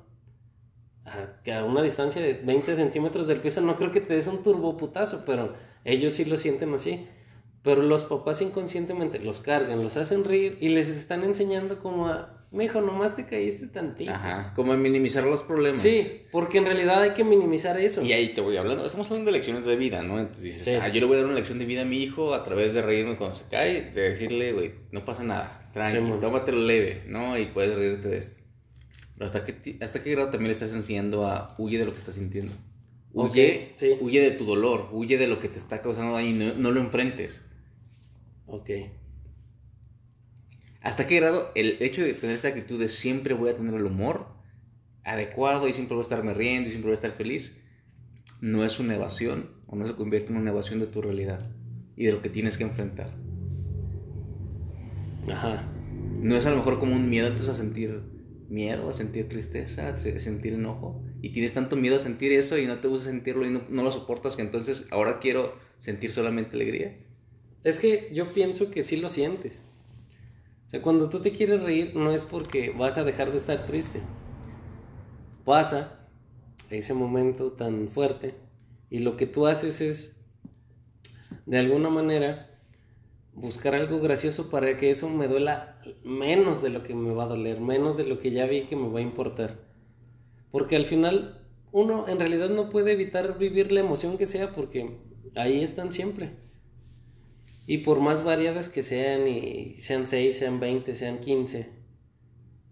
que 1.43 1.53
a 1.53 1.63
una 1.63 1.81
distancia 1.81 2.21
de 2.21 2.33
20 2.33 2.75
centímetros 2.75 3.27
del 3.27 3.39
piso 3.39 3.61
no 3.61 3.77
creo 3.77 3.91
que 3.91 4.01
te 4.01 4.13
des 4.13 4.27
un 4.27 4.43
turboputazo, 4.43 5.23
pero 5.25 5.53
ellos 5.85 6.13
sí 6.13 6.25
lo 6.25 6.37
sienten 6.37 6.73
así. 6.73 7.07
Pero 7.67 7.81
los 7.81 8.05
papás 8.05 8.41
inconscientemente 8.41 9.19
los 9.19 9.41
cargan, 9.41 9.83
los 9.83 9.97
hacen 9.97 10.23
reír 10.23 10.57
y 10.61 10.69
les 10.69 10.87
están 10.87 11.25
enseñando 11.25 11.79
como 11.79 12.07
a 12.07 12.45
Mijo, 12.49 12.79
nomás 12.79 13.13
te 13.17 13.25
caíste 13.25 13.67
tantito. 13.67 14.09
Ajá, 14.09 14.53
como 14.55 14.71
a 14.71 14.77
minimizar 14.77 15.25
los 15.25 15.43
problemas. 15.43 15.81
Sí, 15.81 16.21
porque 16.31 16.59
en 16.59 16.65
realidad 16.65 17.01
hay 17.01 17.09
que 17.09 17.25
minimizar 17.25 17.77
eso. 17.77 18.01
Y 18.03 18.13
ahí 18.13 18.31
te 18.31 18.39
voy 18.39 18.55
hablando, 18.55 18.85
estamos 18.85 19.07
hablando 19.07 19.31
de 19.31 19.37
lecciones 19.37 19.65
de 19.65 19.75
vida, 19.75 20.01
¿no? 20.01 20.17
Entonces 20.17 20.43
dices, 20.43 20.79
ah, 20.81 20.87
yo 20.87 21.01
le 21.01 21.07
voy 21.07 21.15
a 21.15 21.19
dar 21.19 21.25
una 21.25 21.35
lección 21.35 21.59
de 21.59 21.65
vida 21.65 21.81
a 21.81 21.83
mi 21.83 22.01
hijo 22.01 22.33
a 22.33 22.45
través 22.45 22.73
de 22.73 22.81
reírme 22.81 23.17
cuando 23.17 23.35
se 23.35 23.49
cae, 23.49 23.91
de 23.91 24.01
decirle, 24.01 24.53
güey, 24.53 24.71
no 24.93 25.03
pasa 25.03 25.25
nada, 25.25 25.69
tranquilo, 25.73 26.19
tómatelo 26.19 26.61
leve, 26.61 27.03
¿no? 27.07 27.37
Y 27.37 27.47
puedes 27.47 27.75
reírte 27.75 28.07
de 28.07 28.17
esto. 28.17 28.39
¿Hasta 29.19 29.43
qué, 29.43 29.77
¿Hasta 29.81 30.01
qué 30.01 30.11
grado 30.11 30.29
también 30.29 30.47
le 30.47 30.53
estás 30.53 30.71
enseñando 30.71 31.27
a 31.27 31.53
huye 31.57 31.77
de 31.77 31.83
lo 31.83 31.91
que 31.91 31.97
estás 31.97 32.15
sintiendo? 32.15 32.53
Huye, 33.11 33.73
huye 33.99 34.21
de 34.21 34.31
tu 34.31 34.45
dolor, 34.45 34.87
huye 34.93 35.17
de 35.17 35.27
lo 35.27 35.41
que 35.41 35.49
te 35.49 35.59
está 35.59 35.81
causando 35.81 36.13
daño 36.13 36.29
y 36.29 36.33
no, 36.33 36.53
no 36.53 36.71
lo 36.71 36.79
enfrentes. 36.79 37.41
Ok. 38.47 38.69
¿Hasta 40.81 41.05
qué 41.05 41.17
grado 41.17 41.51
el 41.53 41.77
hecho 41.81 42.01
de 42.01 42.13
tener 42.13 42.35
esta 42.35 42.47
actitud 42.47 42.79
de 42.79 42.87
siempre 42.87 43.33
voy 43.33 43.49
a 43.49 43.55
tener 43.57 43.73
el 43.75 43.85
humor 43.85 44.27
adecuado 45.03 45.67
y 45.67 45.73
siempre 45.73 45.95
voy 45.95 46.01
a 46.01 46.03
estarme 46.03 46.33
riendo 46.33 46.67
y 46.67 46.71
siempre 46.71 46.89
voy 46.89 46.95
a 46.95 47.01
estar 47.01 47.11
feliz, 47.11 47.61
no 48.41 48.63
es 48.63 48.79
una 48.79 48.95
evasión 48.95 49.51
o 49.67 49.75
no 49.75 49.85
se 49.85 49.95
convierte 49.95 50.31
en 50.31 50.37
una 50.37 50.51
evasión 50.51 50.79
de 50.79 50.87
tu 50.87 51.01
realidad 51.01 51.51
y 51.95 52.05
de 52.05 52.13
lo 52.13 52.21
que 52.21 52.29
tienes 52.29 52.57
que 52.57 52.63
enfrentar? 52.63 53.13
Ajá. 55.29 55.65
No 56.21 56.35
es 56.35 56.45
a 56.45 56.51
lo 56.51 56.57
mejor 56.57 56.79
como 56.79 56.95
un 56.95 57.09
miedo 57.09 57.27
entonces 57.27 57.49
a 57.49 57.55
sentir 57.55 58.01
miedo, 58.49 58.89
a 58.89 58.93
sentir 58.93 59.27
tristeza, 59.27 59.89
a 59.89 59.97
sentir 59.97 60.53
enojo. 60.53 61.03
Y 61.21 61.31
tienes 61.31 61.53
tanto 61.53 61.75
miedo 61.75 61.97
a 61.97 61.99
sentir 61.99 62.31
eso 62.31 62.57
y 62.57 62.65
no 62.65 62.79
te 62.79 62.87
gusta 62.87 63.09
sentirlo 63.09 63.45
y 63.45 63.49
no, 63.49 63.63
no, 63.69 63.83
lo 63.83 63.91
soportas 63.91 64.35
que 64.35 64.41
entonces 64.41 64.87
ahora 64.91 65.19
quiero 65.19 65.55
sentir 65.79 66.11
solamente 66.11 66.55
alegría. 66.55 66.97
Es 67.67 67.79
que 67.79 68.09
yo 68.13 68.31
pienso 68.31 68.71
que 68.71 68.81
sí 68.81 68.95
lo 68.95 69.09
sientes. 69.09 69.61
O 70.65 70.69
sea, 70.69 70.81
cuando 70.81 71.09
tú 71.09 71.19
te 71.19 71.33
quieres 71.33 71.61
reír 71.61 71.97
no 71.97 72.13
es 72.13 72.25
porque 72.25 72.69
vas 72.69 72.97
a 72.97 73.03
dejar 73.03 73.31
de 73.31 73.37
estar 73.39 73.65
triste. 73.65 73.99
Pasa 75.43 75.99
ese 76.69 76.93
momento 76.93 77.51
tan 77.51 77.89
fuerte 77.89 78.35
y 78.89 78.99
lo 78.99 79.17
que 79.17 79.27
tú 79.27 79.47
haces 79.47 79.81
es, 79.81 80.15
de 81.45 81.57
alguna 81.57 81.89
manera, 81.89 82.57
buscar 83.33 83.75
algo 83.75 83.99
gracioso 83.99 84.49
para 84.49 84.77
que 84.77 84.89
eso 84.89 85.09
me 85.09 85.27
duela 85.27 85.77
menos 86.05 86.61
de 86.61 86.69
lo 86.69 86.83
que 86.83 86.95
me 86.95 87.13
va 87.13 87.25
a 87.25 87.27
doler, 87.27 87.59
menos 87.59 87.97
de 87.97 88.07
lo 88.07 88.21
que 88.21 88.31
ya 88.31 88.45
vi 88.45 88.61
que 88.61 88.77
me 88.77 88.87
va 88.87 88.99
a 88.99 89.03
importar. 89.03 89.59
Porque 90.51 90.77
al 90.77 90.85
final 90.85 91.45
uno 91.73 92.07
en 92.07 92.17
realidad 92.17 92.47
no 92.47 92.69
puede 92.69 92.93
evitar 92.93 93.37
vivir 93.37 93.73
la 93.73 93.81
emoción 93.81 94.17
que 94.17 94.25
sea 94.25 94.53
porque 94.53 95.01
ahí 95.35 95.61
están 95.61 95.91
siempre. 95.91 96.46
Y 97.67 97.79
por 97.79 97.99
más 97.99 98.23
variadas 98.23 98.69
que 98.69 98.81
sean, 98.81 99.27
y 99.27 99.75
sean 99.79 100.07
6, 100.07 100.35
sean 100.35 100.59
20, 100.59 100.95
sean 100.95 101.19
15, 101.19 101.69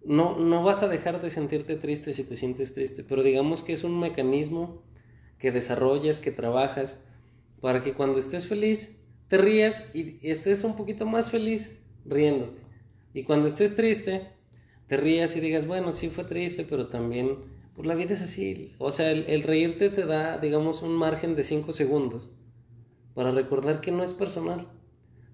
no, 0.04 0.38
no 0.38 0.62
vas 0.62 0.82
a 0.82 0.88
dejar 0.88 1.20
de 1.20 1.30
sentirte 1.30 1.76
triste 1.76 2.12
si 2.12 2.24
te 2.24 2.36
sientes 2.36 2.74
triste, 2.74 3.04
pero 3.04 3.22
digamos 3.22 3.62
que 3.62 3.72
es 3.72 3.84
un 3.84 3.98
mecanismo 4.00 4.82
que 5.38 5.52
desarrollas, 5.52 6.18
que 6.18 6.30
trabajas, 6.30 7.00
para 7.60 7.82
que 7.82 7.94
cuando 7.94 8.18
estés 8.18 8.46
feliz 8.46 8.96
te 9.28 9.38
rías 9.38 9.82
y 9.94 10.18
estés 10.22 10.64
un 10.64 10.76
poquito 10.76 11.04
más 11.06 11.30
feliz 11.30 11.78
riéndote. 12.04 12.62
Y 13.12 13.24
cuando 13.24 13.48
estés 13.48 13.74
triste, 13.74 14.28
te 14.86 14.96
rías 14.96 15.36
y 15.36 15.40
digas, 15.40 15.66
bueno, 15.66 15.92
sí 15.92 16.08
fue 16.08 16.24
triste, 16.24 16.64
pero 16.64 16.86
también, 16.86 17.38
pues 17.74 17.88
la 17.88 17.94
vida 17.94 18.14
es 18.14 18.22
así. 18.22 18.74
O 18.78 18.92
sea, 18.92 19.10
el, 19.10 19.24
el 19.28 19.42
reírte 19.42 19.90
te 19.90 20.06
da, 20.06 20.38
digamos, 20.38 20.82
un 20.82 20.96
margen 20.96 21.34
de 21.34 21.42
5 21.42 21.72
segundos 21.72 22.30
para 23.14 23.32
recordar 23.32 23.80
que 23.80 23.90
no 23.90 24.04
es 24.04 24.14
personal. 24.14 24.68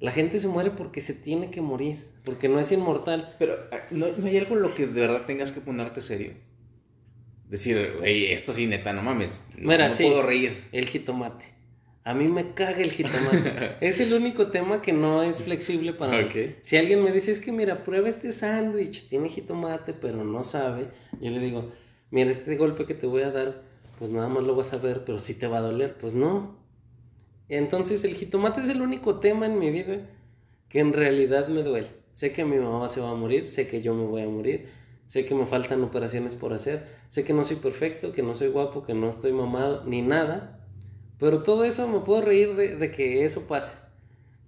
La 0.03 0.11
gente 0.11 0.41
se 0.41 0.49
muere 0.49 0.73
porque 0.73 1.01
se 1.01 1.15
tiene 1.15 1.51
que 1.53 1.61
morir, 1.61 2.05
porque 2.25 2.49
no 2.49 2.59
es 2.59 2.73
inmortal. 2.73 3.37
Pero 3.39 3.55
ah, 3.71 3.79
¿no, 3.93 4.07
no 4.19 4.27
hay 4.27 4.37
algo 4.37 4.57
en 4.57 4.63
lo 4.63 4.75
que 4.75 4.87
de 4.89 5.01
verdad 5.01 5.27
tengas 5.27 5.53
que 5.53 5.61
ponerte 5.61 6.01
serio. 6.01 6.33
Decir, 7.49 7.95
güey, 7.99 8.33
esto 8.33 8.53
sí, 8.53 8.67
neta, 8.67 8.93
no 8.93 9.03
mames. 9.03 9.47
No, 9.57 9.69
Mira, 9.69 9.89
no 9.89 9.95
sí, 9.95 10.05
puedo 10.05 10.23
reír. 10.25 10.65
El 10.73 10.87
jitomate. 10.87 11.45
A 12.03 12.15
mí 12.15 12.27
me 12.27 12.53
caga 12.55 12.79
el 12.81 12.91
jitomate. 12.91 13.77
es 13.81 14.01
el 14.01 14.13
único 14.13 14.49
tema 14.49 14.83
que 14.83 14.93
no 14.93 15.23
es 15.23 15.43
flexible 15.43 15.93
para 15.93 16.27
Ok. 16.27 16.35
mí. 16.35 16.55
Si 16.63 16.77
alguien 16.77 17.05
me 17.05 17.13
dice, 17.13 17.31
es 17.31 17.39
que 17.39 17.53
mira, 17.53 17.85
prueba 17.85 18.09
este 18.09 18.33
sándwich, 18.33 19.09
tiene 19.09 19.29
jitomate, 19.29 19.93
pero 19.93 20.25
no 20.25 20.43
sabe, 20.43 20.89
yo 21.21 21.31
le 21.31 21.39
digo, 21.39 21.71
mira, 22.11 22.33
este 22.33 22.57
golpe 22.57 22.87
que 22.87 22.95
te 22.95 23.07
voy 23.07 23.23
a 23.23 23.31
dar, 23.31 23.63
pues 24.01 24.11
nada 24.11 24.29
más 24.29 24.43
lo 24.43 24.57
vas 24.57 24.73
a 24.73 24.79
ver, 24.79 25.05
pero 25.05 25.21
sí 25.21 25.35
te 25.35 25.47
va 25.47 25.59
a 25.59 25.63
doler. 25.63 25.97
Pues 26.01 26.15
no. 26.15 26.61
Entonces 27.59 28.03
el 28.05 28.15
jitomate 28.15 28.63
es 28.63 28.71
el 28.71 28.81
único 28.81 29.17
tema 29.17 29.45
en 29.45 29.59
mi 29.59 29.71
vida 29.71 29.99
que 30.71 30.81
en 30.81 30.95
realidad 30.95 31.49
me 31.49 31.63
duele. 31.63 31.89
Sé 32.13 32.33
que 32.33 32.47
mi 32.47 32.57
mamá 32.57 32.89
se 32.89 33.03
va 33.03 33.11
a 33.11 33.15
morir, 33.15 33.47
sé 33.47 33.67
que 33.69 33.83
yo 33.83 33.95
me 33.95 34.07
voy 34.07 34.23
a 34.23 34.29
morir, 34.29 34.71
sé 35.05 35.27
que 35.27 35.35
me 35.35 35.45
faltan 35.45 35.83
operaciones 35.83 36.35
por 36.35 36.55
hacer, 36.55 36.87
sé 37.09 37.25
que 37.25 37.35
no 37.35 37.45
soy 37.45 37.57
perfecto, 37.57 38.15
que 38.15 38.23
no 38.23 38.35
soy 38.35 38.49
guapo, 38.49 38.85
que 38.85 38.95
no 38.95 39.11
estoy 39.11 39.33
mamado, 39.33 39.85
ni 39.85 40.01
nada. 40.01 40.67
Pero 41.19 41.43
todo 41.43 41.65
eso 41.65 41.87
me 41.89 42.01
puedo 42.01 42.23
reír 42.23 42.57
de, 42.57 42.77
de 42.77 42.91
que 42.91 43.27
eso 43.27 43.47
pase. 43.47 43.75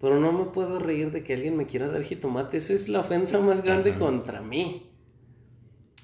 Pero 0.00 0.18
no 0.18 0.32
me 0.32 0.46
puedo 0.46 0.78
reír 0.78 1.12
de 1.12 1.22
que 1.22 1.34
alguien 1.34 1.58
me 1.58 1.66
quiera 1.66 1.88
dar 1.88 2.04
jitomate. 2.04 2.56
Eso 2.56 2.72
es 2.72 2.88
la 2.88 3.00
ofensa 3.00 3.38
más 3.38 3.62
grande 3.62 3.90
Ajá. 3.90 3.98
contra 3.98 4.40
mí. 4.40 4.90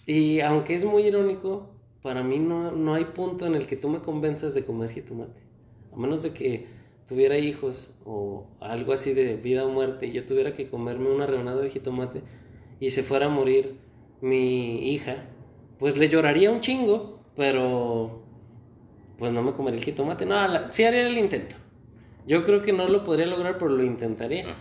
Y 0.05 0.41
aunque 0.41 0.75
es 0.75 0.85
muy 0.85 1.05
irónico, 1.05 1.71
para 2.03 2.23
mí 2.23 2.39
no, 2.39 2.73
no 2.73 2.93
hay 2.93 3.07
punto 3.07 3.47
en 3.47 3.55
el 3.55 3.67
que 3.67 3.77
tú 3.77 3.89
me 3.89 4.01
convenzas 4.01 4.53
de 4.53 4.67
comer 4.67 4.91
jitomate. 4.91 5.41
A 5.95 5.97
menos 5.97 6.23
de 6.23 6.35
que 6.35 6.80
tuviera 7.09 7.37
hijos 7.39 7.93
o 8.05 8.47
algo 8.61 8.93
así 8.93 9.13
de 9.15 9.37
vida 9.37 9.65
o 9.67 9.71
muerte 9.71 10.07
y 10.07 10.13
yo 10.13 10.25
tuviera 10.27 10.55
que 10.55 10.69
comerme 10.69 11.11
una 11.11 11.27
rebanada 11.27 11.61
de 11.61 11.71
jitomate 11.71 12.23
y 12.79 12.91
se 12.91 13.03
fuera 13.03 13.27
a 13.27 13.29
morir 13.31 13.77
mi 14.21 14.93
hija, 14.93 15.25
pues 15.79 15.97
le 15.97 16.09
lloraría 16.09 16.51
un 16.51 16.61
chingo, 16.61 17.21
pero 17.37 18.23
pues 19.19 19.33
no 19.33 19.43
me 19.43 19.53
comería 19.53 19.79
el 19.79 19.85
jitomate. 19.85 20.25
No, 20.27 20.47
la- 20.49 20.73
sí 20.73 20.85
haría 20.85 21.07
el 21.07 21.19
intento. 21.19 21.57
Yo 22.27 22.45
creo 22.45 22.63
que 22.63 22.73
no 22.73 22.87
lo 22.89 23.03
podría 23.05 23.27
lograr, 23.27 23.59
pero 23.59 23.71
lo 23.71 23.83
intentaría. 23.83 24.45
Ajá. 24.45 24.55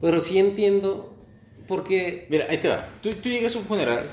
Pero 0.00 0.20
sí 0.20 0.38
entiendo, 0.38 1.14
porque... 1.66 2.26
Mira, 2.30 2.46
ahí 2.48 2.58
te 2.58 2.68
va. 2.68 2.88
Tú, 3.02 3.10
tú 3.14 3.28
llegas 3.28 3.54
a 3.56 3.58
un 3.60 3.64
funeral, 3.64 4.04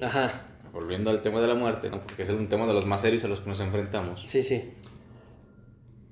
Ajá, 0.00 0.46
volviendo 0.72 1.10
al 1.10 1.22
tema 1.22 1.40
de 1.40 1.46
la 1.48 1.54
muerte, 1.54 1.88
¿no? 1.90 2.00
Porque 2.02 2.22
es 2.22 2.30
un 2.30 2.48
tema 2.48 2.66
de 2.66 2.72
los 2.72 2.84
más 2.86 3.00
serios 3.02 3.24
a 3.24 3.28
los 3.28 3.40
que 3.40 3.48
nos 3.48 3.60
enfrentamos. 3.60 4.24
sí, 4.26 4.42
sí. 4.42 4.72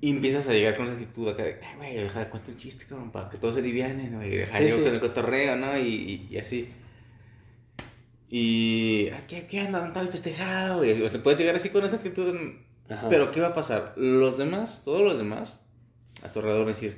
Y 0.03 0.09
empiezas 0.09 0.49
a 0.49 0.51
llegar 0.51 0.75
con 0.75 0.85
una 0.87 0.95
actitud 0.95 1.29
acá 1.29 1.43
de, 1.43 1.59
"Ay, 1.63 1.77
güey, 1.77 1.95
deja 1.95 2.19
de 2.19 2.29
cuento 2.29 2.51
un 2.51 2.57
chiste, 2.57 2.85
cabrón, 2.85 3.09
para 3.09 3.29
que 3.29 3.37
todos 3.37 3.53
se 3.55 3.61
alivianen, 3.61 4.13
güey. 4.15 4.31
Deja 4.31 4.57
Sí, 4.57 4.63
yo 4.67 4.75
sí. 4.75 4.81
con 4.81 4.93
el 4.93 4.99
cotorreo, 4.99 5.55
¿no? 5.55 5.77
Y, 5.77 5.87
y, 5.87 6.27
y 6.29 6.37
así. 6.37 6.67
Y, 8.29 9.09
"Ah, 9.13 9.21
¿qué, 9.27 9.45
qué 9.47 9.61
anda? 9.61 9.79
¿Dónde 9.79 9.89
está 9.91 10.01
el 10.01 10.07
festejado? 10.09 10.77
güey? 10.79 11.01
O 11.01 11.07
sea, 11.07 11.21
puedes 11.23 11.39
llegar 11.39 11.55
así 11.55 11.69
con 11.69 11.85
esa 11.85 11.97
actitud. 11.97 12.35
Ajá. 12.89 13.07
Pero, 13.09 13.31
¿qué 13.31 13.39
va 13.39 13.47
a 13.47 13.53
pasar? 13.53 13.93
Los 13.95 14.37
demás, 14.37 14.81
todos 14.83 15.01
los 15.03 15.17
demás, 15.17 15.57
a 16.21 16.29
tu 16.33 16.39
alrededor 16.39 16.65
decir, 16.67 16.97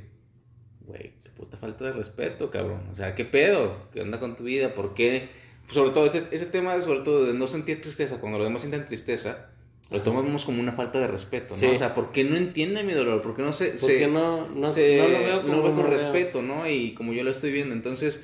güey, 0.82 1.14
qué 1.24 1.30
puta 1.30 1.58
falta 1.58 1.86
de 1.86 1.91
respeto, 1.91 2.49
cabrón. 2.49 2.88
O 2.89 2.95
sea, 2.95 3.14
¿qué 3.14 3.26
pedo? 3.26 3.89
¿Qué 3.93 4.01
onda 4.01 4.20
con 4.20 4.36
tu 4.36 4.45
vida? 4.45 4.74
¿Por 4.74 4.93
qué? 4.93 5.30
Sobre 5.70 5.91
todo, 5.91 6.06
ese, 6.08 6.24
ese 6.32 6.47
tema, 6.47 6.80
sobre 6.82 7.01
todo, 7.01 7.26
de 7.26 7.34
no 7.34 7.45
sentir 7.47 7.82
tristeza, 7.82 8.20
cuando 8.20 8.38
los 8.39 8.47
demás 8.47 8.62
sienten 8.62 8.86
tristeza, 8.88 9.49
lo 9.92 10.02
tomamos 10.02 10.46
como 10.46 10.60
una 10.60 10.72
falta 10.72 11.00
de 11.00 11.08
respeto, 11.08 11.54
¿no? 11.54 11.60
Sí. 11.60 11.68
O 11.68 11.78
sea, 11.78 11.94
¿por 11.94 12.12
qué 12.12 12.24
no 12.24 12.36
entiende 12.36 12.84
mi 12.84 12.94
dolor? 12.94 13.22
¿Por 13.22 13.36
qué 13.36 13.42
no 13.44 13.54
se... 13.54 13.70
Porque 13.70 14.00
se- 14.00 14.08
no, 14.08 14.48
no, 14.50 14.72
se- 14.72 14.98
no 14.98 15.08
lo 15.08 15.20
veo 15.20 15.42
como 15.44 15.54
no 15.56 15.64
veo 15.64 15.72
con 15.76 15.84
veo. 15.84 15.92
respeto, 15.92 16.42
¿no? 16.42 16.68
Y 16.70 16.94
como 16.96 17.14
yo 17.14 17.24
lo 17.24 17.30
estoy 17.32 17.52
viendo, 17.52 17.74
entonces, 17.76 18.20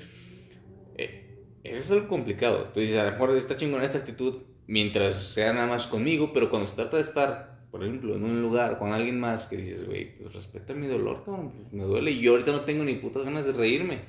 eh, 0.97 1.37
eso 1.63 1.77
es 1.79 1.91
algo 1.91 2.07
complicado. 2.07 2.69
Tú 2.73 2.79
dices, 2.79 2.97
a 2.97 3.05
lo 3.05 3.11
mejor 3.11 3.35
está 3.37 3.57
chingona 3.57 3.85
esta 3.85 3.99
actitud 3.99 4.41
mientras 4.67 5.15
sea 5.33 5.53
nada 5.53 5.67
más 5.67 5.85
conmigo, 5.87 6.31
pero 6.33 6.49
cuando 6.49 6.67
se 6.67 6.75
trata 6.77 6.97
de 6.97 7.03
estar, 7.03 7.59
por 7.69 7.83
ejemplo, 7.83 8.15
en 8.15 8.23
un 8.23 8.41
lugar 8.41 8.79
con 8.79 8.91
alguien 8.91 9.19
más 9.19 9.45
que 9.47 9.57
dices, 9.57 9.85
güey, 9.85 10.17
pues 10.17 10.33
respeta 10.33 10.73
mi 10.73 10.87
dolor, 10.87 11.23
cabrón, 11.25 11.51
pues, 11.51 11.71
me 11.73 11.83
duele 11.83 12.11
y 12.11 12.21
yo 12.21 12.31
ahorita 12.31 12.51
no 12.51 12.61
tengo 12.61 12.83
ni 12.83 12.95
putas 12.95 13.23
ganas 13.23 13.45
de 13.45 13.51
reírme. 13.53 13.99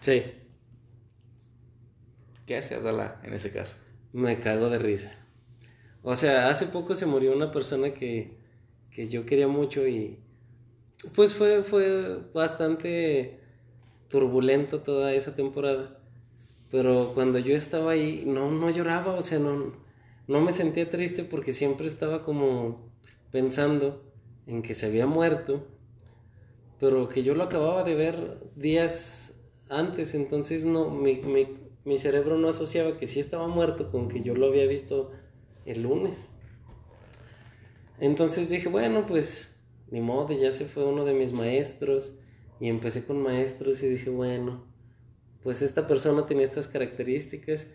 Sí, 0.00 0.22
¿Qué 2.46 2.56
hace 2.56 2.74
Adala 2.74 3.20
en 3.22 3.32
ese 3.32 3.50
caso? 3.52 3.76
me 4.12 4.38
cago 4.38 4.68
de 4.70 4.78
risa. 4.78 5.12
O 6.04 6.14
sea, 6.16 6.50
hace 6.50 6.66
poco 6.66 6.94
se 6.94 7.06
murió 7.06 7.32
una 7.32 7.50
persona 7.50 7.94
que, 7.94 8.36
que 8.90 9.08
yo 9.08 9.24
quería 9.24 9.48
mucho 9.48 9.86
y 9.88 10.18
pues 11.14 11.32
fue, 11.32 11.62
fue 11.62 12.20
bastante 12.34 13.40
turbulento 14.08 14.82
toda 14.82 15.14
esa 15.14 15.34
temporada. 15.34 15.98
Pero 16.70 17.12
cuando 17.14 17.38
yo 17.38 17.56
estaba 17.56 17.92
ahí, 17.92 18.24
no, 18.26 18.50
no 18.50 18.68
lloraba, 18.68 19.14
o 19.14 19.22
sea, 19.22 19.38
no, 19.38 19.72
no 20.28 20.40
me 20.42 20.52
sentía 20.52 20.90
triste 20.90 21.24
porque 21.24 21.54
siempre 21.54 21.86
estaba 21.86 22.22
como 22.22 22.92
pensando 23.30 24.02
en 24.46 24.60
que 24.60 24.74
se 24.74 24.84
había 24.84 25.06
muerto, 25.06 25.66
pero 26.80 27.08
que 27.08 27.22
yo 27.22 27.34
lo 27.34 27.44
acababa 27.44 27.82
de 27.82 27.94
ver 27.94 28.42
días 28.56 29.32
antes, 29.70 30.12
entonces 30.14 30.66
no, 30.66 30.90
mi, 30.90 31.16
mi, 31.22 31.48
mi 31.86 31.96
cerebro 31.96 32.36
no 32.36 32.48
asociaba 32.48 32.98
que 32.98 33.06
sí 33.06 33.20
estaba 33.20 33.48
muerto 33.48 33.90
con 33.90 34.08
que 34.08 34.20
yo 34.20 34.34
lo 34.34 34.48
había 34.48 34.66
visto 34.66 35.12
el 35.66 35.82
lunes. 35.82 36.30
Entonces 38.00 38.48
dije, 38.48 38.68
bueno, 38.68 39.06
pues 39.06 39.54
ni 39.90 40.00
modo, 40.00 40.32
ya 40.38 40.50
se 40.50 40.64
fue 40.64 40.84
uno 40.84 41.04
de 41.04 41.14
mis 41.14 41.32
maestros 41.32 42.18
y 42.60 42.68
empecé 42.68 43.04
con 43.04 43.22
maestros 43.22 43.82
y 43.82 43.88
dije, 43.88 44.10
bueno, 44.10 44.64
pues 45.42 45.62
esta 45.62 45.86
persona 45.86 46.26
tenía 46.26 46.44
estas 46.44 46.68
características 46.68 47.68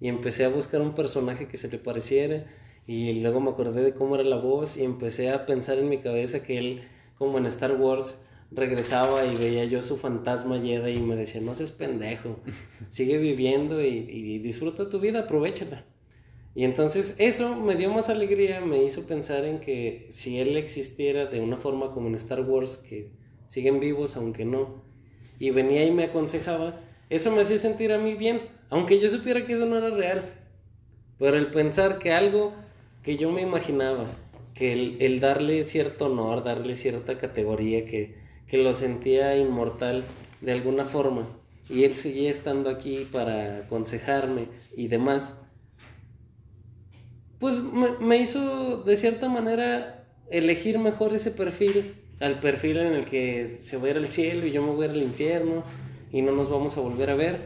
y 0.00 0.08
empecé 0.08 0.44
a 0.44 0.48
buscar 0.48 0.80
un 0.80 0.94
personaje 0.94 1.48
que 1.48 1.56
se 1.56 1.68
le 1.68 1.78
pareciera 1.78 2.46
y 2.86 3.20
luego 3.20 3.40
me 3.40 3.50
acordé 3.50 3.82
de 3.82 3.94
cómo 3.94 4.14
era 4.14 4.24
la 4.24 4.36
voz 4.36 4.76
y 4.76 4.84
empecé 4.84 5.30
a 5.30 5.44
pensar 5.44 5.78
en 5.78 5.88
mi 5.88 5.98
cabeza 5.98 6.42
que 6.42 6.58
él, 6.58 6.82
como 7.18 7.38
en 7.38 7.46
Star 7.46 7.72
Wars, 7.72 8.14
regresaba 8.52 9.26
y 9.26 9.34
veía 9.34 9.64
yo 9.64 9.82
su 9.82 9.96
fantasma 9.96 10.60
Jedi 10.60 10.92
y 10.92 11.00
me 11.00 11.16
decía, 11.16 11.40
no 11.40 11.54
seas 11.54 11.72
pendejo, 11.72 12.38
sigue 12.90 13.18
viviendo 13.18 13.82
y, 13.82 13.88
y 13.88 14.38
disfruta 14.38 14.88
tu 14.88 15.00
vida, 15.00 15.20
aprovechala. 15.20 15.84
Y 16.56 16.64
entonces 16.64 17.16
eso 17.18 17.54
me 17.54 17.76
dio 17.76 17.92
más 17.92 18.08
alegría, 18.08 18.62
me 18.62 18.82
hizo 18.82 19.06
pensar 19.06 19.44
en 19.44 19.60
que 19.60 20.06
si 20.08 20.38
él 20.40 20.56
existiera 20.56 21.26
de 21.26 21.42
una 21.42 21.58
forma 21.58 21.92
como 21.92 22.08
en 22.08 22.14
Star 22.14 22.40
Wars, 22.40 22.78
que 22.78 23.10
siguen 23.46 23.78
vivos 23.78 24.16
aunque 24.16 24.46
no, 24.46 24.82
y 25.38 25.50
venía 25.50 25.84
y 25.84 25.92
me 25.92 26.04
aconsejaba, 26.04 26.80
eso 27.10 27.30
me 27.30 27.42
hacía 27.42 27.58
sentir 27.58 27.92
a 27.92 27.98
mí 27.98 28.14
bien, 28.14 28.40
aunque 28.70 28.98
yo 28.98 29.10
supiera 29.10 29.44
que 29.44 29.52
eso 29.52 29.66
no 29.66 29.76
era 29.76 29.90
real. 29.90 30.32
Pero 31.18 31.36
el 31.36 31.50
pensar 31.50 31.98
que 31.98 32.12
algo 32.12 32.54
que 33.02 33.18
yo 33.18 33.30
me 33.30 33.42
imaginaba, 33.42 34.06
que 34.54 34.72
el, 34.72 34.96
el 35.00 35.20
darle 35.20 35.66
cierto 35.66 36.06
honor, 36.06 36.42
darle 36.42 36.74
cierta 36.74 37.18
categoría, 37.18 37.84
que, 37.84 38.14
que 38.48 38.56
lo 38.56 38.72
sentía 38.72 39.36
inmortal 39.36 40.04
de 40.40 40.52
alguna 40.52 40.86
forma, 40.86 41.28
y 41.68 41.84
él 41.84 41.96
seguía 41.96 42.30
estando 42.30 42.70
aquí 42.70 43.06
para 43.12 43.58
aconsejarme 43.58 44.44
y 44.74 44.88
demás, 44.88 45.34
pues 47.38 47.58
me, 47.58 47.90
me 48.00 48.18
hizo 48.18 48.82
de 48.82 48.96
cierta 48.96 49.28
manera 49.28 50.04
elegir 50.30 50.78
mejor 50.78 51.14
ese 51.14 51.30
perfil 51.30 51.94
al 52.20 52.40
perfil 52.40 52.78
en 52.78 52.92
el 52.94 53.04
que 53.04 53.58
se 53.60 53.76
va 53.76 53.88
a 53.88 53.90
ir 53.90 53.96
al 53.96 54.10
cielo 54.10 54.46
y 54.46 54.52
yo 54.52 54.62
me 54.62 54.72
voy 54.72 54.86
a 54.86 54.90
al 54.90 55.02
infierno 55.02 55.64
y 56.12 56.22
no 56.22 56.32
nos 56.32 56.50
vamos 56.50 56.76
a 56.76 56.80
volver 56.80 57.10
a 57.10 57.14
ver. 57.14 57.40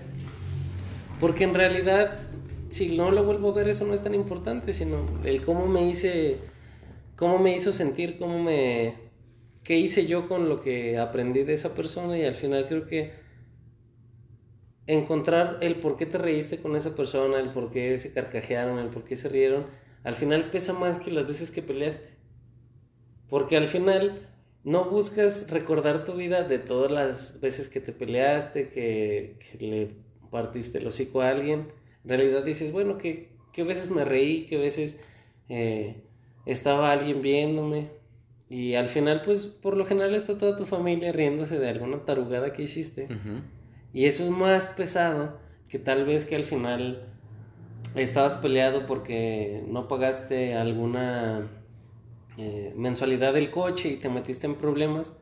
Porque 1.18 1.44
en 1.44 1.54
realidad, 1.54 2.20
si 2.68 2.96
no 2.96 3.10
lo 3.10 3.24
vuelvo 3.24 3.50
a 3.50 3.54
ver, 3.54 3.68
eso 3.68 3.84
no 3.84 3.94
es 3.94 4.02
tan 4.02 4.14
importante, 4.14 4.72
sino 4.72 4.98
el 5.24 5.42
cómo 5.42 5.66
me 5.66 5.88
hice, 5.88 6.38
cómo 7.16 7.38
me 7.38 7.54
hizo 7.54 7.72
sentir, 7.72 8.18
cómo 8.18 8.42
me, 8.42 8.94
qué 9.64 9.76
hice 9.76 10.06
yo 10.06 10.28
con 10.28 10.48
lo 10.48 10.60
que 10.62 10.98
aprendí 10.98 11.42
de 11.42 11.54
esa 11.54 11.74
persona 11.74 12.16
y 12.16 12.24
al 12.24 12.36
final 12.36 12.66
creo 12.68 12.86
que 12.86 13.12
encontrar 14.86 15.58
el 15.60 15.76
por 15.76 15.96
qué 15.96 16.06
te 16.06 16.18
reíste 16.18 16.58
con 16.58 16.76
esa 16.76 16.94
persona, 16.94 17.38
el 17.38 17.50
por 17.50 17.70
qué 17.70 17.96
se 17.98 18.12
carcajearon, 18.12 18.78
el 18.78 18.88
por 18.88 19.04
qué 19.04 19.16
se 19.16 19.28
rieron, 19.28 19.66
al 20.02 20.14
final 20.14 20.50
pesa 20.50 20.72
más 20.72 20.98
que 20.98 21.10
las 21.10 21.26
veces 21.26 21.50
que 21.50 21.62
peleaste. 21.62 22.08
Porque 23.28 23.56
al 23.56 23.68
final 23.68 24.28
no 24.64 24.86
buscas 24.86 25.50
recordar 25.50 26.04
tu 26.04 26.14
vida 26.14 26.42
de 26.42 26.58
todas 26.58 26.90
las 26.90 27.40
veces 27.40 27.68
que 27.68 27.80
te 27.80 27.92
peleaste, 27.92 28.68
que, 28.68 29.36
le 29.58 29.90
partiste 30.30 30.78
el 30.78 30.86
hocico 30.86 31.20
a 31.20 31.30
alguien. 31.30 31.68
En 32.04 32.10
realidad 32.10 32.44
dices, 32.44 32.72
bueno, 32.72 32.98
que, 32.98 33.30
que 33.52 33.62
veces 33.62 33.90
me 33.90 34.04
reí, 34.04 34.46
que 34.46 34.56
veces 34.56 34.98
eh, 35.48 36.02
estaba 36.46 36.92
alguien 36.92 37.22
viéndome. 37.22 37.90
Y 38.48 38.74
al 38.74 38.88
final, 38.88 39.22
pues, 39.24 39.46
por 39.46 39.76
lo 39.76 39.86
general 39.86 40.14
está 40.14 40.36
toda 40.36 40.56
tu 40.56 40.64
familia 40.64 41.12
riéndose 41.12 41.58
de 41.58 41.68
alguna 41.68 42.04
tarugada 42.04 42.52
que 42.52 42.62
hiciste. 42.62 43.06
Y 43.92 44.06
eso 44.06 44.24
es 44.24 44.30
más 44.30 44.68
pesado 44.68 45.38
que 45.68 45.78
tal 45.78 46.04
vez 46.04 46.24
que 46.24 46.36
al 46.36 46.44
final 46.44 47.06
estabas 47.94 48.36
peleado 48.36 48.86
porque 48.86 49.64
no 49.66 49.88
pagaste 49.88 50.54
alguna 50.54 51.48
eh, 52.38 52.72
mensualidad 52.76 53.34
del 53.34 53.50
coche 53.50 53.88
y 53.88 53.96
te 53.96 54.08
metiste 54.08 54.46
en 54.46 54.56
problemas. 54.56 55.14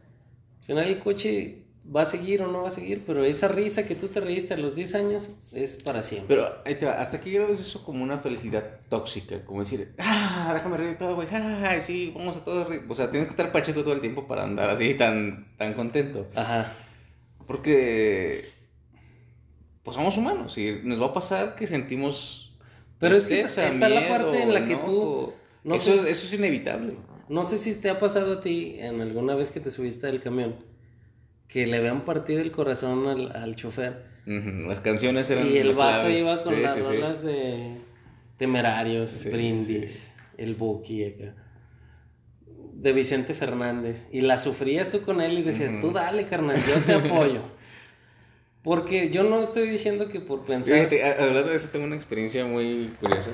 Al 0.60 0.66
final 0.66 0.84
el 0.86 0.98
coche 0.98 1.64
va 1.94 2.02
a 2.02 2.04
seguir 2.04 2.42
o 2.42 2.48
no 2.48 2.62
va 2.62 2.68
a 2.68 2.70
seguir, 2.70 3.02
pero 3.06 3.24
esa 3.24 3.48
risa 3.48 3.86
que 3.86 3.94
tú 3.94 4.08
te 4.08 4.20
reíste 4.20 4.54
a 4.54 4.56
los 4.58 4.74
10 4.74 4.94
años 4.94 5.32
es 5.52 5.82
para 5.82 6.02
siempre. 6.02 6.36
Pero 6.36 6.54
ahí 6.64 6.74
te 6.74 6.86
va, 6.86 7.00
¿hasta 7.00 7.20
qué 7.20 7.30
grado 7.30 7.52
es 7.52 7.60
eso 7.60 7.82
como 7.82 8.04
una 8.04 8.18
felicidad 8.18 8.78
tóxica? 8.88 9.44
Como 9.44 9.60
decir, 9.60 9.94
ah, 9.98 10.50
déjame 10.52 10.76
reír 10.76 10.96
todo, 10.96 11.14
güey, 11.14 11.28
ah, 11.32 11.78
sí, 11.80 12.12
vamos 12.14 12.36
a 12.36 12.44
todos 12.44 12.68
reír. 12.68 12.82
O 12.88 12.94
sea, 12.94 13.10
tienes 13.10 13.28
que 13.28 13.30
estar 13.30 13.52
pacheco 13.52 13.82
todo 13.82 13.94
el 13.94 14.00
tiempo 14.00 14.26
para 14.26 14.44
andar 14.44 14.68
así 14.70 14.94
tan, 14.94 15.56
tan 15.56 15.74
contento. 15.74 16.26
Ajá. 16.34 16.72
Porque, 17.46 18.44
pues 19.89 19.97
somos 19.97 20.16
humanos 20.16 20.57
y 20.59 20.80
nos 20.84 21.01
va 21.01 21.07
a 21.07 21.14
pasar 21.14 21.57
que 21.57 21.66
sentimos. 21.66 22.53
Pero 22.99 23.16
es 23.16 23.26
que 23.26 23.41
está 23.41 23.89
la 23.89 24.09
parte 24.09 24.43
en 24.43 24.55
la 24.55 24.64
que 24.64 24.76
tú. 24.76 25.32
No 25.64 25.74
eso, 25.74 25.93
es, 25.93 26.05
eso 26.05 26.26
es 26.26 26.34
inevitable. 26.34 26.95
No 27.28 27.45
sé 27.45 27.59
si 27.59 27.74
te 27.74 27.91
ha 27.91 27.99
pasado 27.99 28.34
a 28.34 28.41
ti 28.41 28.76
en 28.78 29.01
alguna 29.01 29.34
vez 29.34 29.51
que 29.51 29.61
te 29.61 29.70
subiste 29.70 30.07
del 30.07 30.20
camión 30.20 30.55
que 31.49 31.66
le 31.66 31.78
habían 31.78 32.05
partido 32.05 32.41
el 32.41 32.53
corazón 32.53 33.09
al, 33.09 33.34
al 33.34 33.57
chofer. 33.57 34.07
Las 34.26 34.80
canciones 34.80 35.30
eran. 35.30 35.47
Y 35.47 35.57
el 35.57 35.74
vato 35.74 36.11
iba 36.11 36.45
con 36.45 36.62
las 36.62 36.78
rolas 36.78 37.22
de 37.22 37.70
Temerarios, 38.36 39.24
Brindis, 39.24 40.14
El 40.36 40.55
Buki 40.55 41.05
acá. 41.05 41.34
De 42.74 42.93
Vicente 42.93 43.32
Fernández. 43.32 44.07
Y 44.12 44.20
la 44.20 44.39
sufrías 44.39 44.91
tú 44.91 45.01
con 45.01 45.22
él 45.22 45.39
y 45.39 45.43
decías, 45.43 45.80
tú 45.80 45.93
dale, 45.93 46.26
carnal, 46.26 46.62
yo 46.62 46.74
te 46.84 46.93
apoyo. 46.93 47.43
Porque 48.62 49.11
yo 49.11 49.24
no 49.24 49.40
estoy 49.40 49.68
diciendo 49.68 50.09
que 50.09 50.20
por 50.20 50.44
pensar. 50.44 50.74
Fíjate, 50.74 51.04
hablando 51.04 51.50
de 51.50 51.56
eso, 51.56 51.70
tengo 51.70 51.86
una 51.86 51.94
experiencia 51.94 52.44
muy 52.44 52.92
curiosa. 53.00 53.30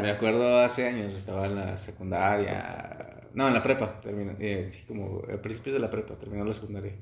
Me 0.00 0.10
acuerdo 0.10 0.58
hace 0.60 0.86
años, 0.86 1.14
estaba 1.14 1.46
en 1.46 1.56
la 1.56 1.76
secundaria. 1.76 3.28
No, 3.34 3.48
en 3.48 3.54
la 3.54 3.62
prepa, 3.62 4.00
terminé, 4.00 4.34
eh, 4.40 4.68
sí, 4.70 4.84
como 4.86 5.22
a 5.32 5.40
principios 5.40 5.74
de 5.74 5.80
la 5.80 5.90
prepa, 5.90 6.14
terminó 6.14 6.44
la 6.44 6.54
secundaria. 6.54 6.92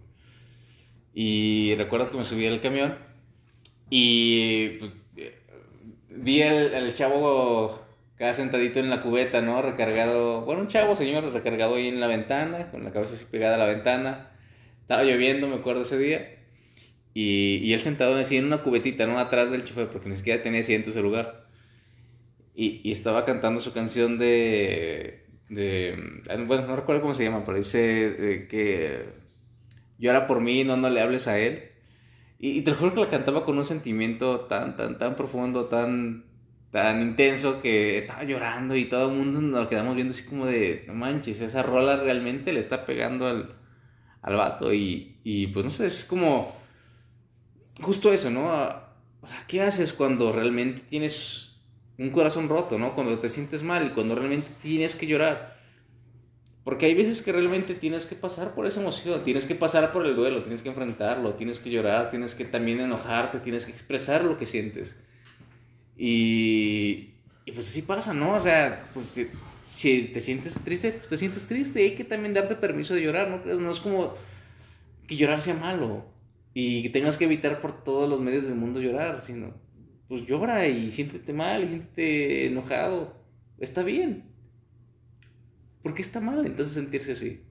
Y 1.14 1.74
recuerdo 1.76 2.10
que 2.10 2.18
me 2.18 2.24
subí 2.24 2.46
al 2.46 2.60
camión 2.60 2.94
y 3.90 4.78
pues, 4.78 4.92
vi 6.10 6.42
al, 6.42 6.92
chavo 6.94 7.80
cada 8.16 8.32
sentadito 8.32 8.80
en 8.80 8.90
la 8.90 9.02
cubeta, 9.02 9.40
¿no? 9.40 9.62
Recargado, 9.62 10.42
bueno, 10.42 10.62
un 10.62 10.68
chavo, 10.68 10.96
señor, 10.96 11.32
recargado 11.32 11.76
ahí 11.76 11.88
en 11.88 12.00
la 12.00 12.06
ventana, 12.06 12.70
con 12.70 12.84
la 12.84 12.92
cabeza 12.92 13.14
así 13.14 13.24
pegada 13.24 13.54
a 13.54 13.58
la 13.58 13.66
ventana. 13.66 14.30
Estaba 14.82 15.04
lloviendo, 15.04 15.48
me 15.48 15.56
acuerdo 15.56 15.82
ese 15.82 15.98
día. 15.98 16.38
Y, 17.14 17.56
y 17.62 17.72
él 17.72 17.80
sentado 17.80 18.16
así 18.16 18.36
en 18.36 18.44
una 18.46 18.62
cubetita, 18.62 19.06
¿no? 19.06 19.18
Atrás 19.18 19.50
del 19.50 19.64
chofer, 19.64 19.88
porque 19.88 20.09
ni 20.09 20.16
siquiera 20.16 20.42
tenía 20.42 20.61
asiento 20.61 20.90
ese 20.90 21.02
lugar. 21.02 21.46
Y, 22.54 22.80
y, 22.82 22.92
estaba 22.92 23.24
cantando 23.24 23.61
su 23.61 23.72
canción 23.72 24.18
de, 24.18 25.26
de, 25.48 25.96
Bueno, 26.46 26.66
no 26.66 26.76
recuerdo 26.76 27.02
cómo 27.02 27.14
se 27.14 27.24
llama, 27.24 27.44
pero 27.44 27.56
dice 27.56 28.46
que 28.50 29.06
llora 29.98 30.26
por 30.26 30.40
mí, 30.40 30.64
no, 30.64 30.76
no 30.76 30.88
le 30.88 31.00
hables 31.00 31.28
a 31.28 31.38
él. 31.38 31.68
Y, 32.38 32.62
te 32.62 32.72
juro 32.72 32.94
que 32.94 33.00
la 33.00 33.11
cantaba 33.11 33.44
con 33.44 33.59
un 33.59 33.64
sentimiento 33.64 34.40
tan, 34.42 34.76
tan, 34.76 34.98
tan 34.98 35.16
profundo, 35.16 35.66
tan, 35.66 36.24
tan 36.70 37.02
intenso 37.02 37.61
que 37.61 37.96
estaba 37.96 38.22
llorando 38.24 38.76
y 38.76 38.84
todo 38.84 39.11
el 39.11 39.16
mundo 39.16 39.40
nos 39.40 39.68
quedamos 39.68 39.96
viendo 39.96 40.14
así 40.14 40.24
como 40.24 40.46
de, 40.46 40.84
no 40.86 40.94
manches, 40.94 41.40
esa 41.40 41.62
rola 41.64 41.96
realmente 41.96 42.52
le 42.52 42.61
está 42.61 42.86
pegando 42.86 43.26
al, 43.26 43.56
al 44.22 44.34
vato 44.36 44.72
y, 44.72 45.18
y 45.24 45.48
pues 45.48 45.64
no 45.64 45.70
sé, 45.70 45.86
es 45.86 46.04
como 46.04 46.56
justo 47.80 48.12
eso, 48.12 48.30
¿no? 48.30 48.48
O 49.20 49.26
sea, 49.26 49.44
¿qué 49.46 49.62
haces 49.62 49.92
cuando 49.92 50.32
realmente 50.32 50.82
tienes 50.82 51.48
un 51.98 52.10
corazón 52.10 52.48
roto, 52.48 52.78
¿no? 52.78 52.94
Cuando 52.94 53.18
te 53.18 53.28
sientes 53.28 53.62
mal 53.62 53.86
y 53.86 53.90
cuando 53.90 54.14
realmente 54.14 54.50
tienes 54.62 54.94
que 54.94 55.06
llorar. 55.06 55.58
Porque 56.62 56.86
hay 56.86 56.94
veces 56.94 57.22
que 57.22 57.32
realmente 57.32 57.74
tienes 57.74 58.06
que 58.06 58.14
pasar 58.14 58.54
por 58.54 58.66
esa 58.66 58.80
emoción, 58.80 59.24
tienes 59.24 59.46
que 59.46 59.54
pasar 59.54 59.92
por 59.92 60.06
el 60.06 60.14
duelo, 60.14 60.42
tienes 60.42 60.62
que 60.62 60.68
enfrentarlo, 60.68 61.34
tienes 61.34 61.60
que 61.60 61.70
llorar, 61.70 62.10
tienes 62.10 62.34
que 62.34 62.44
también 62.44 62.80
enojarte, 62.80 63.40
tienes 63.40 63.64
que 63.64 63.72
expresar 63.72 64.22
lo 64.22 64.36
que 64.36 64.46
sientes. 64.46 64.94
Y, 65.96 67.14
y 67.46 67.52
pues 67.52 67.68
así 67.68 67.82
pasa, 67.82 68.12
¿no? 68.12 68.34
O 68.34 68.40
sea, 68.40 68.86
pues 68.92 69.18
si, 69.64 70.02
te 70.04 70.20
sientes 70.20 70.54
triste, 70.62 70.92
pues 70.92 71.08
te 71.08 71.16
sientes 71.16 71.48
triste, 71.48 71.82
hay 71.82 71.94
que 71.94 72.04
también 72.04 72.34
darte 72.34 72.54
permiso 72.54 72.94
de 72.94 73.02
llorar, 73.02 73.28
¿no? 73.28 73.54
No 73.54 73.70
es 73.70 73.80
como 73.80 74.14
que 75.06 75.16
llorar 75.16 75.40
sea 75.40 75.54
malo 75.54 76.04
y 76.55 76.88
tengas 76.90 77.16
que 77.16 77.24
evitar 77.24 77.61
por 77.61 77.84
todos 77.84 78.09
los 78.09 78.20
medios 78.20 78.44
del 78.44 78.55
mundo 78.55 78.80
llorar, 78.80 79.22
sino 79.22 79.55
pues 80.09 80.24
llora 80.26 80.66
y 80.66 80.90
siéntete 80.90 81.32
mal 81.32 81.64
y 81.64 81.68
siéntete 81.68 82.46
enojado, 82.46 83.14
está 83.59 83.82
bien. 83.82 84.24
¿Por 85.82 85.94
qué 85.94 86.03
está 86.03 86.20
mal 86.20 86.44
entonces 86.46 86.74
sentirse 86.74 87.12
así? 87.12 87.42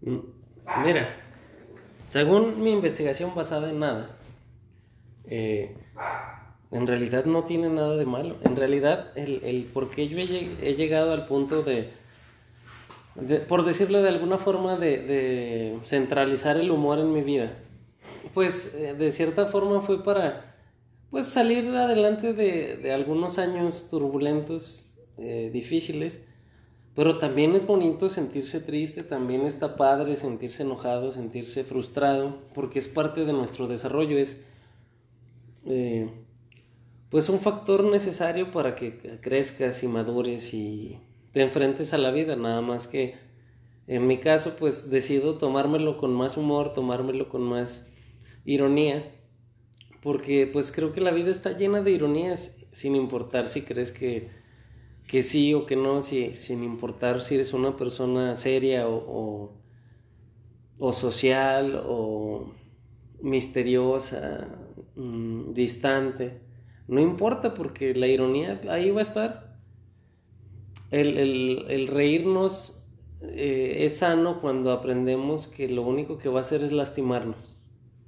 Mm, 0.00 0.18
mira, 0.84 1.08
según 2.08 2.62
mi 2.62 2.72
investigación 2.72 3.34
basada 3.34 3.70
en 3.70 3.80
nada, 3.80 4.16
eh, 5.26 5.76
en 6.70 6.86
realidad 6.86 7.24
no 7.24 7.44
tiene 7.44 7.68
nada 7.68 7.96
de 7.96 8.04
malo. 8.04 8.36
En 8.42 8.56
realidad, 8.56 9.16
el, 9.16 9.40
el 9.44 9.64
por 9.64 9.90
qué 9.90 10.08
yo 10.08 10.18
he, 10.18 10.74
llegado 10.74 11.12
al 11.12 11.26
punto 11.26 11.62
de, 11.62 11.90
por 13.48 13.64
decirlo 13.64 14.02
de 14.02 14.08
alguna 14.08 14.38
forma, 14.38 14.76
de, 14.76 15.78
centralizar 15.82 16.56
el 16.56 16.70
humor 16.70 16.98
en 16.98 17.12
mi 17.12 17.22
vida, 17.22 17.56
pues 18.32 18.74
eh, 18.74 18.94
de 18.94 19.12
cierta 19.12 19.46
forma 19.46 19.80
fue 19.80 20.02
para 20.02 20.54
pues 21.10 21.26
salir 21.26 21.68
adelante 21.76 22.32
de, 22.32 22.92
algunos 22.92 23.38
años 23.38 23.88
turbulentos, 23.90 24.96
eh, 25.18 25.50
difíciles 25.52 26.20
pero 26.94 27.18
también 27.18 27.56
es 27.56 27.66
bonito 27.66 28.08
sentirse 28.08 28.60
triste, 28.60 29.02
también 29.02 29.42
está 29.42 29.74
padre 29.74 30.16
sentirse 30.16 30.62
enojado, 30.62 31.10
sentirse 31.10 31.64
frustrado, 31.64 32.38
porque 32.54 32.78
es 32.78 32.86
parte 32.86 33.24
de 33.24 33.32
nuestro 33.32 33.66
desarrollo, 33.66 34.16
es 34.16 34.40
eh, 35.66 36.08
pues 37.08 37.28
un 37.28 37.40
factor 37.40 37.82
necesario 37.82 38.52
para 38.52 38.76
que 38.76 39.18
crezcas 39.20 39.82
y 39.82 39.88
madures 39.88 40.54
y 40.54 41.00
te 41.32 41.42
enfrentes 41.42 41.92
a 41.94 41.98
la 41.98 42.12
vida, 42.12 42.36
nada 42.36 42.60
más 42.60 42.86
que 42.86 43.16
en 43.88 44.06
mi 44.06 44.18
caso 44.18 44.54
pues 44.56 44.88
decido 44.88 45.36
tomármelo 45.36 45.96
con 45.96 46.14
más 46.14 46.36
humor, 46.36 46.72
tomármelo 46.74 47.28
con 47.28 47.42
más 47.42 47.88
ironía, 48.44 49.14
porque 50.02 50.48
pues 50.52 50.72
creo 50.72 50.92
que 50.92 51.00
la 51.00 51.10
vida 51.10 51.30
está 51.30 51.56
llena 51.56 51.80
de 51.82 51.92
ironías, 51.92 52.56
sin 52.72 52.96
importar 52.96 53.48
si 53.48 53.62
crees 53.62 53.92
que 53.92 54.28
que 55.06 55.22
sí 55.22 55.54
o 55.54 55.66
que 55.66 55.76
no, 55.76 56.02
si, 56.02 56.36
sin 56.36 56.62
importar 56.64 57.22
si 57.22 57.34
eres 57.34 57.52
una 57.52 57.76
persona 57.76 58.36
seria 58.36 58.88
o, 58.88 59.52
o, 60.78 60.92
social 60.92 61.82
o 61.86 62.52
misteriosa, 63.20 64.48
mm, 64.96 65.52
distante. 65.52 66.40
No 66.88 67.00
importa 67.00 67.54
porque 67.54 67.94
la 67.94 68.06
ironía 68.06 68.60
ahí 68.68 68.90
va 68.90 69.00
a 69.00 69.02
estar. 69.02 69.58
El, 70.90 71.88
reírnos 71.88 72.82
eh, 73.22 73.84
es 73.84 73.98
sano 73.98 74.40
cuando 74.40 74.70
aprendemos 74.70 75.48
que 75.48 75.68
lo 75.68 75.82
único 75.82 76.18
que 76.18 76.28
va 76.28 76.38
a 76.38 76.42
hacer 76.42 76.62
es 76.62 76.72
lastimarnos. 76.72 77.53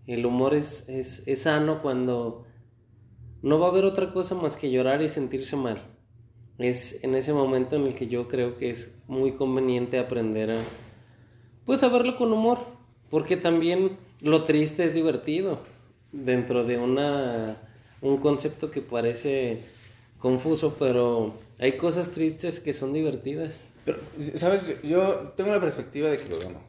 El 0.07 0.25
humor 0.25 0.55
es, 0.55 0.89
es, 0.89 1.27
es 1.27 1.43
sano 1.43 1.83
cuando 1.83 2.45
no 3.43 3.59
va 3.59 3.67
a 3.67 3.71
haber 3.71 3.85
otra 3.85 4.13
cosa 4.13 4.35
más 4.35 4.57
que 4.57 4.71
llorar 4.71 5.03
y 5.03 5.09
sentirse 5.09 5.57
mal. 5.57 5.83
Es 6.59 7.03
en 7.05 7.15
ese 7.15 7.33
momento 7.33 7.77
en 7.77 7.87
el 7.87 7.95
que 7.95 8.07
yo 8.07 8.29
creo 8.29 8.57
que 8.57 8.71
es 8.71 8.97
muy 9.07 9.33
conveniente 9.33 9.99
aprender 9.99 10.51
a 10.51 10.63
pues 11.65 11.83
a 11.83 11.89
verlo 11.89 12.17
con 12.17 12.33
humor, 12.33 12.59
porque 13.11 13.37
también 13.37 13.99
lo 14.21 14.45
triste 14.45 14.85
es 14.85 14.95
divertido 14.95 15.59
dentro 16.13 16.65
de 16.65 16.79
una 16.79 17.61
un 18.01 18.19
concepto 18.19 18.71
que 18.71 18.81
parece 18.81 19.61
confuso, 20.19 20.77
pero 20.79 21.35
hay 21.59 21.73
cosas 21.73 22.09
tristes 22.09 22.61
que 22.61 22.73
son 22.73 22.93
divertidas. 22.93 23.61
Pero 23.85 23.99
sabes, 24.37 24.65
yo 24.83 25.33
tengo 25.37 25.53
la 25.53 25.61
perspectiva 25.61 26.09
de 26.09 26.19
que 26.19 26.35
bueno, 26.35 26.61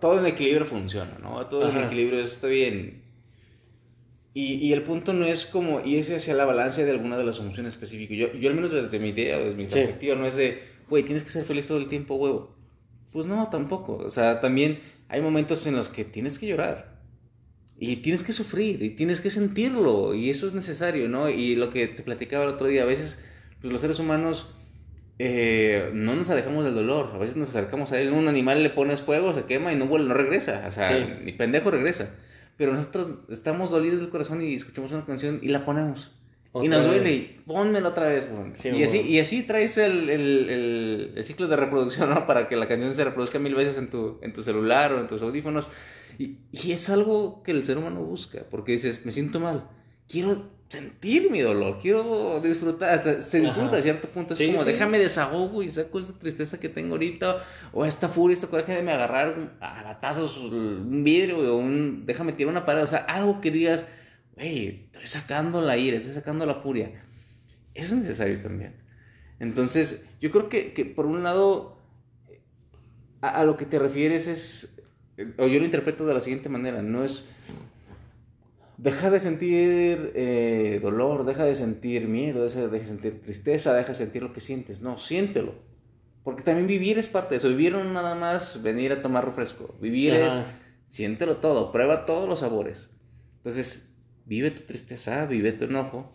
todo 0.00 0.18
en 0.18 0.26
equilibrio 0.26 0.64
funciona, 0.64 1.18
¿no? 1.22 1.46
Todo 1.46 1.68
en 1.68 1.84
equilibrio 1.84 2.20
está 2.20 2.48
bien 2.48 3.04
y, 4.34 4.54
y, 4.54 4.72
el 4.72 4.82
punto 4.82 5.12
no 5.12 5.24
es 5.26 5.46
como 5.46 5.80
irse 5.80 6.16
hacia 6.16 6.34
la 6.34 6.44
balanza 6.44 6.82
de 6.82 6.90
alguna 6.90 7.16
de 7.16 7.24
las 7.24 7.38
emociones 7.38 7.74
específicas. 7.74 8.18
Yo, 8.18 8.32
yo 8.34 8.48
al 8.48 8.56
menos 8.56 8.72
desde 8.72 8.98
mi 8.98 9.10
idea, 9.10 9.38
desde 9.38 9.56
mi 9.56 9.62
perspectiva, 9.62 10.16
no 10.16 10.26
es 10.26 10.34
de, 10.34 10.58
güey, 10.90 11.04
tienes 11.04 11.22
que 11.22 11.30
ser 11.30 11.44
feliz 11.44 11.68
todo 11.68 11.78
el 11.78 11.86
tiempo, 11.86 12.16
huevo. 12.16 12.52
Pues 13.12 13.26
no, 13.26 13.48
tampoco. 13.48 13.94
O 13.98 14.10
sea, 14.10 14.40
también 14.40 14.80
hay 15.08 15.20
momentos 15.20 15.64
en 15.68 15.76
los 15.76 15.88
que 15.88 16.04
tienes 16.04 16.40
que 16.40 16.48
llorar. 16.48 16.98
Y 17.78 17.96
tienes 17.96 18.24
que 18.24 18.32
sufrir, 18.32 18.82
y 18.82 18.90
tienes 18.90 19.20
que 19.20 19.30
sentirlo, 19.30 20.14
y 20.14 20.30
eso 20.30 20.46
es 20.46 20.54
necesario, 20.54 21.08
¿no? 21.08 21.28
Y 21.28 21.54
lo 21.54 21.70
que 21.70 21.88
te 21.88 22.02
platicaba 22.02 22.44
el 22.44 22.50
otro 22.50 22.66
día, 22.66 22.82
a 22.82 22.86
veces 22.86 23.18
pues, 23.60 23.72
los 23.72 23.80
seres 23.80 24.00
humanos 24.00 24.48
eh, 25.18 25.90
no 25.94 26.16
nos 26.16 26.28
alejamos 26.30 26.64
del 26.64 26.74
dolor, 26.74 27.10
a 27.14 27.18
veces 27.18 27.36
nos 27.36 27.50
acercamos 27.50 27.92
a 27.92 28.00
él, 28.00 28.12
un 28.12 28.26
animal 28.26 28.62
le 28.62 28.70
pones 28.70 29.00
fuego, 29.02 29.32
se 29.32 29.44
quema 29.44 29.72
y 29.72 29.76
no 29.76 29.86
vuelve, 29.86 30.08
no 30.08 30.14
regresa, 30.14 30.64
o 30.66 30.70
sea, 30.70 31.20
ni 31.22 31.32
pendejo 31.32 31.70
regresa. 31.70 32.10
Pero 32.56 32.72
nosotros 32.72 33.18
estamos 33.30 33.70
dolidos 33.70 34.00
del 34.00 34.10
corazón 34.10 34.42
y 34.42 34.54
escuchamos 34.54 34.92
una 34.92 35.04
canción 35.04 35.40
y 35.42 35.48
la 35.48 35.64
ponemos. 35.64 36.12
y 36.62 36.68
nos 36.68 36.84
duele 36.84 37.12
y 37.12 37.40
pónmelo 37.46 37.88
otra 37.88 38.08
vez, 38.08 38.28
y, 38.64 38.82
así, 38.82 39.00
y 39.00 39.18
así 39.18 39.42
traes 39.42 39.78
el, 39.78 40.10
el, 40.10 41.12
el, 41.16 41.24
ciclo 41.24 41.46
de 41.46 41.56
reproducción, 41.56 42.10
¿no? 42.10 42.26
Para 42.26 42.48
que 42.48 42.56
la 42.56 42.66
canción 42.66 42.92
se 42.92 43.04
reproduzca 43.04 43.38
mil 43.38 43.54
veces 43.54 43.78
en 43.78 43.90
tu, 43.90 44.18
en 44.22 44.32
tu 44.32 44.42
celular 44.42 44.92
o 44.92 45.00
en 45.00 45.06
tus 45.06 45.22
audífonos. 45.22 45.68
Y, 46.18 46.38
y 46.52 46.72
es 46.72 46.90
algo 46.90 47.42
que 47.42 47.50
el 47.50 47.64
ser 47.64 47.78
humano 47.78 48.04
busca, 48.04 48.44
porque 48.50 48.72
dices, 48.72 49.04
me 49.04 49.10
siento 49.10 49.40
mal, 49.40 49.68
quiero 50.08 50.48
sentir 50.74 51.30
mi 51.30 51.40
dolor, 51.40 51.78
quiero 51.80 52.40
disfrutar, 52.40 52.90
hasta 52.90 53.20
se 53.20 53.40
disfruta 53.40 53.76
a 53.76 53.82
cierto 53.82 54.08
punto, 54.08 54.34
es 54.34 54.42
como 54.42 54.64
déjame 54.64 54.98
desahogo 54.98 55.62
y 55.62 55.68
saco 55.68 55.98
esa 55.98 56.18
tristeza 56.18 56.58
que 56.58 56.68
tengo 56.68 56.92
ahorita, 56.92 57.42
o 57.72 57.84
esta 57.84 58.08
furia, 58.08 58.34
esta 58.34 58.48
coraje 58.48 58.72
de 58.72 58.82
me 58.82 58.92
agarrar 58.92 59.56
a 59.60 59.82
batazos 59.82 60.36
un 60.38 61.04
vidrio, 61.04 61.38
o 61.38 61.56
un, 61.56 62.04
déjame 62.06 62.32
tirar 62.32 62.50
una 62.50 62.66
pared, 62.66 62.82
o 62.82 62.86
sea, 62.86 63.00
algo 63.00 63.40
que 63.40 63.50
digas, 63.50 63.86
hey, 64.36 64.86
estoy 64.86 65.06
sacando 65.06 65.60
la 65.60 65.76
ira, 65.76 65.96
estoy 65.96 66.12
sacando 66.12 66.44
la 66.46 66.56
furia. 66.56 66.90
Eso 67.74 67.94
es 67.94 68.00
necesario 68.02 68.40
también. 68.40 68.74
Entonces, 69.40 70.04
yo 70.20 70.30
creo 70.30 70.48
que, 70.48 70.72
que 70.72 70.84
por 70.84 71.06
un 71.06 71.22
lado, 71.22 71.78
a, 73.20 73.28
a 73.28 73.44
lo 73.44 73.56
que 73.56 73.66
te 73.66 73.78
refieres 73.78 74.26
es, 74.28 74.82
o 75.38 75.46
yo 75.46 75.58
lo 75.58 75.64
interpreto 75.64 76.06
de 76.06 76.14
la 76.14 76.20
siguiente 76.20 76.48
manera, 76.48 76.82
no 76.82 77.04
es 77.04 77.26
deja 78.84 79.10
de 79.10 79.18
sentir 79.18 80.12
eh, 80.14 80.78
dolor, 80.82 81.24
deja 81.24 81.44
de 81.46 81.54
sentir 81.54 82.06
miedo, 82.06 82.44
deja 82.44 82.68
de 82.68 82.86
sentir 82.86 83.22
tristeza, 83.22 83.72
deja 83.72 83.88
de 83.88 83.94
sentir 83.94 84.22
lo 84.22 84.34
que 84.34 84.42
sientes. 84.42 84.82
No, 84.82 84.98
siéntelo. 84.98 85.54
Porque 86.22 86.42
también 86.42 86.66
vivir 86.66 86.98
es 86.98 87.08
parte 87.08 87.30
de 87.30 87.36
eso. 87.38 87.48
Vivir 87.48 87.72
no 87.72 87.82
nada 87.82 88.14
más 88.14 88.62
venir 88.62 88.92
a 88.92 89.00
tomar 89.00 89.24
refresco. 89.24 89.74
Vivir 89.80 90.12
es 90.12 90.32
siéntelo 90.88 91.38
todo, 91.38 91.72
prueba 91.72 92.04
todos 92.04 92.28
los 92.28 92.40
sabores. 92.40 92.90
Entonces, 93.36 93.96
vive 94.26 94.50
tu 94.50 94.64
tristeza, 94.64 95.24
vive 95.24 95.52
tu 95.52 95.64
enojo, 95.64 96.12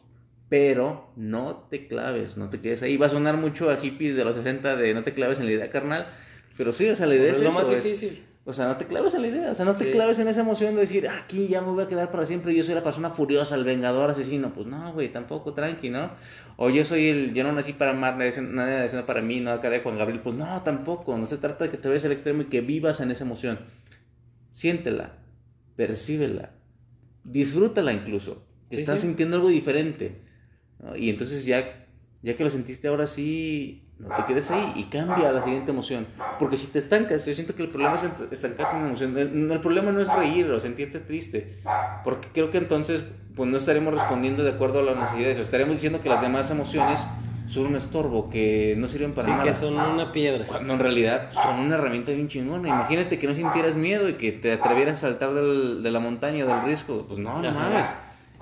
pero 0.48 1.12
no 1.16 1.68
te 1.72 1.88
claves, 1.88 2.38
no 2.38 2.52
te 2.52 2.62
quedes 2.62 2.84
ahí. 2.84 2.98
Va 2.98 3.08
a 3.08 3.10
sonar 3.10 3.38
mucho 3.38 3.72
a 3.72 3.78
hippies 3.78 4.16
de 4.16 4.26
los 4.26 4.36
60 4.36 4.76
de 4.76 4.94
no 4.94 5.04
te 5.04 5.16
claves 5.16 5.40
en 5.40 5.48
la 5.48 5.54
idea 5.54 5.72
carnal, 5.72 6.08
pero 6.56 6.72
sí, 6.72 6.88
o 6.88 6.96
sea, 6.96 7.08
la 7.08 7.16
idea 7.16 7.32
es, 7.32 7.42
lo 7.42 7.52
más 7.52 7.68
difícil. 7.68 8.24
O 8.46 8.54
sea, 8.54 8.68
no 8.68 8.78
te 8.78 8.86
claves 8.86 9.14
en 9.14 9.22
la 9.22 9.28
idea, 9.28 9.52
o 9.52 9.54
sea, 9.54 9.66
no 9.66 9.76
te 9.76 9.92
claves 9.92 10.18
en 10.18 10.28
esa 10.28 10.42
emoción 10.42 10.74
de 10.74 10.82
decir, 10.82 11.08
ah, 11.08 11.20
aquí 11.22 11.48
ya 11.48 11.62
me 11.62 11.68
voy 11.68 11.84
a 11.84 11.88
quedar 11.88 12.10
para 12.10 12.26
siempre, 12.26 12.56
yo 12.56 12.64
soy 12.64 12.74
la 12.74 12.82
persona 12.82 13.12
furiosa, 13.12 13.54
el 13.56 13.64
vengador, 13.64 14.10
asesino. 14.10 14.54
Pues 14.54 14.66
no, 14.66 14.92
güey, 14.94 15.12
tampoco, 15.12 15.54
tranqui, 15.54 15.90
¿no? 15.90 16.12
O 16.56 16.70
yo 16.70 16.84
soy 16.84 17.10
el, 17.10 17.34
yo 17.34 17.44
no 17.44 17.52
nací 17.52 17.74
para 17.74 17.92
amar, 17.92 18.18
nadie 18.18 18.80
nació 18.80 19.06
para 19.06 19.22
mí, 19.22 19.40
no 19.40 19.52
acá 19.52 19.70
de 19.70 19.82
Juan 19.82 19.98
Gabriel. 19.98 20.22
Pues 20.22 20.36
no, 20.36 20.64
tampoco, 20.64 21.16
no 21.18 21.28
se 21.28 21.38
trata 21.38 21.66
de 21.66 21.70
que 21.70 21.78
te 21.78 21.90
vayas 21.90 22.06
al 22.06 22.12
extremo 22.12 22.42
y 22.42 22.46
que 22.46 22.62
vivas 22.62 23.02
en 23.02 23.12
esa 23.12 23.24
emoción. 23.24 23.60
Siéntela, 24.50 25.18
percíbela, 25.76 26.52
disfrútala 27.24 27.94
incluso. 27.94 28.46
Estás 28.72 29.02
sintiendo 29.02 29.36
algo 29.36 29.50
diferente. 29.50 30.22
Y 30.96 31.10
entonces 31.10 31.46
ya, 31.46 31.88
ya 32.22 32.36
que 32.36 32.44
lo 32.44 32.50
sentiste 32.50 32.88
ahora 32.88 33.06
sí, 33.06 33.89
no 34.00 34.16
te 34.16 34.26
quedes 34.26 34.50
ahí 34.50 34.74
y 34.76 34.84
cambia 34.86 35.30
a 35.30 35.32
la 35.34 35.42
siguiente 35.42 35.72
emoción. 35.72 36.08
Porque 36.40 36.56
si 36.56 36.68
te 36.68 36.80
estancas, 36.80 37.26
yo 37.26 37.34
siento 37.34 37.54
que 37.54 37.64
el 37.64 37.70
problema 37.70 37.96
es 37.96 38.10
estancar 38.32 38.72
con 38.72 38.80
una 38.80 38.88
emoción. 38.88 39.18
El, 39.18 39.60
problema 39.60 39.92
no 39.92 40.00
es 40.00 40.14
reír 40.14 40.50
o 40.52 40.60
sentirte 40.60 41.00
triste. 41.00 41.58
Porque 42.04 42.30
creo 42.34 42.50
que 42.50 42.60
entonces 42.60 43.04
pues 43.36 43.50
no 43.50 43.58
estaremos 43.58 43.94
respondiendo 43.94 44.44
de 44.44 44.52
acuerdo 44.52 44.80
a 44.80 44.84
las 44.84 44.96
necesidades. 44.96 45.38
estaremos 45.38 45.76
diciendo 45.76 46.02
que 46.02 46.10
las 46.10 46.22
demás 46.22 46.50
emociones 46.50 47.06
son 47.48 47.66
un 47.66 47.76
estorbo, 47.76 48.30
que 48.30 48.76
no 48.78 48.88
sirven 48.88 49.14
para 49.14 49.28
nada. 49.28 49.44
que 49.44 49.54
son 49.54 49.76
una 49.76 50.12
piedra. 50.12 50.46
Cuando 50.48 50.74
en 50.74 50.80
realidad 50.80 51.32
son 51.32 51.60
una 51.60 51.76
herramienta 51.76 52.12
bien 52.12 52.28
chingona. 52.28 52.70
Imagínate 52.70 53.20
que 53.20 53.28
no 53.28 53.36
sintieras 53.36 53.76
miedo 53.76 54.08
y 54.08 54.14
que 54.14 54.32
te 54.32 54.54
atrevieras 54.54 55.00
a 55.00 55.10
saltar 55.10 55.34
del, 55.34 55.84
de 55.84 55.92
la 55.92 56.00
montaña, 56.00 56.46
del 56.46 56.64
risco. 56.64 57.06
Pues 57.08 57.20
no, 57.20 57.42
no 57.42 57.52
mames. 57.52 57.94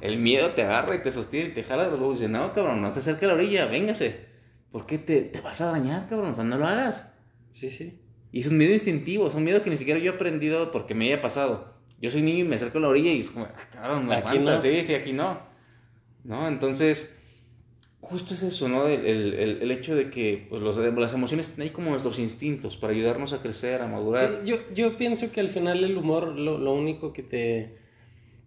El 0.01 0.17
miedo 0.19 0.51
te 0.51 0.63
agarra 0.63 0.95
y 0.95 1.01
te 1.01 1.11
sostiene 1.11 1.49
y 1.49 1.53
te 1.53 1.63
jala 1.63 1.87
los 1.87 1.99
huevos 1.99 2.19
y 2.19 2.27
dice, 2.27 2.31
no, 2.31 2.53
cabrón, 2.53 2.81
no 2.83 2.91
se 2.93 2.99
acerque 2.99 3.25
a 3.25 3.29
la 3.29 3.33
orilla, 3.33 3.65
véngase. 3.65 4.26
¿Por 4.71 4.85
qué 4.85 4.97
te, 4.97 5.21
te 5.21 5.41
vas 5.41 5.61
a 5.61 5.71
dañar, 5.71 6.07
cabrón? 6.07 6.31
O 6.31 6.35
sea, 6.35 6.43
no 6.43 6.57
lo 6.57 6.67
hagas. 6.67 7.05
Sí, 7.49 7.69
sí. 7.69 7.99
Y 8.31 8.41
es 8.41 8.47
un 8.47 8.57
miedo 8.57 8.73
instintivo, 8.73 9.27
es 9.27 9.35
un 9.35 9.43
miedo 9.43 9.63
que 9.63 9.69
ni 9.69 9.77
siquiera 9.77 9.99
yo 9.99 10.11
he 10.11 10.15
aprendido 10.15 10.71
porque 10.71 10.93
me 10.93 11.05
haya 11.05 11.21
pasado. 11.21 11.73
Yo 12.01 12.11
soy 12.11 12.21
niño 12.21 12.45
y 12.45 12.47
me 12.47 12.55
acerco 12.55 12.77
a 12.77 12.81
la 12.81 12.89
orilla 12.89 13.11
y 13.11 13.19
es 13.19 13.31
como, 13.31 13.45
ah, 13.45 13.69
cabrón, 13.71 14.05
me 14.07 14.15
aquí 14.15 14.39
no. 14.39 14.57
sí, 14.59 14.83
sí, 14.83 14.93
aquí 14.93 15.13
no. 15.13 15.39
¿No? 16.23 16.47
Entonces, 16.47 17.11
justo 18.01 18.33
es 18.33 18.43
eso, 18.43 18.67
¿no? 18.67 18.87
El, 18.87 19.05
el, 19.05 19.61
el 19.61 19.71
hecho 19.71 19.95
de 19.95 20.09
que 20.09 20.45
pues, 20.49 20.61
los, 20.61 20.77
las 20.77 21.13
emociones 21.13 21.49
están 21.49 21.63
ahí 21.63 21.69
como 21.71 21.89
nuestros 21.89 22.19
instintos 22.19 22.77
para 22.77 22.93
ayudarnos 22.93 23.33
a 23.33 23.41
crecer, 23.41 23.81
a 23.81 23.87
madurar. 23.87 24.41
Sí, 24.43 24.49
yo, 24.49 24.57
yo 24.73 24.97
pienso 24.97 25.31
que 25.31 25.39
al 25.39 25.49
final 25.49 25.83
el 25.83 25.97
humor 25.97 26.27
lo, 26.27 26.57
lo 26.57 26.73
único 26.73 27.13
que 27.13 27.23
te, 27.23 27.77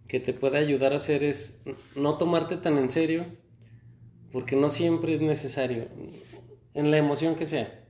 que 0.07 0.19
te 0.19 0.33
puede 0.33 0.59
ayudar 0.59 0.93
a 0.93 0.97
hacer 0.97 1.23
es 1.23 1.61
no 1.95 2.17
tomarte 2.17 2.57
tan 2.57 2.77
en 2.77 2.89
serio 2.89 3.25
porque 4.31 4.55
no 4.55 4.69
siempre 4.69 5.13
es 5.13 5.21
necesario, 5.21 5.87
en 6.73 6.91
la 6.91 6.97
emoción 6.97 7.35
que 7.35 7.45
sea. 7.45 7.85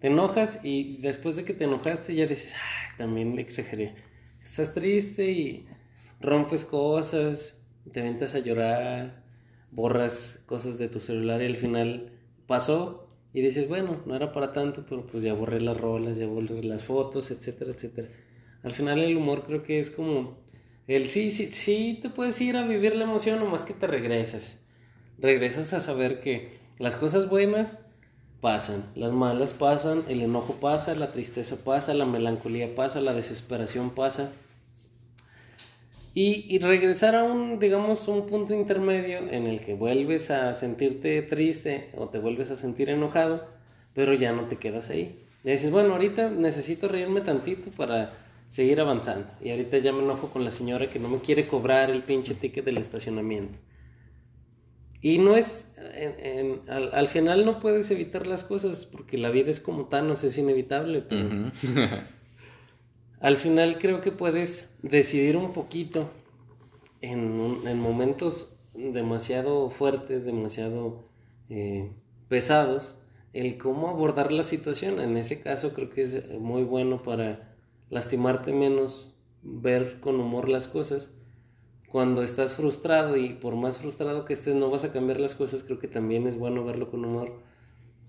Te 0.00 0.08
enojas 0.08 0.60
y 0.62 0.98
después 0.98 1.36
de 1.36 1.44
que 1.44 1.54
te 1.54 1.64
enojaste 1.64 2.14
ya 2.14 2.26
dices, 2.26 2.54
ay, 2.54 2.96
también 2.98 3.38
exageré. 3.38 3.94
Estás 4.42 4.72
triste 4.74 5.30
y 5.30 5.66
rompes 6.20 6.64
cosas, 6.64 7.62
te 7.92 8.02
ventas 8.02 8.34
a 8.34 8.38
llorar, 8.38 9.24
borras 9.70 10.42
cosas 10.46 10.78
de 10.78 10.88
tu 10.88 11.00
celular 11.00 11.42
y 11.42 11.46
al 11.46 11.56
final 11.56 12.12
pasó 12.46 13.08
y 13.32 13.42
dices, 13.42 13.68
bueno, 13.68 14.02
no 14.06 14.16
era 14.16 14.32
para 14.32 14.52
tanto, 14.52 14.86
pero 14.88 15.06
pues 15.06 15.22
ya 15.22 15.34
borré 15.34 15.60
las 15.60 15.78
rolas, 15.78 16.16
ya 16.16 16.26
borré 16.26 16.62
las 16.62 16.84
fotos, 16.84 17.30
etcétera, 17.30 17.72
etcétera. 17.72 18.08
Al 18.62 18.72
final 18.72 19.00
el 19.00 19.16
humor 19.16 19.44
creo 19.46 19.62
que 19.62 19.78
es 19.78 19.90
como 19.90 20.38
el 20.86 21.08
sí, 21.08 21.30
sí, 21.30 21.48
sí, 21.48 21.98
te 22.00 22.10
puedes 22.10 22.40
ir 22.40 22.56
a 22.56 22.66
vivir 22.66 22.96
la 22.96 23.04
emoción, 23.04 23.40
nomás 23.40 23.62
que 23.62 23.74
te 23.74 23.86
regresas 23.86 24.65
regresas 25.18 25.72
a 25.72 25.80
saber 25.80 26.20
que 26.20 26.58
las 26.78 26.96
cosas 26.96 27.28
buenas 27.28 27.78
pasan, 28.40 28.84
las 28.94 29.12
malas 29.12 29.52
pasan, 29.52 30.04
el 30.08 30.22
enojo 30.22 30.54
pasa, 30.54 30.94
la 30.94 31.12
tristeza 31.12 31.64
pasa, 31.64 31.94
la 31.94 32.04
melancolía 32.04 32.74
pasa, 32.74 33.00
la 33.00 33.12
desesperación 33.12 33.90
pasa. 33.90 34.32
Y, 36.14 36.58
regresar 36.60 37.14
a 37.14 37.24
un, 37.24 37.58
digamos, 37.58 38.08
un 38.08 38.24
punto 38.24 38.54
intermedio 38.54 39.18
en 39.18 39.46
el 39.46 39.60
que 39.60 39.74
vuelves 39.74 40.30
a 40.30 40.54
sentirte 40.54 41.20
triste 41.20 41.90
o 41.94 42.08
te 42.08 42.18
vuelves 42.18 42.50
a 42.50 42.56
sentir 42.56 42.88
enojado, 42.88 43.46
pero 43.92 44.14
ya 44.14 44.32
no 44.32 44.44
te 44.44 44.56
quedas 44.56 44.88
ahí. 44.88 45.22
Y 45.44 45.50
dices, 45.50 45.70
bueno, 45.70 45.92
ahorita 45.92 46.30
necesito 46.30 46.88
reírme 46.88 47.20
tantito 47.20 47.70
para 47.70 48.14
seguir 48.48 48.80
avanzando. 48.80 49.26
Y 49.42 49.50
ahorita 49.50 49.76
ya 49.76 49.92
me 49.92 50.02
enojo 50.02 50.30
con 50.30 50.42
la 50.42 50.50
señora 50.50 50.88
que 50.88 50.98
no 50.98 51.10
me 51.10 51.18
quiere 51.18 51.46
cobrar 51.46 51.90
el 51.90 52.02
pinche 52.02 52.34
ticket 52.34 52.64
del 52.64 52.78
estacionamiento. 52.78 53.58
Y 55.06 55.18
no 55.18 55.36
es, 55.36 55.70
al, 56.66 57.06
final 57.06 57.44
no 57.44 57.60
puedes 57.60 57.92
evitar 57.92 58.26
las 58.26 58.42
cosas 58.42 58.86
porque 58.86 59.16
la 59.16 59.30
vida 59.30 59.52
es 59.52 59.60
como 59.60 59.84
Thanos, 59.84 60.24
es 60.24 60.36
inevitable. 60.36 61.00
Pero 61.00 61.52
al 63.20 63.36
final 63.36 63.78
creo 63.78 64.00
que 64.00 64.10
puedes 64.10 64.74
decidir 64.82 65.36
un 65.36 65.52
poquito 65.52 66.10
en, 67.02 67.56
en 67.68 67.78
momentos 67.78 68.58
demasiado 68.74 69.70
fuertes, 69.70 70.24
demasiado 70.24 71.04
eh, 71.50 71.88
pesados, 72.26 73.00
el 73.32 73.58
cómo 73.58 73.90
abordar 73.90 74.32
la 74.32 74.42
situación. 74.42 74.98
En 74.98 75.16
ese 75.16 75.40
caso 75.40 75.72
creo 75.72 75.88
que 75.88 76.02
es 76.02 76.30
muy 76.30 76.64
bueno 76.64 77.04
para 77.04 77.56
lastimarte 77.90 78.52
menos, 78.52 79.14
ver 79.44 80.00
con 80.00 80.18
humor 80.18 80.48
las 80.48 80.66
cosas 80.66 81.15
cuando 81.90 82.22
estás 82.22 82.54
frustrado 82.54 83.16
y 83.16 83.30
por 83.30 83.56
más 83.56 83.78
frustrado 83.78 84.24
que 84.24 84.32
estés 84.32 84.54
no 84.54 84.70
vas 84.70 84.84
a 84.84 84.92
cambiar 84.92 85.20
las 85.20 85.34
cosas, 85.34 85.62
creo 85.62 85.78
que 85.78 85.88
también 85.88 86.26
es 86.26 86.36
bueno 86.36 86.64
verlo 86.64 86.90
con 86.90 87.04
humor. 87.04 87.32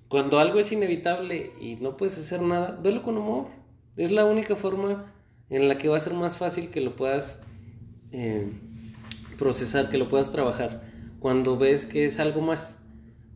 Cuando 0.09 0.39
algo 0.39 0.59
es 0.59 0.71
inevitable 0.71 1.51
y 1.59 1.75
no 1.75 1.97
puedes 1.97 2.17
hacer 2.17 2.41
nada, 2.41 2.79
velo 2.81 3.03
con 3.03 3.17
humor. 3.17 3.47
Es 3.97 4.11
la 4.11 4.25
única 4.25 4.55
forma 4.55 5.13
en 5.49 5.67
la 5.67 5.77
que 5.77 5.89
va 5.89 5.97
a 5.97 5.99
ser 6.01 6.13
más 6.13 6.37
fácil 6.37 6.69
que 6.69 6.81
lo 6.81 6.95
puedas 6.95 7.41
eh, 8.11 8.49
procesar, 9.37 9.89
que 9.89 9.97
lo 9.97 10.07
puedas 10.07 10.31
trabajar. 10.31 10.83
Cuando 11.19 11.57
ves 11.57 11.85
que 11.85 12.05
es 12.05 12.19
algo 12.19 12.41
más. 12.41 12.79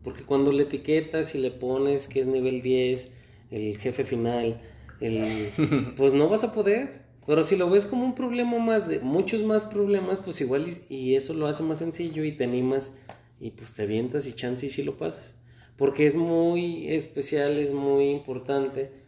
Porque 0.02 0.24
cuando 0.24 0.50
le 0.50 0.64
etiquetas 0.64 1.34
y 1.34 1.38
le 1.38 1.50
pones 1.50 2.08
que 2.08 2.20
es 2.20 2.26
nivel 2.26 2.62
10, 2.62 3.10
el 3.50 3.78
jefe 3.78 4.04
final, 4.04 4.60
el, 5.00 5.50
pues 5.96 6.12
no 6.14 6.28
vas 6.28 6.42
a 6.42 6.52
poder. 6.52 7.01
Pero 7.26 7.44
si 7.44 7.56
lo 7.56 7.70
ves 7.70 7.86
como 7.86 8.04
un 8.04 8.14
problema 8.14 8.58
más 8.58 8.88
de 8.88 9.00
muchos 9.00 9.42
más 9.42 9.66
problemas, 9.66 10.20
pues 10.20 10.40
igual 10.40 10.66
y, 10.88 11.14
eso 11.14 11.34
lo 11.34 11.46
hace 11.46 11.62
más 11.62 11.78
sencillo 11.78 12.24
y 12.24 12.32
te 12.32 12.44
animas 12.44 12.96
y 13.40 13.50
pues 13.50 13.74
te 13.74 13.82
avientas 13.82 14.26
y 14.26 14.32
chance 14.34 14.66
y 14.66 14.70
si 14.70 14.82
lo 14.82 14.96
pasas. 14.96 15.36
Porque 15.76 16.06
es 16.06 16.16
muy 16.16 16.88
especial, 16.92 17.58
es 17.58 17.72
muy 17.72 18.10
importante 18.10 19.02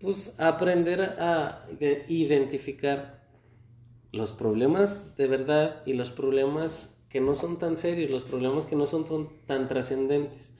pues 0.00 0.38
aprender 0.38 1.00
a 1.18 1.66
identificar 2.08 3.26
los 4.12 4.32
problemas 4.32 5.16
de 5.16 5.26
verdad 5.26 5.82
y 5.86 5.94
los 5.94 6.10
problemas 6.10 6.96
que 7.08 7.20
no 7.20 7.34
son 7.34 7.58
tan 7.58 7.78
serios, 7.78 8.10
los 8.10 8.24
problemas 8.24 8.66
que 8.66 8.76
no 8.76 8.86
son 8.86 9.06
tan, 9.46 9.68
trascendentes. 9.68 10.52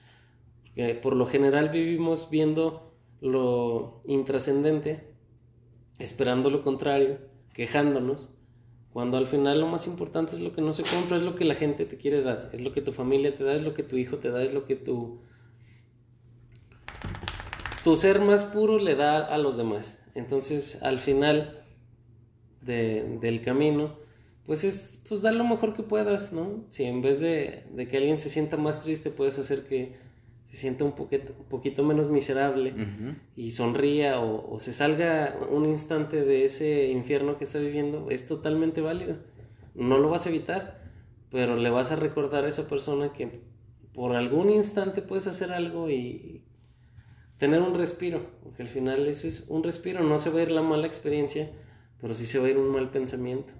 por 1.02 1.14
lo 1.16 1.26
general 1.26 1.68
vivimos 1.68 2.30
viendo 2.30 2.94
lo 3.20 4.02
intrascendente, 4.06 5.15
esperando 5.98 6.50
lo 6.50 6.62
contrario, 6.62 7.18
quejándonos, 7.52 8.28
cuando 8.92 9.18
al 9.18 9.26
final 9.26 9.60
lo 9.60 9.66
más 9.66 9.86
importante 9.86 10.34
es 10.34 10.40
lo 10.40 10.52
que 10.52 10.62
no 10.62 10.72
se 10.72 10.82
compra, 10.82 11.16
es 11.16 11.22
lo 11.22 11.34
que 11.34 11.44
la 11.44 11.54
gente 11.54 11.84
te 11.84 11.98
quiere 11.98 12.22
dar, 12.22 12.50
es 12.52 12.62
lo 12.62 12.72
que 12.72 12.80
tu 12.80 12.92
familia 12.92 13.34
te 13.34 13.44
da, 13.44 13.54
es 13.54 13.62
lo 13.62 13.74
que 13.74 13.82
tu 13.82 13.96
hijo 13.96 14.16
te 14.16 14.30
da, 14.30 14.42
es 14.42 14.54
lo 14.54 14.64
que 14.64 14.74
tu, 14.74 15.20
tu 17.84 17.96
ser 17.96 18.20
más 18.20 18.44
puro 18.44 18.78
le 18.78 18.94
da 18.94 19.18
a 19.18 19.36
los 19.38 19.56
demás. 19.56 20.02
Entonces, 20.14 20.82
al 20.82 20.98
final 20.98 21.62
del 22.62 23.42
camino, 23.42 23.98
pues 24.46 24.64
es 24.64 25.00
pues 25.08 25.22
dar 25.22 25.34
lo 25.34 25.44
mejor 25.44 25.74
que 25.74 25.82
puedas, 25.82 26.32
¿no? 26.32 26.64
Si 26.68 26.84
en 26.84 27.00
vez 27.02 27.20
de, 27.20 27.66
que 27.90 27.96
alguien 27.96 28.18
se 28.18 28.30
sienta 28.30 28.56
más 28.56 28.80
triste, 28.80 29.10
puedes 29.10 29.38
hacer 29.38 29.66
que 29.66 29.94
se 30.46 30.56
sienta 30.56 30.84
un 30.84 30.92
poquito, 30.92 31.34
un 31.38 31.46
poquito 31.46 31.82
menos 31.82 32.08
miserable 32.08 32.72
y 33.34 33.50
sonría 33.50 34.20
o, 34.20 34.58
se 34.60 34.72
salga 34.72 35.36
un 35.50 35.66
instante 35.66 36.24
de 36.24 36.44
ese 36.44 36.86
infierno 36.86 37.36
que 37.36 37.44
está 37.44 37.58
viviendo, 37.58 38.08
es 38.10 38.26
totalmente 38.26 38.80
válido. 38.80 39.16
No 39.74 39.98
lo 39.98 40.08
vas 40.08 40.26
a 40.26 40.28
evitar, 40.28 40.80
pero 41.30 41.56
le 41.56 41.68
vas 41.68 41.90
a 41.90 41.96
recordar 41.96 42.44
a 42.44 42.48
esa 42.48 42.68
persona 42.68 43.12
que 43.12 43.40
por 43.92 44.14
algún 44.14 44.50
instante 44.50 45.02
puedes 45.02 45.26
hacer 45.26 45.52
algo 45.52 45.90
y 45.90 46.44
tener 47.38 47.60
un 47.60 47.74
respiro, 47.74 48.30
porque 48.42 48.62
al 48.62 48.68
final 48.68 49.06
eso 49.08 49.26
es 49.26 49.46
un 49.48 49.64
respiro, 49.64 50.02
no 50.04 50.18
se 50.18 50.30
va 50.30 50.38
a 50.38 50.42
ir 50.42 50.52
la 50.52 50.62
mala 50.62 50.86
experiencia, 50.86 51.50
pero 52.00 52.14
sí 52.14 52.24
se 52.24 52.38
va 52.38 52.46
a 52.46 52.50
ir 52.50 52.56
un 52.56 52.70
mal 52.70 52.90
pensamiento. 52.90 53.52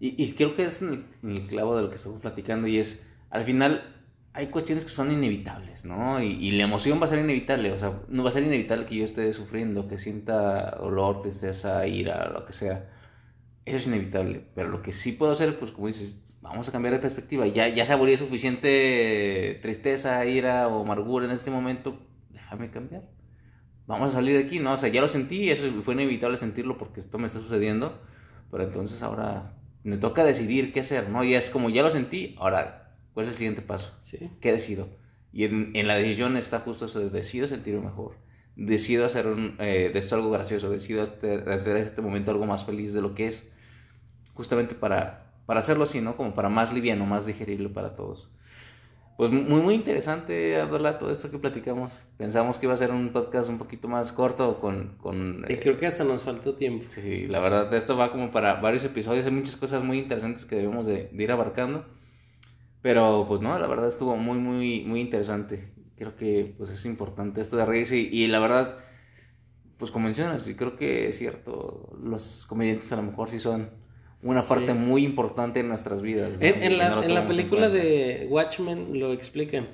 Y, 0.00 0.32
creo 0.32 0.54
que 0.54 0.66
es 0.66 0.82
el, 0.82 1.06
el, 1.22 1.46
clavo 1.46 1.76
de 1.76 1.82
lo 1.82 1.88
que 1.88 1.94
estamos 1.94 2.20
platicando 2.20 2.66
y 2.66 2.78
es, 2.78 3.00
al 3.30 3.44
final 3.44 3.93
hay 4.34 4.48
cuestiones 4.48 4.84
que 4.84 4.90
son 4.90 5.12
inevitables, 5.12 5.84
¿no? 5.84 6.20
Y, 6.20 6.50
la 6.52 6.64
emoción 6.64 7.00
va 7.00 7.04
a 7.04 7.08
ser 7.08 7.20
inevitable, 7.20 7.70
o 7.70 7.78
sea, 7.78 8.02
no 8.08 8.24
va 8.24 8.30
a 8.30 8.32
ser 8.32 8.42
inevitable 8.42 8.84
que 8.84 8.96
yo 8.96 9.04
esté 9.04 9.32
sufriendo, 9.32 9.86
que 9.86 9.96
sienta 9.96 10.72
dolor, 10.72 11.20
tristeza, 11.20 11.86
ira, 11.86 12.28
lo 12.30 12.44
que 12.44 12.52
sea. 12.52 12.90
Eso 13.64 13.76
es 13.76 13.86
inevitable, 13.86 14.44
pero 14.54 14.68
lo 14.68 14.82
que 14.82 14.92
sí 14.92 15.12
puedo 15.12 15.32
hacer, 15.32 15.56
pues 15.58 15.70
como 15.70 15.86
dices, 15.86 16.16
vamos 16.40 16.68
a 16.68 16.72
cambiar 16.72 16.94
de 16.94 17.00
perspectiva. 17.00 17.46
Ya, 17.46 17.68
ya 17.68 17.86
saboreé 17.86 18.16
suficiente 18.16 19.58
tristeza, 19.62 20.26
ira 20.26 20.66
o 20.68 20.82
amargura 20.82 21.26
en 21.26 21.32
este 21.32 21.50
momento, 21.52 21.96
déjame 22.30 22.70
cambiar. 22.70 23.04
Vamos 23.86 24.10
a 24.10 24.14
salir 24.14 24.36
de 24.36 24.44
aquí, 24.44 24.58
¿no? 24.58 24.72
O 24.72 24.76
sea, 24.76 24.88
ya 24.88 25.00
lo 25.00 25.08
sentí, 25.08 25.48
eso 25.50 25.70
fue 25.82 25.94
inevitable 25.94 26.38
sentirlo 26.38 26.76
porque 26.76 27.00
esto 27.00 27.18
me 27.18 27.26
está 27.26 27.38
sucediendo, 27.38 28.00
pero 28.50 28.64
entonces 28.64 29.00
ahora 29.02 29.54
me 29.84 29.96
toca 29.96 30.24
decidir 30.24 30.72
qué 30.72 30.80
hacer, 30.80 31.08
¿no? 31.08 31.22
Y 31.22 31.34
es 31.34 31.50
como 31.50 31.70
ya 31.70 31.82
lo 31.82 31.90
sentí, 31.90 32.34
ahora, 32.38 32.83
¿cuál 33.14 33.26
es 33.26 33.32
el 33.32 33.38
siguiente 33.38 33.62
paso? 33.62 33.96
Sí. 34.02 34.30
¿Qué 34.40 34.52
decido? 34.52 34.88
Y 35.32 35.44
en, 35.44 35.86
la 35.86 35.96
decisión 35.96 36.36
está 36.36 36.60
justo 36.60 36.84
eso 36.84 37.00
de 37.00 37.10
decido 37.10 37.48
sentirme 37.48 37.80
mejor, 37.80 38.16
decido 38.54 39.04
hacer 39.04 39.26
eh, 39.58 39.90
de 39.92 39.98
esto 39.98 40.14
algo 40.14 40.30
gracioso, 40.30 40.70
decido 40.70 41.02
hacer 41.02 41.44
de 41.64 41.80
este 41.80 42.02
momento 42.02 42.30
algo 42.30 42.46
más 42.46 42.64
feliz 42.64 42.94
de 42.94 43.02
lo 43.02 43.14
que 43.14 43.26
es, 43.26 43.48
justamente 44.34 44.74
para, 44.74 45.32
para 45.46 45.60
hacerlo 45.60 45.84
así, 45.84 46.00
¿no? 46.00 46.16
Como 46.16 46.34
para 46.34 46.48
más 46.48 46.72
liviano, 46.72 47.06
más 47.06 47.26
digerible 47.26 47.68
para 47.68 47.94
todos. 47.94 48.28
Pues 49.16 49.30
muy, 49.30 49.62
muy 49.62 49.74
interesante, 49.74 50.60
hablar 50.60 50.98
todo 50.98 51.12
esto 51.12 51.30
que 51.30 51.38
platicamos. 51.38 51.92
Pensamos 52.16 52.58
que 52.58 52.66
iba 52.66 52.74
a 52.74 52.76
ser 52.76 52.90
un 52.90 53.12
podcast 53.12 53.48
un 53.48 53.58
poquito 53.58 53.86
más 53.86 54.12
corto 54.12 54.58
con... 54.60 54.96
con 55.00 55.46
y 55.48 55.56
creo 55.56 55.78
que 55.78 55.86
hasta 55.86 56.02
nos 56.02 56.22
faltó 56.24 56.54
tiempo. 56.54 56.86
Sí, 56.88 57.28
la 57.28 57.38
verdad, 57.38 57.72
esto 57.74 57.96
va 57.96 58.10
como 58.10 58.32
para 58.32 58.54
varios 58.54 58.84
episodios. 58.84 59.24
Hay 59.24 59.30
muchas 59.30 59.56
cosas 59.56 59.84
muy 59.84 59.98
interesantes 59.98 60.44
que 60.44 60.56
debemos 60.56 60.86
de, 60.86 61.10
ir 61.16 61.30
abarcando. 61.30 61.86
Pero 62.84 63.24
pues 63.26 63.40
no, 63.40 63.58
la 63.58 63.66
verdad 63.66 63.88
estuvo 63.88 64.14
muy, 64.14 64.36
muy, 64.36 64.82
muy 64.84 65.00
interesante. 65.00 65.72
Creo 65.96 66.16
que 66.16 66.52
pues 66.58 66.68
es 66.68 66.84
importante 66.84 67.40
esto 67.40 67.56
de 67.56 67.64
reírse 67.64 67.96
y, 67.96 68.08
y 68.12 68.26
la 68.26 68.40
verdad, 68.40 68.76
pues 69.78 69.90
como 69.90 70.04
mencionas, 70.04 70.46
y 70.48 70.54
creo 70.54 70.76
que 70.76 71.08
es 71.08 71.16
cierto, 71.16 71.96
los 72.02 72.44
comediantes 72.44 72.92
a 72.92 72.96
lo 72.96 73.04
mejor 73.04 73.30
sí 73.30 73.38
son 73.38 73.70
una 74.22 74.42
parte 74.42 74.74
muy 74.74 75.02
importante 75.02 75.60
en 75.60 75.68
nuestras 75.68 76.02
vidas. 76.02 76.36
En, 76.42 76.76
la, 76.76 77.02
en 77.02 77.14
la, 77.14 77.26
película 77.26 77.70
de 77.70 78.26
Watchmen 78.28 79.00
lo 79.00 79.14
explican. 79.14 79.66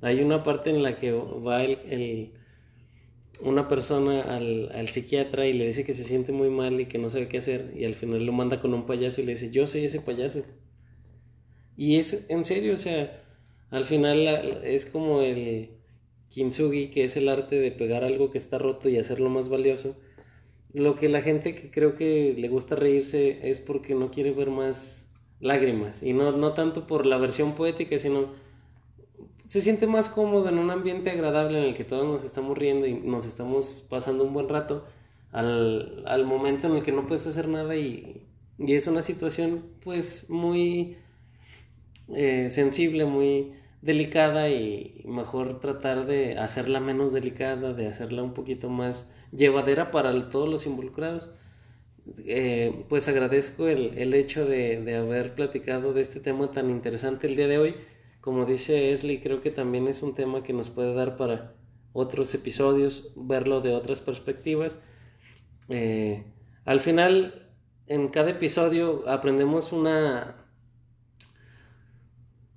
Hay 0.00 0.22
una 0.22 0.44
parte 0.44 0.70
en 0.70 0.84
la 0.84 0.94
que 0.94 1.10
va 1.10 1.64
el, 1.64 2.30
una 3.40 3.66
persona 3.66 4.22
al, 4.22 4.70
al, 4.72 4.88
psiquiatra 4.88 5.48
y 5.48 5.52
le 5.52 5.66
dice 5.66 5.82
que 5.82 5.94
se 5.94 6.04
siente 6.04 6.30
muy 6.30 6.48
mal 6.48 6.80
y 6.80 6.86
que 6.86 6.98
no 6.98 7.10
sabe 7.10 7.26
qué 7.26 7.38
hacer 7.38 7.72
y 7.76 7.86
al 7.86 7.96
final 7.96 8.24
lo 8.24 8.30
manda 8.30 8.60
con 8.60 8.72
un 8.72 8.86
payaso 8.86 9.20
y 9.20 9.24
le 9.24 9.32
dice, 9.32 9.50
yo 9.50 9.66
soy 9.66 9.86
ese 9.86 10.00
payaso. 10.00 10.44
Y 11.80 11.96
es 11.96 12.26
en 12.28 12.44
serio, 12.44 12.74
o 12.74 12.76
sea, 12.76 13.22
al 13.70 13.84
final 13.84 14.26
es 14.64 14.86
como 14.86 15.22
el 15.22 15.70
kintsugi, 16.28 16.88
que 16.90 17.04
es 17.04 17.16
el 17.16 17.28
arte 17.28 17.58
de 17.58 17.72
pegar 17.72 18.04
algo 18.04 18.30
que 18.30 18.38
está 18.38 18.58
roto 18.58 18.88
y 18.88 18.98
hacerlo 18.98 19.30
más 19.30 19.48
valioso 19.48 19.96
lo 20.72 20.96
que 20.96 21.08
la 21.08 21.22
gente 21.22 21.54
que 21.54 21.70
creo 21.70 21.96
que 21.96 22.34
le 22.36 22.48
gusta 22.48 22.76
reírse 22.76 23.50
es 23.50 23.60
porque 23.60 23.94
no 23.94 24.10
quiere 24.10 24.32
ver 24.32 24.50
más 24.50 25.10
lágrimas. 25.40 26.02
Y 26.02 26.12
no, 26.12 26.32
no 26.32 26.52
tanto 26.54 26.86
por 26.86 27.06
la 27.06 27.18
versión 27.18 27.54
poética, 27.54 27.98
sino 27.98 28.28
se 29.46 29.60
siente 29.60 29.86
más 29.86 30.08
cómodo 30.08 30.48
en 30.48 30.58
un 30.58 30.70
ambiente 30.70 31.10
agradable 31.10 31.58
en 31.58 31.64
el 31.64 31.74
que 31.74 31.84
todos 31.84 32.06
nos 32.06 32.24
estamos 32.24 32.56
riendo 32.56 32.86
y 32.86 32.94
nos 32.94 33.26
estamos 33.26 33.86
pasando 33.88 34.24
un 34.24 34.32
buen 34.32 34.48
rato 34.48 34.84
al, 35.32 36.04
al 36.06 36.24
momento 36.24 36.68
en 36.68 36.76
el 36.76 36.82
que 36.82 36.92
no 36.92 37.06
puedes 37.06 37.26
hacer 37.26 37.48
nada 37.48 37.74
y, 37.74 38.26
y 38.58 38.74
es 38.74 38.86
una 38.86 39.02
situación 39.02 39.64
pues 39.82 40.30
muy 40.30 40.96
eh, 42.14 42.48
sensible, 42.50 43.04
muy 43.04 43.52
delicada 43.82 44.48
y 44.50 45.02
mejor 45.06 45.60
tratar 45.60 46.06
de 46.06 46.38
hacerla 46.38 46.80
menos 46.80 47.12
delicada, 47.12 47.72
de 47.72 47.86
hacerla 47.86 48.22
un 48.22 48.34
poquito 48.34 48.68
más 48.68 49.14
llevadera 49.32 49.90
para 49.90 50.28
todos 50.28 50.48
los 50.48 50.66
involucrados. 50.66 51.30
Eh, 52.26 52.84
pues 52.88 53.08
agradezco 53.08 53.68
el, 53.68 53.96
el 53.98 54.14
hecho 54.14 54.44
de, 54.44 54.82
de, 54.82 54.96
haber 54.96 55.34
platicado 55.34 55.92
de 55.92 56.00
este 56.00 56.18
tema 56.18 56.50
tan 56.50 56.70
interesante 56.70 57.26
el 57.26 57.36
día 57.36 57.48
de 57.48 57.58
hoy. 57.58 57.74
Como 58.20 58.44
dice 58.44 58.92
Esli, 58.92 59.20
creo 59.20 59.40
que 59.42 59.50
también 59.50 59.88
es 59.88 60.02
un 60.02 60.14
tema 60.14 60.42
que 60.42 60.52
nos 60.52 60.70
puede 60.70 60.94
dar 60.94 61.16
para 61.16 61.54
otros 61.92 62.34
episodios, 62.34 63.12
verlo 63.16 63.60
de 63.60 63.72
otras 63.74 64.00
perspectivas. 64.00 64.78
Eh, 65.68 66.24
al 66.64 66.80
final, 66.80 67.48
en 67.86 68.08
cada 68.08 68.30
episodio 68.30 69.08
aprendemos 69.08 69.72
una, 69.72 70.39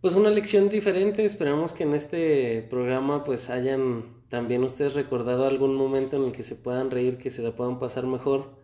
pues 0.04 0.16
una 0.16 0.30
lección 0.30 0.68
diferente. 0.68 1.24
Esperamos 1.24 1.72
que 1.72 1.84
en 1.84 1.94
este 1.94 2.68
programa 2.70 3.24
pues 3.24 3.50
hayan 3.50 4.04
también 4.28 4.62
ustedes 4.66 4.96
recordado 4.96 5.48
algún 5.48 5.76
momento 5.76 6.18
en 6.18 6.26
el 6.26 6.34
que 6.34 6.44
se 6.44 6.58
puedan 6.58 6.92
reír, 6.92 7.18
que 7.18 7.30
se 7.30 7.42
la 7.42 7.56
puedan 7.56 7.80
pasar 7.80 8.06
mejor. 8.06 8.60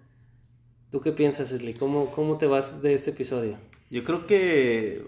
¿Tú 0.91 0.99
qué 0.99 1.13
piensas, 1.13 1.53
Esli? 1.53 1.73
¿Cómo, 1.73 2.11
¿Cómo 2.11 2.37
te 2.37 2.45
vas 2.45 2.81
de 2.81 2.93
este 2.93 3.11
episodio? 3.11 3.57
Yo 3.89 4.03
creo 4.03 4.27
que... 4.27 5.01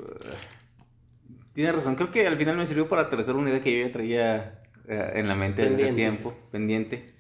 Tienes 1.52 1.76
razón, 1.76 1.96
creo 1.96 2.12
que 2.12 2.26
al 2.26 2.38
final 2.38 2.56
me 2.56 2.66
sirvió 2.66 2.88
para 2.88 3.02
aterrizar 3.02 3.36
una 3.36 3.50
idea 3.50 3.62
que 3.62 3.78
yo 3.78 3.86
ya 3.86 3.92
traía 3.92 4.64
eh, 4.88 5.12
en 5.16 5.28
la 5.28 5.36
mente 5.36 5.64
desde 5.64 5.84
hace 5.84 5.94
tiempo, 5.94 6.34
pendiente. 6.50 7.14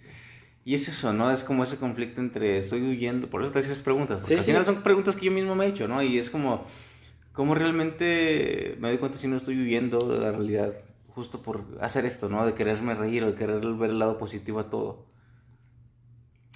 Y 0.64 0.74
es 0.74 0.88
eso, 0.88 1.12
¿no? 1.12 1.32
Es 1.32 1.43
como 1.43 1.64
ese 1.64 1.76
conflicto 1.76 2.22
entre 2.22 2.55
estoy 2.55 2.82
huyendo, 2.82 3.30
por 3.30 3.41
eso 3.41 3.51
te 3.51 3.59
hacía 3.59 3.74
esas 3.74 3.84
preguntas. 3.84 4.32
al 4.32 4.39
final 4.39 4.64
son 4.64 4.84
preguntas 4.84 5.18
que 5.18 5.26
yo 5.26 5.34
mismo 5.34 5.53
me 5.53 5.66
he 5.66 5.68
hecho, 5.68 5.89
¿no? 5.89 6.01
Y 6.01 6.18
es 6.18 6.30
como, 6.30 6.66
¿cómo 7.34 7.55
realmente 7.55 8.77
me 8.79 8.89
doy 8.89 8.97
cuenta 8.97 9.17
si 9.17 9.27
no 9.27 9.36
estoy 9.36 9.55
de 9.55 10.19
la 10.19 10.32
realidad? 10.32 10.73
justo 11.13 11.41
por 11.41 11.65
hacer 11.82 12.05
esto, 12.05 12.29
¿no? 12.29 12.45
De 12.45 12.53
quererme 12.53 12.93
reír 12.93 13.23
o 13.23 13.32
de 13.32 13.36
querer 13.36 13.61
ver 13.61 13.89
el 13.91 13.99
lado 13.99 14.17
positivo 14.17 14.59
a 14.59 14.69
todo. 14.69 15.05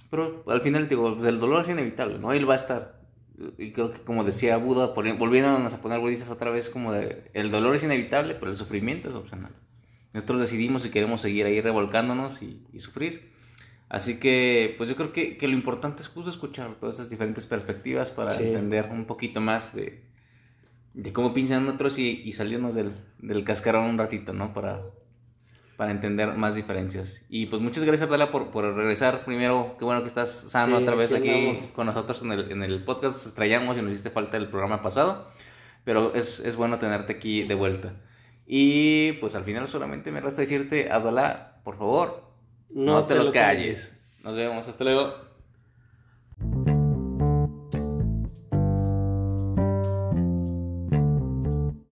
Pero 0.09 0.43
al 0.47 0.61
final, 0.61 0.87
digo, 0.87 1.17
el 1.25 1.39
dolor 1.39 1.61
es 1.61 1.69
inevitable, 1.69 2.19
¿no? 2.19 2.31
Él 2.31 2.49
va 2.49 2.53
a 2.53 2.57
estar. 2.57 3.01
Y 3.57 3.71
creo 3.73 3.91
que, 3.91 3.99
como 3.99 4.23
decía 4.23 4.57
Buda, 4.57 4.87
volviéndonos 4.87 5.73
a 5.73 5.81
poner 5.81 5.99
budistas 5.99 6.29
otra 6.29 6.51
vez, 6.51 6.69
como 6.69 6.93
de, 6.93 7.29
el 7.33 7.51
dolor 7.51 7.75
es 7.75 7.83
inevitable, 7.83 8.35
pero 8.35 8.49
el 8.49 8.55
sufrimiento 8.57 9.09
es 9.09 9.15
opcional. 9.15 9.51
Nosotros 10.13 10.39
decidimos 10.39 10.83
si 10.83 10.89
queremos 10.89 11.19
seguir 11.19 11.45
ahí 11.45 11.59
revolcándonos 11.59 12.41
y, 12.41 12.79
sufrir. 12.79 13.33
Así 13.89 14.19
que, 14.19 14.75
pues 14.77 14.87
yo 14.87 14.95
creo 14.95 15.11
que, 15.11 15.37
que, 15.37 15.47
lo 15.47 15.53
importante 15.53 16.01
es 16.01 16.07
justo 16.07 16.31
escuchar 16.31 16.75
todas 16.79 16.95
estas 16.95 17.09
diferentes 17.09 17.45
perspectivas 17.45 18.09
para 18.09 18.33
entender 18.33 18.89
un 18.89 19.05
poquito 19.05 19.41
más 19.41 19.75
de, 19.75 20.01
de 20.95 21.11
cómo 21.11 21.33
piensan 21.33 21.67
otros 21.67 21.99
y, 21.99 22.31
salirnos 22.31 22.73
del, 22.73 22.91
del, 23.19 23.43
cascarón 23.43 23.85
un 23.85 23.97
ratito, 23.97 24.31
¿no? 24.31 24.53
Para, 24.53 24.81
para 25.75 25.91
entender 25.91 26.35
más 26.37 26.55
diferencias. 26.55 27.25
Y 27.29 27.47
pues 27.47 27.61
muchas 27.61 27.83
gracias, 27.83 28.09
Bela, 28.09 28.31
por, 28.31 28.49
por 28.49 28.73
regresar. 28.73 29.25
Primero, 29.25 29.75
qué 29.77 29.83
bueno 29.83 30.01
que 30.01 30.07
estás 30.07 30.29
sano 30.31 30.77
otra 30.77 30.95
vez 30.95 31.13
aquí, 31.13 31.53
con 31.75 31.87
nosotros 31.87 32.21
en 32.23 32.31
el, 32.31 32.51
en 32.51 32.63
el 32.63 32.83
podcast. 32.85 33.21
Te 33.21 33.27
extrañamos 33.27 33.77
y 33.77 33.81
nos 33.81 33.91
hiciste 33.91 34.09
falta 34.09 34.37
el 34.37 34.47
programa 34.47 34.81
pasado, 34.81 35.29
pero 35.83 36.13
es, 36.15 36.39
es 36.39 36.55
bueno 36.55 36.79
tenerte 36.79 37.13
aquí 37.13 37.43
de 37.43 37.55
vuelta. 37.55 37.93
Y 38.47 39.13
pues 39.13 39.35
al 39.35 39.43
final 39.43 39.67
solamente 39.67 40.11
me 40.11 40.21
resta 40.21 40.41
decirte, 40.41 40.91
Adolá, 40.91 41.59
por 41.65 41.77
favor, 41.77 42.23
no, 42.69 43.05
te, 43.05 43.15
lo 43.15 43.33
calles. 43.33 43.99
Nos 44.23 44.37
vemos, 44.37 44.65
hasta 44.69 44.83
luego. 44.85 45.13